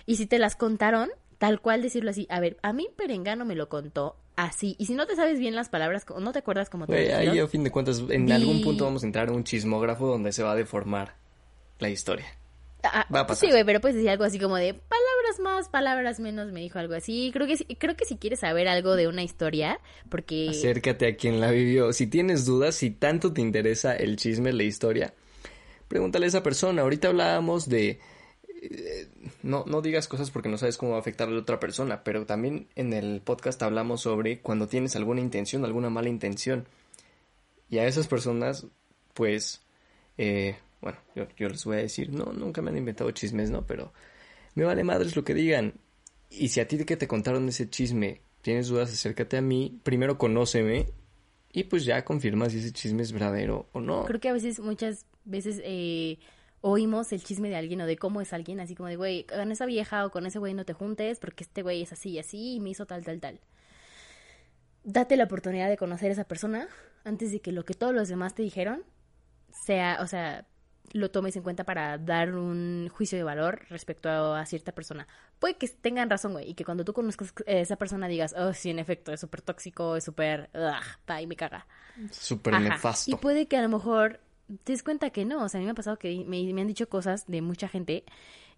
Y 0.05 0.16
si 0.16 0.26
te 0.26 0.38
las 0.38 0.55
contaron, 0.55 1.09
tal 1.41 1.62
cual 1.62 1.80
decirlo 1.80 2.11
así, 2.11 2.26
a 2.28 2.38
ver, 2.38 2.59
a 2.61 2.74
mí 2.74 2.88
Perengano 2.97 3.47
me 3.47 3.55
lo 3.55 3.70
contó 3.70 4.14
así. 4.36 4.76
Y 4.78 4.84
si 4.84 4.95
no 4.95 5.07
te 5.07 5.16
sabes 5.16 5.38
bien 5.38 5.55
las 5.55 5.70
palabras, 5.70 6.05
no 6.20 6.32
te 6.32 6.41
acuerdas 6.41 6.68
cómo 6.68 6.86
te 6.86 7.14
Ahí 7.14 7.38
a 7.38 7.49
fin 7.49 7.64
de 7.64 7.70
cuentas, 7.70 8.05
en 8.11 8.30
algún 8.30 8.61
punto 8.61 8.84
vamos 8.84 9.03
a 9.03 9.07
entrar 9.07 9.28
en 9.28 9.34
un 9.34 9.43
chismógrafo 9.45 10.07
donde 10.07 10.32
se 10.32 10.43
va 10.43 10.53
a 10.53 10.55
deformar 10.55 11.16
la 11.78 11.88
historia. 11.88 12.26
Ah, 12.82 13.07
va 13.12 13.20
a 13.20 13.26
pasar. 13.26 13.49
Sí, 13.49 13.51
güey, 13.51 13.64
pero 13.64 13.80
puedes 13.80 13.95
decir 13.95 14.11
algo 14.11 14.24
así 14.24 14.38
como 14.38 14.57
de 14.57 14.74
palabras 14.74 15.41
más, 15.43 15.70
palabras 15.70 16.20
menos, 16.20 16.53
me 16.53 16.61
dijo 16.61 16.78
algo 16.78 16.93
así. 16.93 17.30
Creo 17.32 17.47
que 17.47 17.57
creo 17.78 17.97
que 17.97 18.05
si 18.05 18.18
quieres 18.18 18.41
saber 18.41 18.68
algo 18.68 18.95
de 18.95 19.09
una 19.09 19.22
historia, 19.22 19.80
porque 20.11 20.51
acércate 20.51 21.07
a 21.07 21.16
quien 21.16 21.41
la 21.41 21.51
vivió. 21.51 21.95
Si 21.95 22.07
tienes 22.07 22.45
dudas, 22.45 22.74
si 22.74 22.91
tanto 22.91 23.32
te 23.32 23.41
interesa 23.41 23.97
el 23.97 24.16
chisme, 24.16 24.53
la 24.53 24.64
historia, 24.64 25.14
pregúntale 25.88 26.26
a 26.26 26.28
esa 26.28 26.43
persona. 26.43 26.82
Ahorita 26.82 27.09
hablábamos 27.09 27.66
de 27.66 27.99
eh, 28.62 29.08
no, 29.42 29.64
no 29.66 29.80
digas 29.80 30.06
cosas 30.06 30.30
porque 30.30 30.48
no 30.48 30.58
sabes 30.58 30.76
cómo 30.76 30.92
va 30.92 30.98
a 30.98 31.00
afectar 31.00 31.28
a 31.28 31.30
la 31.30 31.40
otra 31.40 31.58
persona, 31.58 32.04
pero 32.04 32.26
también 32.26 32.68
en 32.74 32.92
el 32.92 33.22
podcast 33.22 33.62
hablamos 33.62 34.02
sobre 34.02 34.40
cuando 34.40 34.68
tienes 34.68 34.96
alguna 34.96 35.20
intención, 35.20 35.64
alguna 35.64 35.88
mala 35.88 36.08
intención. 36.08 36.66
Y 37.70 37.78
a 37.78 37.86
esas 37.86 38.06
personas, 38.06 38.66
pues, 39.14 39.62
eh, 40.18 40.56
bueno, 40.82 40.98
yo, 41.14 41.48
les 41.48 41.64
voy 41.64 41.78
a 41.78 41.80
decir, 41.80 42.11
no, 42.11 42.32
nunca 42.32 42.61
me 42.61 42.70
han 42.70 42.76
inventado 42.76 43.11
chismes, 43.12 43.50
¿no? 43.50 43.66
Pero 43.66 43.92
me 44.54 44.64
vale 44.64 44.84
madres 44.84 45.16
lo 45.16 45.24
que 45.24 45.34
digan. 45.34 45.74
Y 46.28 46.48
si 46.48 46.61
a 46.61 46.68
ti 46.68 46.84
que 46.84 46.96
te 46.96 47.08
contaron 47.08 47.48
ese 47.48 47.70
chisme 47.70 48.20
tienes 48.42 48.68
dudas, 48.68 48.92
acércate 48.92 49.36
a 49.36 49.42
mí, 49.42 49.80
primero 49.82 50.18
conóceme 50.18 50.86
y 51.52 51.64
pues 51.64 51.84
ya 51.84 52.04
confirma 52.04 52.48
si 52.48 52.58
ese 52.58 52.72
chisme 52.72 53.02
es 53.02 53.12
verdadero 53.12 53.68
o 53.72 53.80
no. 53.80 54.04
Creo 54.04 54.20
que 54.20 54.28
a 54.28 54.32
veces, 54.32 54.61
muchas 54.61 55.06
veces, 55.24 55.61
eh, 55.64 56.18
oímos 56.61 57.12
el 57.12 57.22
chisme 57.22 57.48
de 57.48 57.56
alguien 57.56 57.80
o 57.80 57.86
de 57.86 57.96
cómo 57.96 58.20
es 58.20 58.32
alguien, 58.32 58.61
así 58.61 58.74
como 58.74 58.88
de, 58.88 58.96
güey, 58.96 59.24
con 59.24 59.50
esa 59.50 59.66
vieja 59.66 60.04
o 60.04 60.11
con 60.11 60.26
ese 60.26 60.38
güey 60.38 60.54
no 60.54 60.64
te 60.64 60.72
juntes 60.72 61.18
porque 61.18 61.44
este 61.44 61.62
güey 61.62 61.82
es 61.82 61.92
así 61.92 62.11
y 62.11 62.18
así 62.18 62.54
y 62.54 62.61
me 62.61 62.70
hizo 62.70 62.86
tal, 62.86 63.04
tal, 63.04 63.20
tal. 63.20 63.40
Date 64.84 65.16
la 65.16 65.24
oportunidad 65.24 65.68
de 65.68 65.76
conocer 65.76 66.11
a 66.11 66.12
esa 66.12 66.24
persona 66.24 66.68
antes 67.04 67.32
de 67.32 67.40
que 67.40 67.52
lo 67.52 67.64
que 67.64 67.74
todos 67.74 67.94
los 67.94 68.08
demás 68.08 68.34
te 68.34 68.42
dijeron 68.42 68.82
sea, 69.50 69.98
o 70.00 70.06
sea, 70.06 70.46
lo 70.92 71.11
tomes 71.11 71.36
en 71.36 71.42
cuenta 71.42 71.64
para 71.64 71.98
dar 71.98 72.34
un 72.34 72.88
juicio 72.92 73.16
de 73.16 73.24
valor 73.24 73.62
respecto 73.68 74.08
a, 74.11 74.44
cierta 74.46 74.72
persona. 74.72 75.06
Puede 75.38 75.56
que 75.56 75.68
tengan 75.68 76.11
razón, 76.11 76.32
güey, 76.32 76.50
y 76.50 76.54
que 76.54 76.64
cuando 76.64 76.84
tú 76.84 76.92
conozcas 76.92 77.32
a 77.46 77.52
esa 77.52 77.76
persona 77.76 78.08
digas, 78.08 78.34
oh, 78.36 78.52
sí, 78.52 78.70
en 78.70 78.78
efecto, 78.78 79.12
es 79.12 79.20
súper 79.20 79.42
tóxico, 79.42 79.96
es 79.96 80.04
súper, 80.04 80.50
y 81.20 81.26
me 81.26 81.36
caga. 81.36 81.66
Súper 82.11 82.61
nefasto. 82.61 83.11
Y 83.11 83.14
puede 83.14 83.46
que 83.46 83.56
a 83.56 83.62
lo 83.62 83.68
mejor 83.68 84.20
te 84.64 84.72
das 84.72 84.82
cuenta 84.82 85.11
que 85.11 85.24
no, 85.24 85.44
o 85.44 85.48
sea, 85.48 85.59
a 85.59 85.61
mí 85.61 85.64
me 85.66 85.72
ha 85.72 85.74
pasado 85.74 85.98
que 85.98 86.24
me, 86.26 86.53
me 86.53 86.61
han 86.61 86.66
dicho 86.66 86.88
cosas 86.88 87.26
de 87.26 87.42
mucha 87.42 87.68
gente 87.68 88.05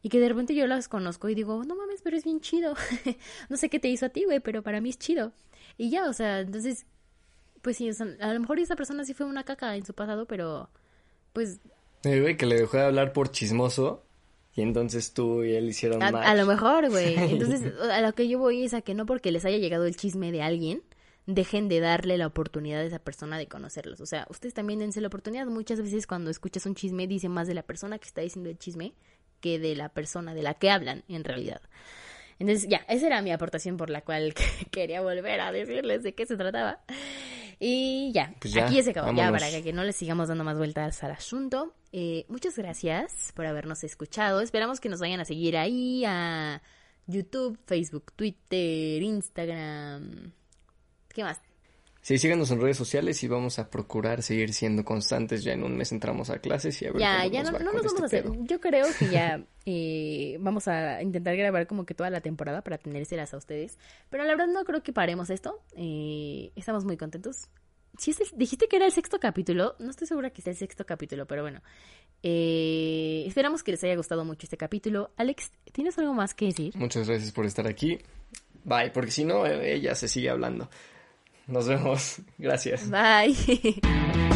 y 0.03 0.09
que 0.09 0.19
de 0.19 0.29
repente 0.29 0.55
yo 0.55 0.67
las 0.67 0.89
conozco 0.89 1.29
y 1.29 1.35
digo, 1.35 1.65
no 1.65 1.77
mames, 1.77 2.03
pero 2.03 2.17
es 2.17 2.25
bien 2.25 2.41
chido. 2.41 2.75
no 3.49 3.57
sé 3.57 3.69
qué 3.69 3.79
te 3.79 3.89
hizo 3.89 4.07
a 4.07 4.09
ti, 4.09 4.25
güey, 4.25 4.41
pero 4.41 4.63
para 4.63 4.81
mí 4.81 4.91
es 4.91 4.99
chido. 4.99 5.33
Y 5.79 5.91
ya, 5.91 6.09
o 6.09 6.13
sea, 6.13 6.41
entonces, 6.41 6.87
pues 7.63 7.77
sí, 7.77 7.89
a 8.21 8.33
lo 8.33 8.41
mejor 8.41 8.59
esa 8.59 8.75
persona 8.75 9.05
sí 9.05 9.15
fue 9.15 9.27
una 9.27 9.45
caca 9.45 9.77
en 9.77 9.87
su 9.87 9.95
pasado, 9.95 10.27
pero 10.27 10.69
pues... 11.33 11.61
Eh, 12.03 12.21
güey, 12.21 12.37
que 12.37 12.47
le 12.47 12.57
dejó 12.57 12.79
de 12.79 12.85
hablar 12.85 13.13
por 13.13 13.31
chismoso 13.31 14.03
y 14.55 14.63
entonces 14.63 15.13
tú 15.15 15.45
y 15.45 15.55
él 15.55 15.69
hicieron 15.69 16.03
a, 16.03 16.09
A 16.09 16.35
lo 16.35 16.47
mejor, 16.47 16.91
güey. 16.91 17.15
Entonces, 17.33 17.73
a 17.81 18.01
lo 18.03 18.13
que 18.13 18.29
yo 18.29 18.39
voy 18.39 18.65
es 18.65 18.75
a 18.75 18.83
que 18.83 18.95
no 18.95 19.07
porque 19.07 19.33
les 19.33 19.45
haya 19.45 19.57
llegado 19.57 19.87
el 19.87 19.97
chisme 19.97 20.31
de 20.31 20.43
alguien, 20.43 20.83
dejen 21.27 21.69
de 21.69 21.81
darle 21.81 22.19
la 22.19 22.27
oportunidad 22.27 22.81
a 22.81 22.85
esa 22.85 22.99
persona 22.99 23.39
de 23.39 23.47
conocerlos. 23.47 24.01
O 24.01 24.07
sea, 24.07 24.27
ustedes 24.31 24.55
también 24.55 24.81
dense 24.81 25.01
la 25.01 25.09
oportunidad. 25.09 25.47
Muchas 25.47 25.81
veces 25.81 26.07
cuando 26.07 26.31
escuchas 26.31 26.67
un 26.67 26.75
chisme 26.75 27.07
dice 27.07 27.29
más 27.29 27.47
de 27.47 27.55
la 27.55 27.63
persona 27.63 27.99
que 27.99 28.07
está 28.07 28.21
diciendo 28.21 28.51
el 28.51 28.59
chisme 28.59 28.95
que 29.41 29.59
de 29.59 29.75
la 29.75 29.89
persona 29.89 30.35
de 30.35 30.43
la 30.43 30.55
que 30.55 30.71
hablan 30.71 31.05
en 31.09 31.25
realidad. 31.25 31.61
Entonces, 32.39 32.69
ya, 32.69 32.79
esa 32.89 33.07
era 33.07 33.23
mi 33.23 33.31
aportación 33.31 33.77
por 33.77 33.91
la 33.91 34.01
cual 34.01 34.35
quería 34.71 35.01
volver 35.01 35.41
a 35.41 35.53
decirles 35.53 36.03
de 36.03 36.15
qué 36.15 36.27
se 36.27 36.37
trataba. 36.37 36.81
Y 37.61 38.11
ya, 38.13 38.35
pues 38.41 38.57
aquí 38.57 38.83
se 38.83 38.91
acabó. 38.91 39.13
Ya, 39.15 39.31
para 39.31 39.49
que 39.63 39.73
no 39.73 39.85
les 39.85 39.95
sigamos 39.95 40.27
dando 40.27 40.43
más 40.43 40.59
vueltas 40.59 41.05
al 41.05 41.13
asunto. 41.13 41.73
Eh, 41.93 42.25
muchas 42.29 42.57
gracias 42.57 43.33
por 43.37 43.47
habernos 43.47 43.85
escuchado. 43.85 44.41
Esperamos 44.41 44.81
que 44.81 44.89
nos 44.89 44.99
vayan 44.99 45.21
a 45.21 45.25
seguir 45.25 45.57
ahí 45.57 46.05
a 46.05 46.61
YouTube, 47.07 47.59
Facebook, 47.67 48.13
Twitter, 48.17 49.01
Instagram, 49.03 50.33
¿Qué 51.13 51.23
más? 51.23 51.41
Sí, 52.03 52.19
síganos 52.19 52.51
en 52.51 52.61
redes 52.61 52.77
sociales 52.77 53.23
y 53.23 53.29
vamos 53.29 53.61
a 53.61 53.71
procurar 53.71 54.23
seguir 54.25 54.53
siendo 54.53 54.85
constantes. 54.85 55.45
Ya 55.45 55.53
en 55.53 55.63
un 55.63 55.77
mes 55.77 55.93
entramos 55.93 56.31
a 56.31 56.41
clases 56.41 56.83
y 56.83 56.87
a 56.87 56.91
ver 56.91 57.01
Ya, 57.01 57.27
ya 57.27 57.45
no, 57.45 57.53
nos 57.53 57.63
vamos 57.63 57.87
este 57.87 58.03
a 58.03 58.07
hacer. 58.07 58.25
Yo 58.41 58.61
creo 58.61 58.87
que 58.99 59.09
ya 59.09 59.41
eh, 59.67 60.37
vamos 60.41 60.67
a 60.67 61.01
intentar 61.01 61.37
grabar 61.37 61.69
como 61.69 61.87
que 61.87 61.95
toda 61.95 62.11
la 62.11 62.21
temporada 62.21 62.63
para 62.63 62.79
tenérselas 62.79 63.33
a 63.35 63.37
ustedes. 63.37 63.79
Pero 64.11 64.25
la 64.25 64.31
verdad 64.31 64.53
no 64.53 64.65
creo 64.65 64.83
que 64.83 64.93
paremos 64.93 65.31
esto. 65.31 65.63
Eh, 65.77 66.51
estamos 66.57 66.85
muy 66.85 66.97
contentos. 66.97 67.49
Si 67.99 68.13
dijiste 68.35 68.67
que 68.67 68.77
era 68.77 68.87
el 68.87 68.93
sexto 68.93 69.21
capítulo, 69.21 69.77
no 69.79 69.91
estoy 69.91 70.09
segura 70.09 70.31
que 70.31 70.43
sea 70.43 70.53
el 70.53 70.57
sexto 70.57 70.85
capítulo, 70.85 71.27
pero 71.27 71.43
bueno. 71.43 71.63
Eh, 72.25 73.23
esperamos 73.29 73.63
que 73.63 73.71
les 73.71 73.85
haya 73.85 73.95
gustado 73.95 74.25
mucho 74.25 74.47
este 74.47 74.57
capítulo. 74.57 75.13
Alex, 75.17 75.53
¿tienes 75.71 75.97
algo 75.99 76.15
más 76.15 76.35
que 76.35 76.47
decir? 76.47 76.75
Muchas 76.75 77.07
gracias 77.07 77.31
por 77.31 77.47
estar 77.47 77.69
aquí. 77.69 77.99
Bye, 78.65 78.91
porque 78.91 79.13
si 79.13 79.25
no, 79.25 79.47
ella 79.47 79.95
se 79.95 80.09
sigue 80.09 80.31
hablando. 80.31 80.69
Nos 81.47 81.67
vemos. 81.67 82.21
Gracias. 82.39 82.89
Bye. 82.91 83.81